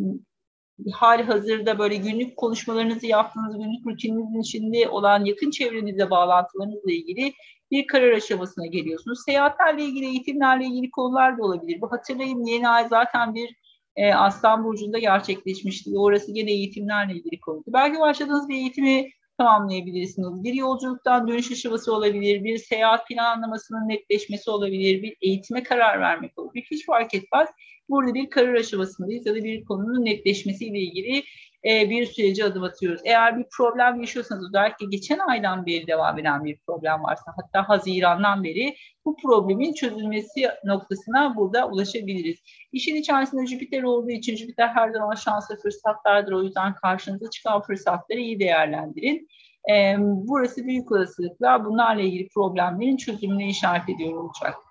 hali 0.94 1.24
hazırda 1.24 1.80
böyle 1.80 1.96
günlük 1.96 2.38
konuşmalarınızı 2.38 3.08
yaptığınız 3.08 3.58
günlük 3.58 3.88
rutininizin 3.88 4.42
içinde 4.42 4.90
olan 4.90 5.26
yakın 5.26 5.52
çevrenizle 5.52 6.10
bağlantılarınızla 6.10 6.92
ilgili 6.92 7.34
bir 7.72 7.88
karar 7.88 8.12
aşamasına 8.12 8.66
geliyorsunuz. 8.66 9.20
Seyahatlerle 9.26 9.84
ilgili, 9.84 10.06
eğitimlerle 10.06 10.66
ilgili 10.66 10.92
konular 10.92 11.38
da 11.38 11.44
olabilir. 11.44 11.82
Bu 11.82 11.92
hatırlayın 11.92 12.46
yeni 12.46 12.70
ay 12.70 12.88
zaten 12.88 13.36
bir 13.36 13.56
e, 13.96 14.14
Aslan 14.14 14.64
Burcu'nda 14.64 15.00
gerçekleşmişti. 15.00 15.92
Orası 15.98 16.34
gene 16.34 16.52
eğitimlerle 16.52 17.14
ilgili 17.14 17.40
konuydu. 17.40 17.66
Belki 17.74 18.00
başladığınız 18.00 18.50
bir 18.50 18.56
eğitimi 18.56 19.10
tamamlayabilirsiniz. 19.38 20.44
Bir 20.44 20.54
yolculuktan 20.54 21.28
dönüş 21.28 21.52
aşaması 21.52 21.94
olabilir, 21.96 22.44
bir 22.44 22.58
seyahat 22.58 23.08
planlamasının 23.08 23.90
netleşmesi 23.90 24.50
olabilir, 24.50 25.04
bir 25.04 25.18
eğitime 25.22 25.64
karar 25.64 26.00
vermek 26.00 26.40
olabilir. 26.40 26.68
Hiç 26.72 26.86
fark 26.86 27.14
etmez. 27.14 27.50
Burada 27.90 28.14
bir 28.14 28.30
karar 28.30 28.54
aşamasındayız 28.54 29.26
ya 29.26 29.36
da 29.36 29.44
bir 29.44 29.66
konunun 29.66 30.06
netleşmesiyle 30.06 30.80
ilgili 30.80 31.24
e, 31.70 31.90
bir 31.90 32.06
sürece 32.06 32.46
adım 32.46 32.64
atıyoruz. 32.64 33.02
Eğer 33.06 33.38
bir 33.38 33.46
problem 33.58 34.00
yaşıyorsanız 34.02 34.48
özellikle 34.48 34.86
geçen 34.86 35.20
aydan 35.20 35.66
beri 35.66 35.88
devam 35.88 36.20
eden 36.20 36.46
bir 36.46 36.58
problem 36.68 37.04
varsa 37.04 37.34
hatta 37.36 37.70
Haziran'dan 37.70 38.44
beri 38.44 38.76
bu 39.06 39.16
problemin 39.24 39.74
çözülmesi 39.74 40.50
noktasına 40.64 41.36
burada 41.36 41.68
ulaşabiliriz. 41.68 42.38
İşin 42.72 42.96
içerisinde 42.96 43.48
Jüpiter 43.48 43.84
olduğu 43.84 44.12
için 44.12 44.36
Jüpiter 44.36 44.68
her 44.68 44.90
zaman 44.90 45.16
şanslı 45.16 45.58
fırsatlardır. 45.58 46.32
O 46.32 46.44
yüzden 46.44 46.74
karşınıza 46.74 47.30
çıkan 47.30 47.62
fırsatları 47.62 48.20
iyi 48.20 48.40
değerlendirin. 48.40 49.28
E, 49.72 49.96
burası 50.00 50.66
büyük 50.66 50.92
olasılıkla 50.92 51.66
bunlarla 51.66 52.02
ilgili 52.02 52.28
problemlerin 52.30 52.98
çözümüne 52.98 53.50
işaret 53.50 53.90
ediyor 53.90 54.24
olacak. 54.24 54.67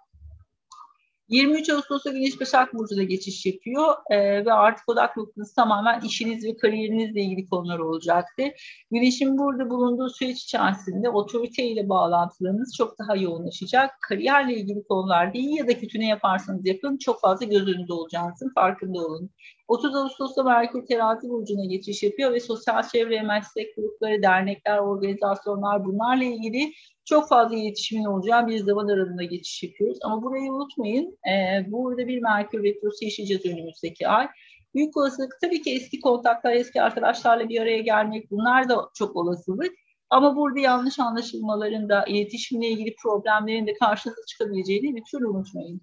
23 1.28 1.70
Ağustos'ta 1.70 2.10
Güneş 2.10 2.40
Başak 2.40 2.74
Burcu'da 2.74 3.02
geçiş 3.02 3.46
yapıyor 3.46 3.94
e, 4.10 4.44
ve 4.44 4.52
artık 4.52 4.88
odak 4.88 5.16
noktanız 5.16 5.54
tamamen 5.54 6.00
işiniz 6.00 6.44
ve 6.44 6.56
kariyerinizle 6.56 7.20
ilgili 7.20 7.48
konular 7.48 7.78
olacaktır. 7.78 8.84
Güneşin 8.90 9.38
burada 9.38 9.70
bulunduğu 9.70 10.10
süreç 10.10 10.42
içerisinde 10.42 11.10
otoriteyle 11.10 11.88
bağlantılarınız 11.88 12.74
çok 12.76 12.98
daha 12.98 13.16
yoğunlaşacak. 13.16 13.90
Kariyerle 14.08 14.54
ilgili 14.54 14.84
konularda 14.84 15.38
iyi 15.38 15.58
ya 15.58 15.68
da 15.68 15.78
kötü 15.78 16.00
ne 16.00 16.08
yaparsanız 16.08 16.66
yapın 16.66 16.98
çok 16.98 17.20
fazla 17.20 17.46
göz 17.46 17.68
önünde 17.68 17.92
olacağınızın 17.92 18.52
farkında 18.54 18.98
olun. 18.98 19.30
30 19.68 19.96
Ağustos'ta 19.96 20.42
Merkür 20.42 20.86
Terazi 20.86 21.28
Burcu'na 21.28 21.64
geçiş 21.64 22.02
yapıyor 22.02 22.32
ve 22.32 22.40
sosyal 22.40 22.82
çevre, 22.82 23.22
meslek 23.22 23.76
grupları, 23.76 24.22
dernekler, 24.22 24.78
organizasyonlar 24.78 25.84
bunlarla 25.84 26.24
ilgili 26.24 26.72
çok 27.06 27.28
fazla 27.28 27.56
iletişimin 27.56 28.04
olacağı 28.04 28.46
bir 28.46 28.58
zaman 28.58 28.88
aralığına 28.88 29.24
geçiş 29.24 29.62
yapıyoruz. 29.62 29.98
Ama 30.02 30.22
burayı 30.22 30.52
unutmayın. 30.52 31.18
E, 31.30 31.64
burada 31.72 32.08
bir 32.08 32.22
Merkür 32.22 32.62
Retrosu 32.62 33.04
yaşayacağız 33.04 33.46
önümüzdeki 33.46 34.08
ay. 34.08 34.28
Büyük 34.74 34.96
olasılık 34.96 35.38
tabii 35.40 35.62
ki 35.62 35.74
eski 35.74 36.00
kontaklar, 36.00 36.52
eski 36.52 36.82
arkadaşlarla 36.82 37.48
bir 37.48 37.60
araya 37.60 37.78
gelmek 37.78 38.30
bunlar 38.30 38.68
da 38.68 38.90
çok 38.94 39.16
olasılık. 39.16 39.72
Ama 40.10 40.36
burada 40.36 40.60
yanlış 40.60 40.98
anlaşılmaların 40.98 41.88
da, 41.88 42.04
iletişimle 42.04 42.68
ilgili 42.68 42.94
problemlerin 43.02 43.66
de 43.66 43.74
karşınıza 43.74 44.20
çıkabileceğini 44.28 44.96
lütfen 44.96 45.28
unutmayın. 45.28 45.80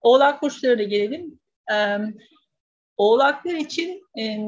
Oğlak 0.00 0.42
burçlarına 0.42 0.82
gelelim. 0.82 1.40
Ee, 1.72 1.98
oğlaklar 2.96 3.54
için 3.54 4.02
e, 4.18 4.38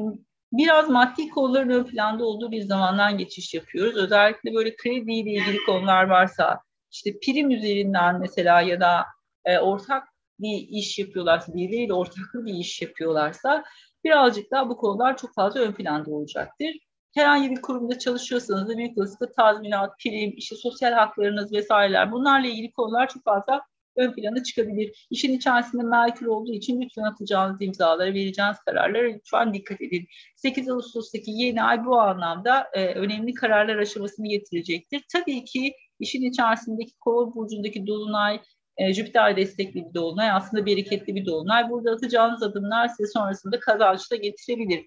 biraz 0.51 0.89
maddi 0.89 1.29
konuların 1.29 1.69
ön 1.69 1.83
planda 1.83 2.25
olduğu 2.25 2.51
bir 2.51 2.61
zamandan 2.61 3.17
geçiş 3.17 3.53
yapıyoruz. 3.53 3.95
Özellikle 3.97 4.53
böyle 4.53 4.75
krediyle 4.75 5.31
ilgili 5.31 5.65
konular 5.65 6.03
varsa, 6.03 6.59
işte 6.91 7.19
prim 7.19 7.51
üzerinden 7.51 8.19
mesela 8.19 8.61
ya 8.61 8.79
da 8.79 9.05
e, 9.45 9.59
ortak 9.59 10.07
bir 10.39 10.67
iş 10.69 10.99
yapıyorlarsa, 10.99 11.53
birbiriyle 11.53 11.93
ortaklı 11.93 12.45
bir 12.45 12.53
iş 12.53 12.81
yapıyorlarsa 12.81 13.63
birazcık 14.03 14.51
daha 14.51 14.69
bu 14.69 14.77
konular 14.77 15.17
çok 15.17 15.33
fazla 15.33 15.59
ön 15.59 15.73
planda 15.73 16.11
olacaktır. 16.11 16.77
Herhangi 17.15 17.51
bir 17.51 17.61
kurumda 17.61 17.99
çalışıyorsanız 17.99 18.69
da 18.69 18.77
büyük 18.77 18.97
olasılıkla 18.97 19.31
tazminat, 19.31 19.99
prim, 19.99 20.33
işte 20.37 20.55
sosyal 20.55 20.93
haklarınız 20.93 21.51
vesaireler 21.51 22.11
bunlarla 22.11 22.47
ilgili 22.47 22.71
konular 22.71 23.09
çok 23.09 23.23
fazla 23.23 23.61
ön 23.97 24.13
plana 24.13 24.43
çıkabilir. 24.43 25.07
İşin 25.09 25.33
içerisinde 25.33 25.83
Merkür 25.83 26.25
olduğu 26.25 26.51
için 26.51 26.81
lütfen 26.81 27.03
atacağınız 27.03 27.61
imzalara, 27.61 28.13
vereceğiniz 28.13 28.57
kararlara 28.65 29.07
lütfen 29.07 29.53
dikkat 29.53 29.81
edin. 29.81 30.07
8 30.35 30.69
Ağustos'taki 30.69 31.31
yeni 31.31 31.63
ay 31.63 31.85
bu 31.85 31.99
anlamda 31.99 32.67
e, 32.73 32.85
önemli 32.85 33.33
kararlar 33.33 33.77
aşamasını 33.77 34.27
getirecektir. 34.27 35.03
Tabii 35.13 35.45
ki 35.45 35.73
işin 35.99 36.31
içerisindeki 36.31 36.91
Kova 36.99 37.35
burcundaki 37.35 37.87
dolunay 37.87 38.41
e, 38.77 38.93
Jüpiter 38.93 39.37
destekli 39.37 39.85
bir 39.89 39.93
dolunay 39.93 40.31
aslında 40.31 40.65
bereketli 40.65 41.15
bir 41.15 41.25
dolunay. 41.25 41.69
Burada 41.69 41.91
atacağınız 41.91 42.43
adımlar 42.43 42.87
size 42.87 43.11
sonrasında 43.13 43.59
kazanç 43.59 44.11
da 44.11 44.15
getirebilir. 44.15 44.85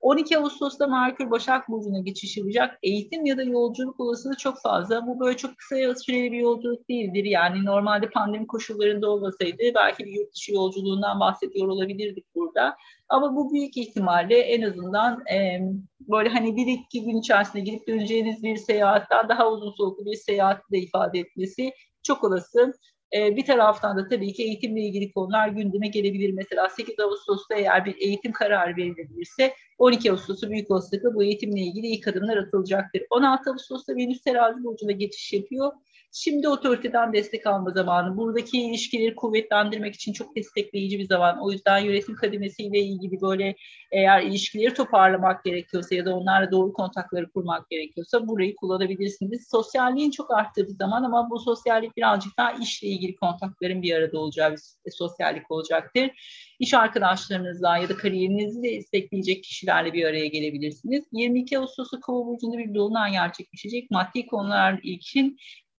12 0.00 0.38
Ağustos'ta 0.38 0.86
Merkür 0.86 1.30
Başak 1.30 1.68
Burcu'na 1.68 2.00
geçiş 2.00 2.36
yapacak. 2.36 2.78
Eğitim 2.82 3.26
ya 3.26 3.36
da 3.36 3.42
yolculuk 3.42 4.00
olasılığı 4.00 4.36
çok 4.36 4.60
fazla. 4.60 5.06
Bu 5.06 5.20
böyle 5.20 5.36
çok 5.36 5.58
kısa 5.58 5.94
süreli 5.94 6.32
bir 6.32 6.38
yolculuk 6.38 6.88
değildir. 6.88 7.24
Yani 7.24 7.64
normalde 7.64 8.10
pandemi 8.10 8.46
koşullarında 8.46 9.10
olmasaydı 9.10 9.62
belki 9.74 10.04
bir 10.04 10.12
yurt 10.12 10.34
dışı 10.34 10.52
yolculuğundan 10.52 11.20
bahsediyor 11.20 11.68
olabilirdik 11.68 12.34
burada. 12.34 12.76
Ama 13.08 13.36
bu 13.36 13.52
büyük 13.52 13.76
ihtimalle 13.76 14.38
en 14.38 14.62
azından 14.62 15.26
e, 15.26 15.60
böyle 16.00 16.28
hani 16.28 16.56
bir 16.56 16.66
iki 16.66 17.04
gün 17.04 17.16
içerisinde 17.16 17.60
gidip 17.60 17.88
döneceğiniz 17.88 18.42
bir 18.42 18.56
seyahatten 18.56 19.28
daha 19.28 19.50
uzun 19.50 19.70
soluklu 19.70 20.04
bir 20.04 20.16
seyahat 20.16 20.60
de 20.72 20.78
ifade 20.78 21.18
etmesi 21.18 21.72
çok 22.02 22.24
olası. 22.24 22.72
E, 23.14 23.36
bir 23.36 23.46
taraftan 23.46 23.96
da 23.96 24.08
tabii 24.08 24.32
ki 24.32 24.42
eğitimle 24.42 24.80
ilgili 24.80 25.12
konular 25.12 25.48
gündeme 25.48 25.88
gelebilir. 25.88 26.32
Mesela 26.32 26.68
8 26.68 27.00
Ağustos'ta 27.00 27.54
eğer 27.54 27.84
bir 27.84 27.96
eğitim 28.00 28.32
kararı 28.32 28.76
verilebilirse 28.76 29.54
12 29.78 30.12
Ağustos'ta 30.12 30.50
büyük 30.50 30.70
olasılıkla 30.70 31.14
bu 31.14 31.24
eğitimle 31.24 31.60
ilgili 31.60 31.86
ilk 31.86 32.08
adımlar 32.08 32.36
atılacaktır. 32.36 33.02
16 33.10 33.50
Ağustos'ta 33.50 33.96
Venüs 33.96 34.22
terazi 34.22 34.64
burcuna 34.64 34.92
geçiş 34.92 35.32
yapıyor. 35.32 35.72
Şimdi 36.12 36.48
otoriteden 36.48 37.12
destek 37.12 37.46
alma 37.46 37.70
zamanı. 37.70 38.16
Buradaki 38.16 38.62
ilişkileri 38.62 39.14
kuvvetlendirmek 39.14 39.94
için 39.94 40.12
çok 40.12 40.36
destekleyici 40.36 40.98
bir 40.98 41.06
zaman. 41.06 41.38
O 41.40 41.52
yüzden 41.52 41.78
yönetim 41.78 42.14
kademesiyle 42.14 42.78
ilgili 42.78 43.20
böyle 43.20 43.54
eğer 43.92 44.22
ilişkileri 44.22 44.74
toparlamak 44.74 45.44
gerekiyorsa 45.44 45.94
ya 45.94 46.04
da 46.04 46.16
onlarla 46.16 46.50
doğru 46.50 46.72
kontakları 46.72 47.30
kurmak 47.30 47.70
gerekiyorsa 47.70 48.28
burayı 48.28 48.56
kullanabilirsiniz. 48.56 49.48
Sosyalliğin 49.50 50.10
çok 50.10 50.34
arttığı 50.34 50.68
bir 50.68 50.74
zaman 50.74 51.02
ama 51.02 51.30
bu 51.30 51.38
sosyallik 51.38 51.96
birazcık 51.96 52.38
daha 52.38 52.52
işle 52.52 52.88
ilgili 52.88 53.16
kontakların 53.16 53.82
bir 53.82 53.94
arada 53.94 54.18
olacağı 54.18 54.52
bir 54.52 54.90
sosyallik 54.90 55.50
olacaktır. 55.50 56.10
İş 56.58 56.74
arkadaşlarınızla 56.74 57.78
ya 57.78 57.88
da 57.88 57.96
kariyerinizi 57.96 58.62
destekleyecek 58.62 59.44
kişilerle 59.44 59.92
bir 59.92 60.04
araya 60.04 60.26
gelebilirsiniz. 60.26 61.04
22 61.12 61.58
Ağustos'ta 61.58 62.00
Kova 62.00 62.26
burcunda 62.26 62.58
bir 62.58 62.74
dolunay 62.74 63.12
gerçekleşecek. 63.12 63.90
Maddi 63.90 64.26
konular 64.26 64.80
için 64.82 65.38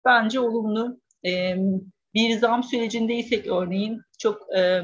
bence 0.09 0.39
olumlu. 0.39 0.99
E, 1.25 1.55
bir 2.13 2.39
zam 2.39 2.63
sürecindeysek 2.63 3.47
örneğin 3.47 4.01
çok 4.19 4.55
e, 4.57 4.81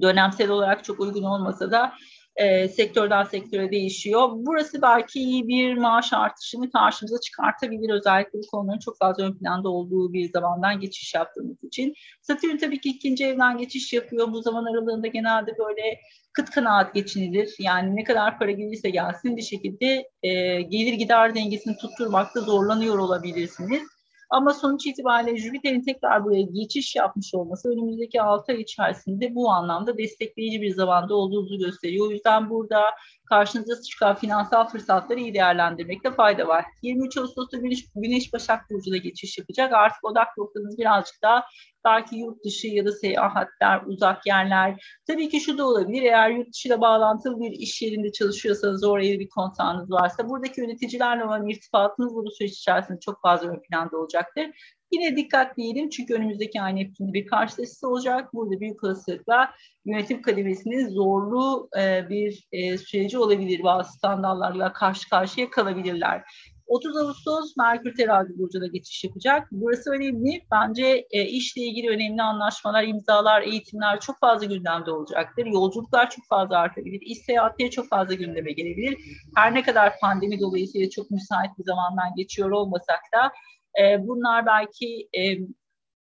dönemsel 0.00 0.50
olarak 0.50 0.84
çok 0.84 1.00
uygun 1.00 1.22
olmasa 1.22 1.70
da 1.70 1.92
e, 2.38 2.68
sektörden 2.68 3.24
sektöre 3.24 3.70
değişiyor. 3.70 4.28
Burası 4.32 4.82
belki 4.82 5.20
iyi 5.20 5.48
bir 5.48 5.74
maaş 5.74 6.12
artışını 6.12 6.70
karşımıza 6.70 7.20
çıkartabilir. 7.20 7.90
Özellikle 7.90 8.38
bu 8.38 8.46
konuların 8.50 8.78
çok 8.78 8.98
fazla 8.98 9.24
ön 9.24 9.38
planda 9.38 9.68
olduğu 9.68 10.12
bir 10.12 10.32
zamandan 10.32 10.80
geçiş 10.80 11.14
yaptığımız 11.14 11.64
için. 11.64 11.94
Satürn 12.22 12.56
tabii 12.56 12.80
ki 12.80 12.88
ikinci 12.88 13.24
evden 13.26 13.58
geçiş 13.58 13.92
yapıyor. 13.92 14.32
Bu 14.32 14.42
zaman 14.42 14.64
aralığında 14.64 15.06
genelde 15.06 15.58
böyle 15.58 16.00
kıt 16.32 16.50
kanaat 16.50 16.94
geçinilir. 16.94 17.54
Yani 17.58 17.96
ne 17.96 18.04
kadar 18.04 18.38
para 18.38 18.50
gelirse 18.50 18.90
gelsin 18.90 19.36
bir 19.36 19.42
şekilde 19.42 20.10
e, 20.22 20.62
gelir 20.62 20.92
gider 20.92 21.34
dengesini 21.34 21.76
tutturmakta 21.76 22.40
zorlanıyor 22.40 22.98
olabilirsiniz. 22.98 23.97
Ama 24.30 24.54
sonuç 24.54 24.86
itibariyle 24.86 25.36
Jüpiter'in 25.36 25.82
tekrar 25.82 26.24
buraya 26.24 26.42
geçiş 26.42 26.96
yapmış 26.96 27.34
olması 27.34 27.68
önümüzdeki 27.68 28.22
6 28.22 28.52
ay 28.52 28.60
içerisinde 28.60 29.34
bu 29.34 29.50
anlamda 29.50 29.98
destekleyici 29.98 30.60
bir 30.60 30.70
zamanda 30.70 31.14
olduğunuzu 31.14 31.58
gösteriyor. 31.58 32.06
O 32.08 32.10
yüzden 32.10 32.50
burada 32.50 32.80
karşınıza 33.28 33.82
çıkan 33.82 34.16
finansal 34.16 34.68
fırsatları 34.68 35.20
iyi 35.20 35.34
değerlendirmekte 35.34 36.10
fayda 36.10 36.48
var. 36.48 36.64
23 36.82 37.16
Ağustos'ta 37.16 37.56
Güneş, 37.56 37.84
Güneş 37.94 38.32
Başak 38.32 38.70
Burcu'na 38.70 38.96
geçiş 38.96 39.38
yapacak. 39.38 39.72
Artık 39.72 40.04
odak 40.04 40.38
noktanız 40.38 40.78
birazcık 40.78 41.22
daha 41.22 41.44
belki 41.84 42.16
yurt 42.16 42.44
dışı 42.44 42.66
ya 42.66 42.84
da 42.84 42.92
seyahatler, 42.92 43.82
uzak 43.86 44.26
yerler. 44.26 44.84
Tabii 45.06 45.28
ki 45.28 45.40
şu 45.40 45.58
da 45.58 45.66
olabilir. 45.66 46.02
Eğer 46.02 46.30
yurt 46.30 46.52
dışıyla 46.52 46.80
bağlantılı 46.80 47.40
bir 47.40 47.50
iş 47.50 47.82
yerinde 47.82 48.12
çalışıyorsanız, 48.12 48.84
oraya 48.84 49.18
bir 49.18 49.28
kontağınız 49.28 49.90
varsa, 49.90 50.28
buradaki 50.28 50.60
yöneticilerle 50.60 51.24
olan 51.24 51.48
irtibatınız 51.48 52.14
bu 52.14 52.30
süreç 52.30 52.52
içerisinde 52.52 53.00
çok 53.00 53.22
fazla 53.22 53.48
ön 53.48 53.62
planda 53.70 53.96
olacaktır. 53.98 54.46
Yine 54.92 55.16
dikkatli 55.16 55.90
çünkü 55.90 56.14
önümüzdeki 56.14 56.62
ay 56.62 56.76
Neptün'de 56.76 57.12
bir 57.12 57.26
karşılaşısı 57.26 57.88
olacak. 57.88 58.34
Burada 58.34 58.60
büyük 58.60 58.84
olasılıkla 58.84 59.50
yönetim 59.84 60.22
kademesinin 60.22 60.88
zorlu 60.88 61.68
e, 61.78 62.08
bir 62.08 62.48
e, 62.52 62.78
süreci 62.78 63.18
olabilir. 63.18 63.62
Bazı 63.62 63.92
standartlarla 63.92 64.72
karşı 64.72 65.08
karşıya 65.08 65.50
kalabilirler. 65.50 66.24
30 66.68 66.96
Ağustos 66.96 67.56
Merkür 67.56 67.94
Terazi 67.94 68.38
Burcu'na 68.38 68.66
geçiş 68.66 69.04
yapacak. 69.04 69.48
Burası 69.52 69.90
önemli. 69.90 70.42
Bence 70.52 71.06
e, 71.10 71.24
işle 71.24 71.62
ilgili 71.62 71.88
önemli 71.88 72.22
anlaşmalar, 72.22 72.84
imzalar, 72.84 73.42
eğitimler 73.42 74.00
çok 74.00 74.18
fazla 74.20 74.46
gündemde 74.46 74.90
olacaktır. 74.90 75.46
Yolculuklar 75.46 76.10
çok 76.10 76.26
fazla 76.28 76.58
artabilir. 76.58 77.00
İş 77.00 77.18
seyahatleri 77.18 77.70
çok 77.70 77.88
fazla 77.88 78.14
gündeme 78.14 78.52
gelebilir. 78.52 78.98
Her 79.36 79.54
ne 79.54 79.62
kadar 79.62 79.92
pandemi 80.00 80.40
dolayısıyla 80.40 80.90
çok 80.90 81.10
müsait 81.10 81.50
bir 81.58 81.64
zamandan 81.64 82.14
geçiyor 82.16 82.50
olmasak 82.50 83.00
da 83.14 83.32
e, 83.80 84.06
bunlar 84.08 84.46
belki 84.46 85.08
e, 85.18 85.38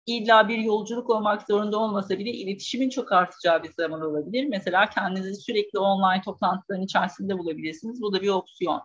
illa 0.07 0.49
bir 0.49 0.59
yolculuk 0.59 1.11
olmak 1.11 1.43
zorunda 1.43 1.79
olmasa 1.79 2.19
bile 2.19 2.31
iletişimin 2.31 2.91
çok 2.91 3.13
artacağı 3.13 3.63
bir 3.63 3.73
zaman 3.73 4.01
olabilir. 4.01 4.45
Mesela 4.45 4.91
kendinizi 4.91 5.35
sürekli 5.35 5.79
online 5.79 6.23
toplantıların 6.23 6.85
içerisinde 6.85 7.39
bulabilirsiniz. 7.39 8.03
Bu 8.03 8.13
da 8.13 8.23
bir 8.23 8.29
opsiyon. 8.29 8.83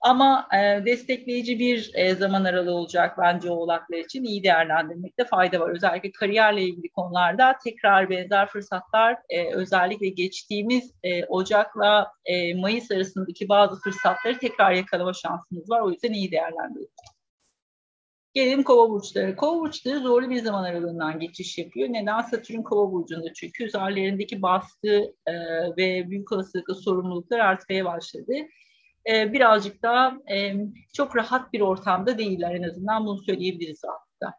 Ama 0.00 0.48
e, 0.54 0.84
destekleyici 0.86 1.58
bir 1.58 1.90
e, 1.94 2.14
zaman 2.14 2.44
aralığı 2.44 2.74
olacak 2.74 3.18
bence 3.18 3.50
oğlaklar 3.50 3.98
için 3.98 4.24
iyi 4.24 4.44
değerlendirmekte 4.44 5.24
fayda 5.24 5.60
var. 5.60 5.70
Özellikle 5.70 6.12
kariyerle 6.12 6.62
ilgili 6.62 6.90
konularda 6.90 7.58
tekrar 7.64 8.10
benzer 8.10 8.48
fırsatlar 8.48 9.16
e, 9.28 9.54
özellikle 9.54 10.08
geçtiğimiz 10.08 10.94
e, 11.02 11.24
Ocak'la 11.24 12.12
e, 12.24 12.54
Mayıs 12.54 12.90
arasındaki 12.90 13.48
bazı 13.48 13.80
fırsatları 13.80 14.38
tekrar 14.38 14.72
yakalama 14.72 15.12
şansınız 15.12 15.70
var. 15.70 15.80
O 15.80 15.90
yüzden 15.90 16.12
iyi 16.12 16.32
değerlendirin. 16.32 16.90
Gelelim 18.34 18.62
kova 18.62 18.90
burçları. 18.90 19.36
Kova 19.36 19.60
burçları 19.60 20.00
zorlu 20.00 20.30
bir 20.30 20.42
zaman 20.42 20.64
aralığından 20.64 21.20
geçiş 21.20 21.58
yapıyor. 21.58 21.88
Neden? 21.88 22.20
Satürn 22.20 22.62
kova 22.62 22.92
burcunda 22.92 23.32
çünkü 23.32 23.64
üzerlerindeki 23.64 24.42
baskı 24.42 25.14
e, 25.26 25.34
ve 25.76 26.10
büyük 26.10 26.32
olasılıkla 26.32 26.74
sorumluluklar 26.74 27.38
artmaya 27.38 27.84
başladı. 27.84 28.32
E, 29.10 29.32
birazcık 29.32 29.82
daha 29.82 30.18
e, 30.32 30.54
çok 30.92 31.16
rahat 31.16 31.52
bir 31.52 31.60
ortamda 31.60 32.18
değiller 32.18 32.54
en 32.54 32.62
azından 32.62 33.06
bunu 33.06 33.22
söyleyebiliriz 33.22 33.82
aslında. 33.84 34.34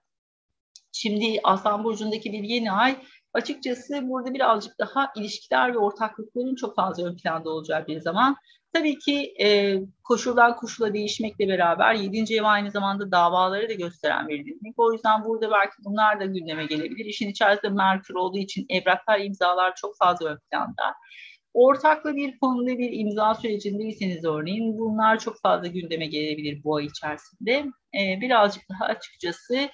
Şimdi 0.92 1.40
Aslan 1.44 1.84
Burcu'ndaki 1.84 2.34
bir 2.34 2.44
yeni 2.44 2.72
ay 2.72 2.98
açıkçası 3.36 4.10
burada 4.10 4.34
birazcık 4.34 4.80
daha 4.80 5.12
ilişkiler 5.16 5.74
ve 5.74 5.78
ortaklıkların 5.78 6.56
çok 6.56 6.76
fazla 6.76 7.08
ön 7.08 7.18
planda 7.18 7.50
olacağı 7.50 7.88
bir 7.88 8.00
zaman. 8.02 8.36
Tabii 8.74 9.00
ki 9.00 9.34
e, 9.42 9.78
koşuldan 10.04 10.56
koşula 10.56 10.94
değişmekle 10.94 11.48
beraber 11.48 11.94
7. 11.94 12.36
ev 12.36 12.44
aynı 12.44 12.72
zamanda 12.72 13.12
davaları 13.12 13.70
da 13.70 13.74
gösteren 13.74 14.28
bir 14.28 14.46
dinamik. 14.46 14.74
O 14.78 14.94
yüzden 14.94 15.24
burada 15.26 15.52
belki 15.52 15.74
bunlar 15.86 16.20
da 16.20 16.26
gündeme 16.26 16.66
gelebilir. 16.66 17.06
İşin 17.06 17.30
içerisinde 17.30 17.70
Merkür 17.70 18.16
olduğu 18.16 18.38
için 18.38 18.66
evraklar, 18.70 19.20
imzalar 19.20 19.76
çok 19.76 19.98
fazla 19.98 20.30
ön 20.30 20.40
planda. 20.52 20.94
Ortaklı 21.54 22.16
bir 22.16 22.40
konuda 22.40 22.78
bir 22.78 23.00
imza 23.00 23.34
sürecindeyseniz 23.34 24.26
örneğin 24.26 24.78
bunlar 24.78 25.20
çok 25.20 25.42
fazla 25.42 25.68
gündeme 25.68 26.06
gelebilir 26.06 26.64
bu 26.64 26.76
ay 26.76 26.86
içerisinde. 26.86 27.52
E, 28.00 28.22
birazcık 28.22 28.64
daha 28.70 28.86
açıkçası 28.86 29.70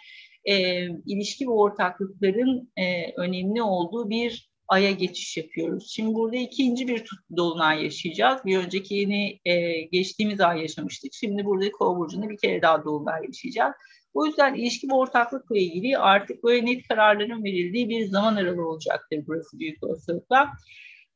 e, 0.46 0.86
ilişki 1.06 1.48
ve 1.48 1.52
ortaklıkların 1.52 2.72
e, 2.78 3.12
önemli 3.18 3.62
olduğu 3.62 4.10
bir 4.10 4.52
aya 4.68 4.92
geçiş 4.92 5.38
yapıyoruz. 5.38 5.92
Şimdi 5.92 6.14
burada 6.14 6.36
ikinci 6.36 6.88
bir 6.88 7.06
dolunay 7.38 7.84
yaşayacağız. 7.84 8.46
Bir 8.46 8.58
önceki 8.58 8.96
yeni 8.96 9.40
e, 9.46 9.82
geçtiğimiz 9.82 10.42
ay 10.42 10.62
yaşamıştık. 10.62 11.14
Şimdi 11.14 11.46
burada 11.46 11.72
Kova 11.72 12.00
burcunda 12.00 12.30
bir 12.30 12.38
kere 12.38 12.62
daha 12.62 12.84
dolunay 12.84 13.22
yaşayacağız. 13.26 13.74
O 14.14 14.26
yüzden 14.26 14.56
ilişki 14.56 14.88
ve 14.88 14.94
ortaklıkla 14.94 15.58
ilgili 15.58 15.98
artık 15.98 16.44
böyle 16.44 16.66
net 16.66 16.88
kararların 16.88 17.44
verildiği 17.44 17.90
bir 17.90 18.06
zaman 18.06 18.36
aralığı 18.36 18.68
olacaktır 18.68 19.24
burası 19.28 19.60
büyük 19.60 19.84
olasılıkla. 19.84 20.50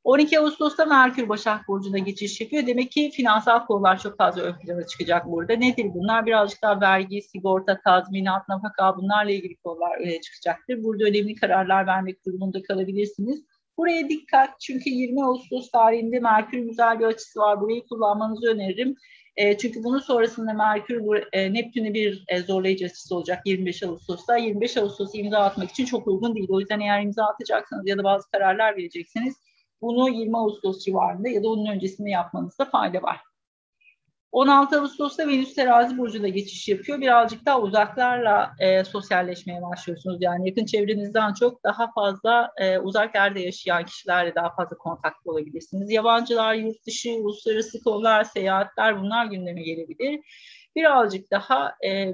12 0.05 0.39
Ağustos'ta 0.39 0.85
Merkür 0.85 1.29
Başak 1.29 1.67
Burcu'na 1.67 1.97
geçiş 1.97 2.41
yapıyor. 2.41 2.67
Demek 2.67 2.91
ki 2.91 3.11
finansal 3.13 3.65
konular 3.65 3.99
çok 3.99 4.17
fazla 4.17 4.41
ön 4.41 4.59
plana 4.59 4.87
çıkacak 4.87 5.31
burada. 5.31 5.53
Nedir 5.53 5.85
bunlar? 5.93 6.25
Birazcık 6.25 6.61
daha 6.61 6.81
vergi, 6.81 7.21
sigorta, 7.21 7.79
tazminat, 7.83 8.49
nafaka 8.49 8.97
bunlarla 8.97 9.31
ilgili 9.31 9.55
konular 9.55 9.97
öne 10.01 10.21
çıkacaktır. 10.21 10.83
Burada 10.83 11.03
önemli 11.03 11.35
kararlar 11.35 11.87
vermek 11.87 12.25
durumunda 12.25 12.63
kalabilirsiniz. 12.63 13.45
Buraya 13.77 14.09
dikkat 14.09 14.59
çünkü 14.59 14.89
20 14.89 15.23
Ağustos 15.23 15.71
tarihinde 15.71 16.19
Merkür 16.19 16.59
güzel 16.59 16.99
bir 16.99 17.05
açısı 17.05 17.39
var. 17.39 17.61
Burayı 17.61 17.87
kullanmanızı 17.87 18.47
öneririm. 18.47 18.95
E, 19.35 19.57
çünkü 19.57 19.83
bunun 19.83 19.99
sonrasında 19.99 20.53
Merkür 20.53 21.01
e, 21.33 21.53
Neptün'e 21.53 21.93
bir 21.93 22.23
e, 22.27 22.41
zorlayıcı 22.41 22.85
açısı 22.85 23.15
olacak 23.15 23.41
25 23.45 23.83
Ağustos'ta. 23.83 24.37
25 24.37 24.77
Ağustos'u 24.77 25.17
imza 25.17 25.39
atmak 25.39 25.71
için 25.71 25.85
çok 25.85 26.07
uygun 26.07 26.35
değil. 26.35 26.47
O 26.49 26.59
yüzden 26.59 26.79
eğer 26.79 27.01
imza 27.01 27.25
atacaksanız 27.25 27.87
ya 27.87 27.97
da 27.97 28.03
bazı 28.03 28.31
kararlar 28.31 28.77
vereceksiniz 28.77 29.35
bunu 29.81 30.09
20 30.09 30.37
Ağustos 30.37 30.85
civarında 30.85 31.29
ya 31.29 31.43
da 31.43 31.49
onun 31.49 31.65
öncesinde 31.65 32.09
yapmanızda 32.09 32.65
fayda 32.65 33.01
var. 33.01 33.21
16 34.35 34.81
Ağustos'ta 34.81 35.27
Venüs 35.27 35.55
terazi 35.55 35.97
burcuna 35.97 36.27
geçiş 36.27 36.67
yapıyor. 36.67 37.01
Birazcık 37.01 37.45
daha 37.45 37.61
uzaklarla 37.61 38.55
e, 38.59 38.83
sosyalleşmeye 38.83 39.61
başlıyorsunuz. 39.61 40.17
Yani 40.21 40.49
yakın 40.49 40.65
çevrenizden 40.65 41.33
çok 41.33 41.63
daha 41.63 41.91
fazla 41.91 42.51
e, 42.57 42.79
uzak 42.79 43.15
yerde 43.15 43.39
yaşayan 43.39 43.85
kişilerle 43.85 44.35
daha 44.35 44.55
fazla 44.55 44.77
kontaklı 44.77 45.31
olabilirsiniz. 45.31 45.91
Yabancılar, 45.91 46.53
yurt 46.53 46.85
dışı, 46.87 47.09
uluslararası 47.09 47.83
konular, 47.83 48.23
seyahatler 48.23 49.01
bunlar 49.01 49.25
gündeme 49.25 49.63
gelebilir. 49.63 50.19
Birazcık 50.75 51.31
daha 51.31 51.75
e, 51.85 52.13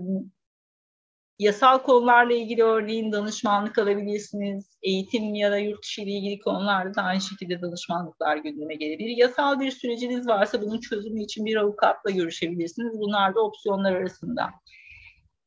Yasal 1.41 1.77
konularla 1.77 2.33
ilgili 2.33 2.63
örneğin 2.63 3.11
danışmanlık 3.11 3.77
alabilirsiniz. 3.77 4.77
Eğitim 4.83 5.35
ya 5.35 5.51
da 5.51 5.57
yurt 5.57 5.83
dışı 5.83 6.01
ile 6.01 6.11
ilgili 6.11 6.39
konularda 6.39 6.95
da 6.95 7.01
aynı 7.01 7.21
şekilde 7.21 7.61
danışmanlıklar 7.61 8.37
gündeme 8.37 8.75
gelebilir. 8.75 9.17
Yasal 9.17 9.59
bir 9.59 9.71
süreciniz 9.71 10.27
varsa 10.27 10.61
bunun 10.61 10.79
çözümü 10.79 11.23
için 11.23 11.45
bir 11.45 11.55
avukatla 11.55 12.11
görüşebilirsiniz. 12.11 12.99
Bunlar 12.99 13.35
da 13.35 13.41
opsiyonlar 13.41 13.91
arasında. 13.91 14.49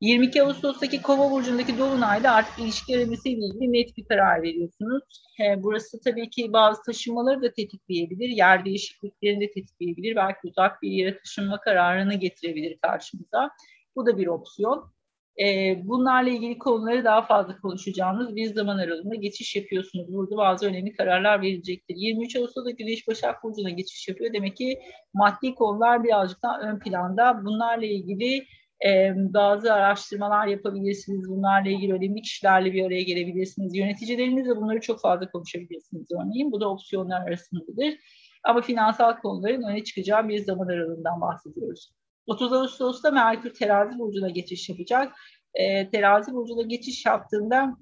22 0.01 0.43
Ağustos'taki 0.43 1.03
Kova 1.03 1.31
burcundaki 1.31 1.79
dolunayda 1.79 2.31
artık 2.31 2.59
ilişki 2.59 2.97
aramesiyle 2.97 3.47
ilgili 3.47 3.73
net 3.73 3.97
bir 3.97 4.05
karar 4.05 4.43
veriyorsunuz. 4.43 5.03
burası 5.57 6.01
tabii 6.01 6.31
ki 6.31 6.53
bazı 6.53 6.83
taşınmaları 6.83 7.43
da 7.43 7.53
tetikleyebilir, 7.53 8.29
yer 8.29 8.65
değişikliklerini 8.65 9.41
de 9.41 9.51
tetikleyebilir. 9.51 10.17
Belki 10.17 10.39
uzak 10.45 10.83
bir 10.83 10.91
yere 10.91 11.19
taşınma 11.19 11.61
kararını 11.61 12.15
getirebilir 12.15 12.79
karşımıza. 12.83 13.51
Bu 13.97 14.07
da 14.07 14.19
bir 14.19 14.27
opsiyon. 14.27 14.94
E, 15.41 15.77
bunlarla 15.85 16.31
ilgili 16.31 16.59
konuları 16.59 17.05
daha 17.05 17.23
fazla 17.23 17.57
konuşacağınız 17.61 18.37
bir 18.37 18.55
zaman 18.55 18.79
aralığında 18.79 19.15
geçiş 19.15 19.57
yapıyorsunuz. 19.57 20.13
Burada 20.13 20.37
bazı 20.37 20.67
önemli 20.67 20.93
kararlar 20.93 21.43
verilecektir. 21.43 21.95
23 21.97 22.37
Ağustos'ta 22.37 22.71
Güneş 22.71 23.09
Başak 23.09 23.45
Burcu'na 23.45 23.71
geçiş 23.71 24.09
yapıyor. 24.09 24.33
Demek 24.33 24.57
ki 24.57 24.79
maddi 25.15 25.55
konular 25.55 26.05
birazcık 26.05 26.43
daha 26.43 26.61
ön 26.61 26.79
planda. 26.79 27.45
Bunlarla 27.45 27.87
ilgili 27.87 28.45
e, 28.87 29.13
bazı 29.17 29.73
araştırmalar 29.73 30.47
yapabilirsiniz. 30.47 31.29
Bunlarla 31.29 31.71
ilgili 31.71 31.93
önemli 31.93 32.23
kişilerle 32.23 32.73
bir 32.73 32.87
araya 32.87 33.03
gelebilirsiniz. 33.03 33.77
Yöneticilerinizle 33.77 34.57
bunları 34.57 34.81
çok 34.81 35.01
fazla 35.01 35.31
konuşabilirsiniz 35.31 36.07
örneğin. 36.13 36.53
Bu 36.53 36.61
da 36.61 36.71
opsiyonlar 36.71 37.29
arasındadır. 37.29 37.95
Ama 38.45 38.61
finansal 38.61 39.17
konuların 39.17 39.63
öne 39.63 39.85
çıkacağı 39.85 40.29
bir 40.29 40.39
zaman 40.39 40.67
aralığından 40.67 41.21
bahsediyoruz. 41.21 41.91
30 42.27 42.53
Ağustos'ta 42.53 43.11
Merkür 43.11 43.55
terazi 43.55 43.99
burcuna 43.99 44.31
geçiş 44.31 44.69
yapacak. 44.69 45.13
E, 45.55 45.91
terazi 45.91 46.33
burcuna 46.33 46.63
geçiş 46.63 47.07
yaptığında 47.07 47.77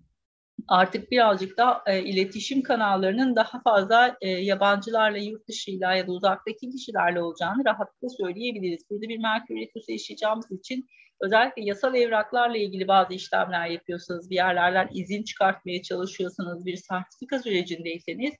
artık 0.68 1.10
birazcık 1.10 1.58
da 1.58 1.82
e, 1.86 2.02
iletişim 2.02 2.62
kanallarının 2.62 3.36
daha 3.36 3.60
fazla 3.62 4.16
e, 4.20 4.28
yabancılarla, 4.28 5.18
yurt 5.18 5.48
dışıyla 5.48 5.94
ya 5.94 6.06
da 6.06 6.12
uzaktaki 6.12 6.70
kişilerle 6.70 7.22
olacağını 7.22 7.64
rahatlıkla 7.64 8.08
söyleyebiliriz. 8.08 8.90
Burada 8.90 9.08
bir 9.08 9.18
Merkür 9.18 9.54
Retrosu 9.56 9.92
yaşayacağımız 9.92 10.50
için 10.50 10.88
özellikle 11.20 11.62
yasal 11.64 11.94
evraklarla 11.94 12.56
ilgili 12.56 12.88
bazı 12.88 13.14
işlemler 13.14 13.66
yapıyorsanız, 13.66 14.30
bir 14.30 14.34
yerlerden 14.34 14.88
izin 14.92 15.22
çıkartmaya 15.22 15.82
çalışıyorsanız, 15.82 16.66
bir 16.66 16.76
sertifika 16.76 17.38
sürecindeyseniz 17.38 18.34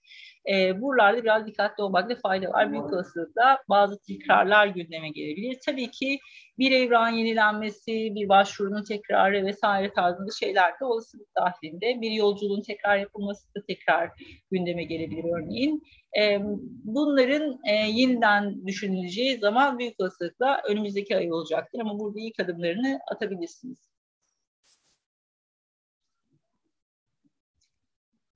E, 0.51 0.81
buralarda 0.81 1.23
biraz 1.23 1.47
dikkatli 1.47 1.83
olmakta 1.83 2.17
fayda 2.17 2.51
var. 2.51 2.73
Büyük 2.73 2.93
olasılıkla 2.93 3.59
bazı 3.69 3.99
tekrarlar 4.03 4.67
gündeme 4.67 5.09
gelebilir. 5.09 5.59
Tabii 5.67 5.91
ki 5.91 6.19
bir 6.59 6.73
evran 6.73 7.09
yenilenmesi, 7.09 8.15
bir 8.15 8.29
başvurunun 8.29 8.85
tekrarı 8.85 9.47
vesaire 9.47 9.93
tarzında 9.93 10.31
şeyler 10.41 10.81
de 10.81 10.85
olasılık 10.85 11.29
dahilinde. 11.37 12.01
Bir 12.01 12.11
yolculuğun 12.11 12.63
tekrar 12.63 12.99
yapılması 12.99 13.55
da 13.55 13.61
tekrar 13.69 14.11
gündeme 14.51 14.85
gelebilir 14.85 15.25
örneğin. 15.25 15.83
E, 16.21 16.41
bunların 16.85 17.61
e, 17.69 17.75
yeniden 17.75 18.67
düşünüleceği 18.67 19.39
zaman 19.39 19.79
büyük 19.79 20.01
olasılıkla 20.01 20.63
önümüzdeki 20.69 21.17
ay 21.17 21.33
olacaktır 21.33 21.81
ama 21.81 21.99
burada 21.99 22.21
ilk 22.21 22.41
adımlarını 22.41 23.01
atabilirsiniz. 23.11 23.93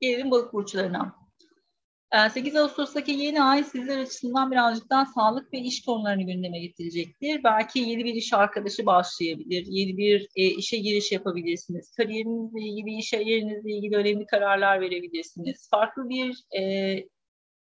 Gelelim 0.01 0.31
balık 0.31 0.53
burçlarına. 0.53 1.26
8 2.13 2.55
ee, 2.55 2.61
Ağustos'taki 2.61 3.13
yeni 3.13 3.43
ay 3.43 3.65
sizler 3.65 3.99
açısından 3.99 4.51
birazcık 4.51 4.91
daha 4.91 5.07
sağlık 5.07 5.53
ve 5.53 5.59
iş 5.59 5.85
konularını 5.85 6.23
gündeme 6.23 6.59
getirecektir. 6.59 7.45
Belki 7.45 7.79
yeni 7.79 8.05
bir 8.05 8.15
iş 8.15 8.33
arkadaşı 8.33 8.87
başlayabilir, 8.87 9.67
yeni 9.69 9.97
bir 9.97 10.29
e, 10.37 10.45
işe 10.45 10.77
giriş 10.77 11.13
yapabilirsiniz. 11.13 11.93
Kariyerinizle 11.97 12.61
ilgili, 12.61 12.99
iş 12.99 13.13
yerinizle 13.13 13.73
ilgili 13.73 13.97
önemli 13.97 14.27
kararlar 14.27 14.81
verebilirsiniz. 14.81 15.69
Farklı 15.71 16.09
bir, 16.09 16.45
e, 16.61 16.63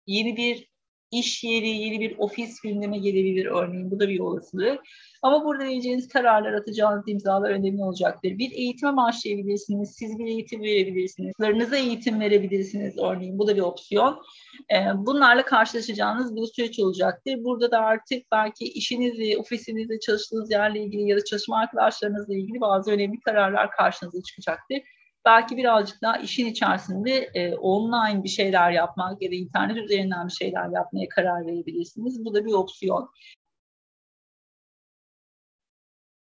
yeni 0.07 0.37
bir 0.37 0.71
iş 1.11 1.45
yeri, 1.45 1.69
yeni 1.69 2.01
bir 2.01 2.19
ofis 2.19 2.61
gündeme 2.61 2.99
gelebilir 2.99 3.47
örneğin. 3.47 3.91
Bu 3.91 4.01
da 4.01 4.09
bir 4.09 4.21
olasılık. 4.21 4.81
Ama 5.23 5.45
burada 5.45 5.65
vereceğiniz 5.65 6.09
kararlar, 6.09 6.53
atacağınız 6.53 7.05
imzalar 7.09 7.51
önemli 7.51 7.85
olacaktır. 7.85 8.39
Bir 8.39 8.53
eğitime 8.53 8.97
başlayabilirsiniz, 8.97 9.95
siz 9.99 10.19
bir 10.19 10.27
eğitim 10.27 10.63
verebilirsiniz, 10.63 11.33
çocuklarınıza 11.33 11.77
eğitim 11.77 12.21
verebilirsiniz 12.21 12.99
örneğin. 12.99 13.39
Bu 13.39 13.47
da 13.47 13.57
bir 13.57 13.61
opsiyon. 13.61 14.23
Ee, 14.73 14.77
bunlarla 14.95 15.45
karşılaşacağınız 15.45 16.37
bir 16.37 16.47
süreç 16.47 16.79
olacaktır. 16.79 17.45
Burada 17.45 17.71
da 17.71 17.79
artık 17.79 18.33
belki 18.33 18.65
işinizle, 18.65 19.39
ofisinizle, 19.39 20.01
çalıştığınız 20.01 20.51
yerle 20.51 20.81
ilgili 20.81 21.03
ya 21.03 21.17
da 21.17 21.25
çalışma 21.25 21.59
arkadaşlarınızla 21.59 22.35
ilgili 22.35 22.61
bazı 22.61 22.91
önemli 22.91 23.21
kararlar 23.21 23.71
karşınıza 23.71 24.23
çıkacaktır 24.23 24.79
belki 25.25 25.57
birazcık 25.57 26.03
daha 26.03 26.17
işin 26.17 26.47
içerisinde 26.47 27.31
e, 27.35 27.55
online 27.55 28.25
bir 28.25 28.29
şeyler 28.29 28.71
yapmak 28.71 29.23
ya 29.23 29.31
da 29.31 29.35
internet 29.35 29.77
üzerinden 29.77 30.27
bir 30.27 30.33
şeyler 30.33 30.69
yapmaya 30.75 31.09
karar 31.09 31.47
verebilirsiniz. 31.47 32.25
Bu 32.25 32.35
da 32.35 32.45
bir 32.45 32.53
opsiyon. 32.53 33.11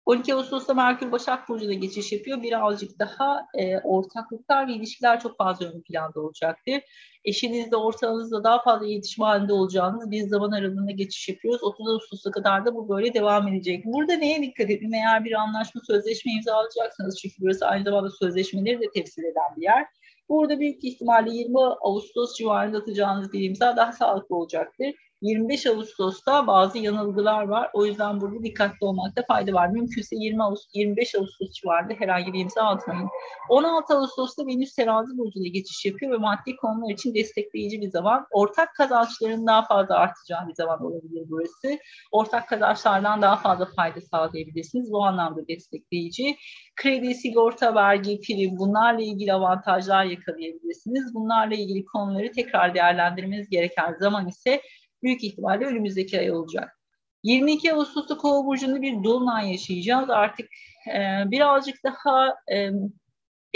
12 0.07 0.35
Ağustos'ta 0.35 0.75
Merkür 0.75 1.13
Başak 1.13 1.49
Burcu'na 1.49 1.73
geçiş 1.73 2.13
yapıyor. 2.13 2.43
Birazcık 2.43 2.99
daha 2.99 3.47
e, 3.55 3.79
ortaklıklar 3.79 4.69
ve 4.69 4.73
ilişkiler 4.73 5.21
çok 5.21 5.37
fazla 5.37 5.67
ön 5.67 5.81
planda 5.81 6.21
olacaktır. 6.21 6.81
Eşinizle, 7.25 7.77
ortağınızla 7.77 8.45
daha 8.45 8.63
fazla 8.63 8.87
iletişim 8.87 9.25
halinde 9.25 9.53
olacağınız 9.53 10.11
bir 10.11 10.23
zaman 10.23 10.51
aralığında 10.51 10.91
geçiş 10.91 11.29
yapıyoruz. 11.29 11.63
30 11.63 11.89
Ağustos'a 11.89 12.31
kadar 12.31 12.67
da 12.67 12.75
bu 12.75 12.89
böyle 12.89 13.15
devam 13.15 13.49
edecek. 13.49 13.85
Burada 13.85 14.15
neye 14.15 14.43
dikkat 14.43 14.71
edin? 14.71 14.93
Eğer 14.93 15.25
bir 15.25 15.33
anlaşma, 15.33 15.81
sözleşme 15.87 16.33
imzalayacaksanız 16.33 17.21
çünkü 17.21 17.35
burası 17.41 17.67
aynı 17.67 17.85
zamanda 17.85 18.11
sözleşmeleri 18.11 18.81
de 18.81 18.91
temsil 18.95 19.23
eden 19.23 19.57
bir 19.57 19.63
yer. 19.63 19.87
Burada 20.29 20.61
büyük 20.61 20.85
ihtimalle 20.85 21.31
20 21.31 21.59
Ağustos 21.61 22.37
civarında 22.37 22.79
atacağınız 22.79 23.33
bir 23.33 23.43
imza 23.43 23.77
daha 23.77 23.93
sağlıklı 23.93 24.37
olacaktır. 24.37 24.95
25 25.23 25.67
Ağustos'ta 25.67 26.47
bazı 26.47 26.79
yanılgılar 26.79 27.49
var. 27.49 27.71
O 27.73 27.87
yüzden 27.87 28.21
burada 28.21 28.43
dikkatli 28.43 28.77
olmakta 28.81 29.23
fayda 29.29 29.53
var. 29.53 29.69
Mümkünse 29.69 30.17
20 30.17 30.43
Ağustos, 30.43 30.75
25 30.75 31.15
Ağustos 31.15 31.53
civarında 31.53 31.95
herhangi 31.99 32.33
bir 32.33 32.41
imza 32.41 32.63
atmayın. 32.63 33.09
16 33.49 33.95
Ağustos'ta 33.95 34.47
Venüs 34.47 34.75
terazi 34.75 35.19
burcuyla 35.19 35.49
geçiş 35.49 35.85
yapıyor 35.85 36.13
ve 36.13 36.17
maddi 36.17 36.57
konular 36.57 36.93
için 36.93 37.15
destekleyici 37.15 37.81
bir 37.81 37.91
zaman. 37.91 38.27
Ortak 38.31 38.75
kazançların 38.75 39.47
daha 39.47 39.63
fazla 39.63 39.97
artacağı 39.97 40.49
bir 40.49 40.55
zaman 40.55 40.85
olabilir 40.85 41.25
burası. 41.29 41.79
Ortak 42.13 42.49
kazançlardan 42.49 43.23
daha 43.23 43.37
fazla 43.37 43.69
fayda 43.77 44.01
sağlayabilirsiniz. 44.01 44.93
Bu 44.93 45.05
anlamda 45.05 45.49
destekleyici. 45.49 46.37
Kredi, 46.77 47.15
sigorta, 47.15 47.75
vergi, 47.75 48.21
prim 48.21 48.59
bunlarla 48.59 49.03
ilgili 49.03 49.33
avantajlar 49.33 50.05
yakalayabilirsiniz. 50.05 51.15
Bunlarla 51.15 51.55
ilgili 51.55 51.85
konuları 51.85 52.33
tekrar 52.33 52.75
değerlendirmeniz 52.75 53.49
gereken 53.49 53.97
zaman 54.01 54.29
ise 54.29 54.61
büyük 55.07 55.25
ihtimalle 55.25 55.65
önümüzdeki 55.65 56.19
ay 56.19 56.31
olacak. 56.31 56.79
22 57.23 57.75
Ağustos'ta 57.75 58.17
Kova 58.17 58.47
burcunda 58.47 58.83
bir 58.83 59.05
dolunay 59.05 59.53
yaşayacağız. 59.53 60.11
Artık 60.11 60.49
e, 60.89 61.25
birazcık 61.31 61.85
daha 61.85 62.35
e, 62.53 62.71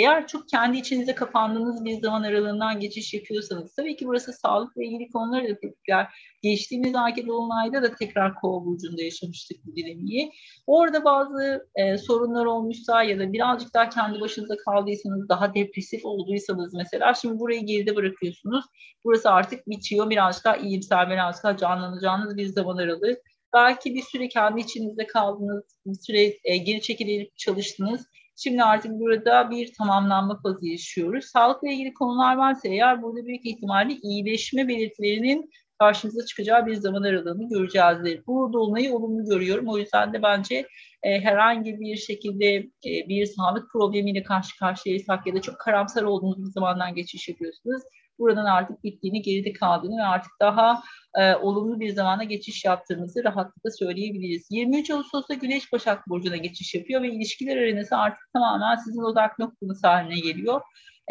eğer 0.01 0.27
çok 0.27 0.49
kendi 0.49 0.79
içinize 0.79 1.15
kapandığınız 1.15 1.85
bir 1.85 2.01
zaman 2.01 2.23
aralığından 2.23 2.81
geçiş 2.81 3.15
yapıyorsanız 3.15 3.75
tabii 3.75 3.97
ki 3.97 4.07
burası 4.07 4.33
sağlıkla 4.33 4.85
ilgili 4.85 5.11
konuları 5.11 5.49
da 5.49 5.59
tetikler. 5.61 6.07
Geçtiğimiz 6.43 6.95
ayki 6.95 7.27
dolunayda 7.27 7.83
da 7.83 7.95
tekrar 7.95 8.35
kova 8.35 8.65
burcunda 8.65 9.03
yaşamıştık 9.03 9.67
bu 9.67 9.77
dinamiği. 9.77 10.33
Orada 10.67 11.05
bazı 11.05 11.69
e, 11.75 11.99
sorunlar 11.99 12.45
olmuşsa 12.45 13.03
ya 13.03 13.19
da 13.19 13.33
birazcık 13.33 13.75
daha 13.75 13.89
kendi 13.89 14.21
başınıza 14.21 14.57
kaldıysanız, 14.57 15.29
daha 15.29 15.55
depresif 15.55 16.05
olduysanız 16.05 16.75
mesela 16.75 17.15
şimdi 17.15 17.39
burayı 17.39 17.67
geride 17.67 17.97
bırakıyorsunuz. 17.97 18.65
Burası 19.05 19.31
artık 19.31 19.69
bitiyor. 19.69 20.11
Birazcık 20.11 20.45
daha 20.45 20.57
iyimser, 20.57 21.11
birazcık 21.11 21.45
daha 21.45 21.57
canlanacağınız 21.57 22.37
bir 22.37 22.47
zaman 22.47 22.77
aralığı. 22.77 23.17
Belki 23.55 23.95
bir 23.95 24.03
süre 24.03 24.29
kendi 24.29 24.61
içinizde 24.61 25.07
kaldınız, 25.07 25.65
bir 25.87 25.95
süre 25.95 26.39
e, 26.45 26.57
geri 26.57 26.81
çekilip 26.81 27.39
çalıştınız 27.39 28.07
Şimdi 28.43 28.63
artık 28.63 28.93
burada 28.93 29.51
bir 29.51 29.73
tamamlanma 29.73 30.41
fazı 30.43 30.67
yaşıyoruz. 30.67 31.25
Sağlıkla 31.25 31.69
ilgili 31.69 31.95
konular 31.95 32.37
varsa 32.37 32.69
eğer 32.69 33.03
burada 33.03 33.27
büyük 33.27 33.47
ihtimalle 33.47 33.93
iyileşme 34.03 34.69
belirtilerinin 34.69 35.51
karşımıza 35.79 36.27
çıkacağı 36.27 36.67
bir 36.67 36.75
zaman 36.75 37.03
aralığını 37.03 37.49
göreceğizdir. 37.49 38.27
Bu 38.27 38.53
dolunayı 38.53 38.95
olumlu 38.95 39.25
görüyorum. 39.25 39.69
O 39.69 39.79
yüzden 39.79 40.13
de 40.13 40.23
bence 40.23 40.67
e, 41.03 41.21
herhangi 41.21 41.81
bir 41.81 41.97
şekilde 41.97 42.55
e, 42.57 43.09
bir 43.09 43.27
sağlık 43.27 43.71
problemiyle 43.71 44.23
karşı 44.23 44.59
karşıyaysak 44.59 45.27
ya 45.27 45.35
da 45.35 45.41
çok 45.41 45.59
karamsar 45.59 46.03
olduğunuz 46.03 46.39
bir 46.39 46.51
zamandan 46.51 46.95
geçiş 46.95 47.29
yapıyorsunuz 47.29 47.83
buradan 48.21 48.45
artık 48.45 48.85
bittiğini, 48.85 49.23
geride 49.23 49.53
kaldığını 49.53 49.99
ve 49.99 50.03
artık 50.03 50.33
daha 50.41 50.83
e, 51.15 51.35
olumlu 51.35 51.81
bir 51.81 51.91
zamana 51.91 52.25
geçiş 52.25 52.65
yaptığımızı 52.65 53.25
rahatlıkla 53.25 53.71
söyleyebiliriz. 53.71 54.47
23 54.51 54.91
Ağustos'ta 54.91 55.35
Güneş 55.35 55.73
Başak 55.73 56.09
Burcu'na 56.09 56.37
geçiş 56.37 56.75
yapıyor 56.75 57.03
ve 57.03 57.09
ilişkiler 57.09 57.57
arenası 57.57 57.97
artık 57.97 58.33
tamamen 58.33 58.77
sizin 58.77 59.03
odak 59.03 59.39
noktanız 59.39 59.85
haline 59.85 60.21
geliyor. 60.21 60.61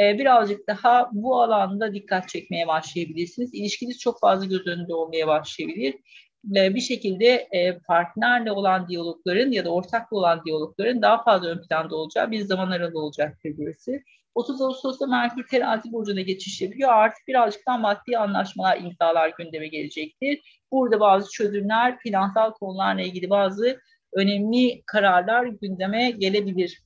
E, 0.02 0.18
birazcık 0.20 0.68
daha 0.68 1.10
bu 1.12 1.42
alanda 1.42 1.94
dikkat 1.94 2.30
çekmeye 2.30 2.68
başlayabilirsiniz. 2.68 3.54
İlişkiniz 3.54 4.00
çok 4.00 4.20
fazla 4.20 4.46
göz 4.46 4.68
önünde 4.68 4.94
olmaya 4.94 5.28
başlayabilir 5.28 5.96
bir 6.44 6.82
şekilde 6.82 7.48
e, 7.52 7.80
partnerle 7.80 8.52
olan 8.52 8.88
diyalogların 8.88 9.52
ya 9.52 9.66
da 9.66 9.70
ortakla 9.70 10.18
olan 10.18 10.42
diyalogların 10.46 11.02
daha 11.02 11.24
fazla 11.24 11.48
ön 11.48 11.62
planda 11.62 11.96
olacağı 11.96 12.32
bir 12.32 12.42
zaman 12.42 12.72
aralığı 12.72 13.00
olacaktır 13.00 13.54
burası. 13.58 14.00
30 14.40 14.62
Ağustos'ta 14.62 15.08
Merkür 15.08 15.48
terazi 15.48 15.92
burcuna 15.92 16.22
geçiş 16.22 16.62
yapıyor. 16.62 16.90
Artık 16.94 17.28
birazcık 17.28 17.68
daha 17.68 17.78
maddi 17.78 18.18
anlaşmalar, 18.18 18.78
imzalar 18.78 19.34
gündeme 19.38 19.68
gelecektir. 19.68 20.62
Burada 20.72 21.00
bazı 21.00 21.32
çözümler, 21.32 22.00
finansal 22.00 22.52
konularla 22.52 23.02
ilgili 23.02 23.30
bazı 23.30 23.80
önemli 24.14 24.84
kararlar 24.86 25.46
gündeme 25.46 26.12
gelebilir. 26.12 26.84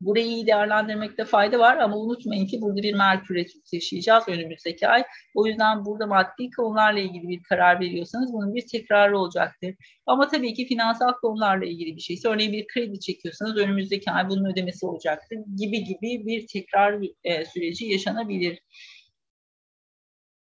Burayı 0.00 0.26
iyi 0.26 0.46
değerlendirmekte 0.46 1.24
fayda 1.24 1.58
var 1.58 1.76
ama 1.76 1.96
unutmayın 1.96 2.46
ki 2.46 2.60
burada 2.60 2.82
bir 2.82 2.94
Merkür 2.94 3.34
Retrosu 3.34 3.60
yaşayacağız 3.72 4.28
önümüzdeki 4.28 4.88
ay. 4.88 5.04
O 5.34 5.46
yüzden 5.46 5.84
burada 5.84 6.06
maddi 6.06 6.50
konularla 6.56 7.00
ilgili 7.00 7.28
bir 7.28 7.42
karar 7.42 7.80
veriyorsanız 7.80 8.32
bunun 8.32 8.54
bir 8.54 8.66
tekrarı 8.66 9.18
olacaktır. 9.18 9.74
Ama 10.06 10.28
tabii 10.28 10.54
ki 10.54 10.66
finansal 10.66 11.12
konularla 11.12 11.66
ilgili 11.66 11.96
bir 11.96 12.00
şeyse 12.00 12.28
örneğin 12.28 12.52
bir 12.52 12.66
kredi 12.66 13.00
çekiyorsanız 13.00 13.56
önümüzdeki 13.56 14.10
ay 14.10 14.28
bunun 14.28 14.52
ödemesi 14.52 14.86
olacaktır 14.86 15.38
gibi 15.56 15.84
gibi 15.84 16.26
bir 16.26 16.46
tekrar 16.46 17.00
e, 17.24 17.44
süreci 17.44 17.86
yaşanabilir. 17.86 18.58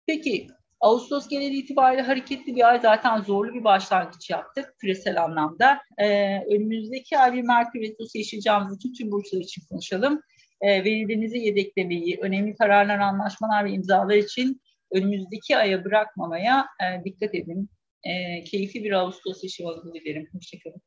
Peki 0.08 0.48
Ağustos 0.80 1.28
genel 1.28 1.52
itibariyle 1.52 2.02
hareketli 2.02 2.56
bir 2.56 2.70
ay 2.70 2.80
zaten 2.80 3.22
zorlu 3.22 3.54
bir 3.54 3.64
başlangıç 3.64 4.30
yaptık 4.30 4.76
küresel 4.80 5.24
anlamda. 5.24 5.80
Ee, 5.98 6.40
önümüzdeki 6.46 7.18
ay 7.18 7.34
bir 7.34 7.42
Merkür 7.42 7.82
Retrosu 7.82 8.18
yaşayacağımız 8.18 8.78
için 8.78 8.94
tüm 8.94 9.12
burçlar 9.12 9.40
için 9.40 9.64
konuşalım. 9.70 10.22
Ee, 10.62 10.84
verilerinizi 10.84 11.38
yedeklemeyi, 11.38 12.18
önemli 12.22 12.56
kararlar, 12.56 13.00
anlaşmalar 13.00 13.66
ve 13.66 13.72
imzalar 13.72 14.16
için 14.16 14.62
önümüzdeki 14.92 15.58
aya 15.58 15.86
bırakmamaya 15.86 16.66
e, 16.84 17.04
dikkat 17.06 17.36
edin. 17.36 17.70
E, 18.04 18.44
keyifli 18.44 18.84
bir 18.84 18.92
Ağustos 18.92 19.44
yaşamanızı 19.44 19.94
dilerim. 19.94 20.30
Hoşçakalın. 20.34 20.82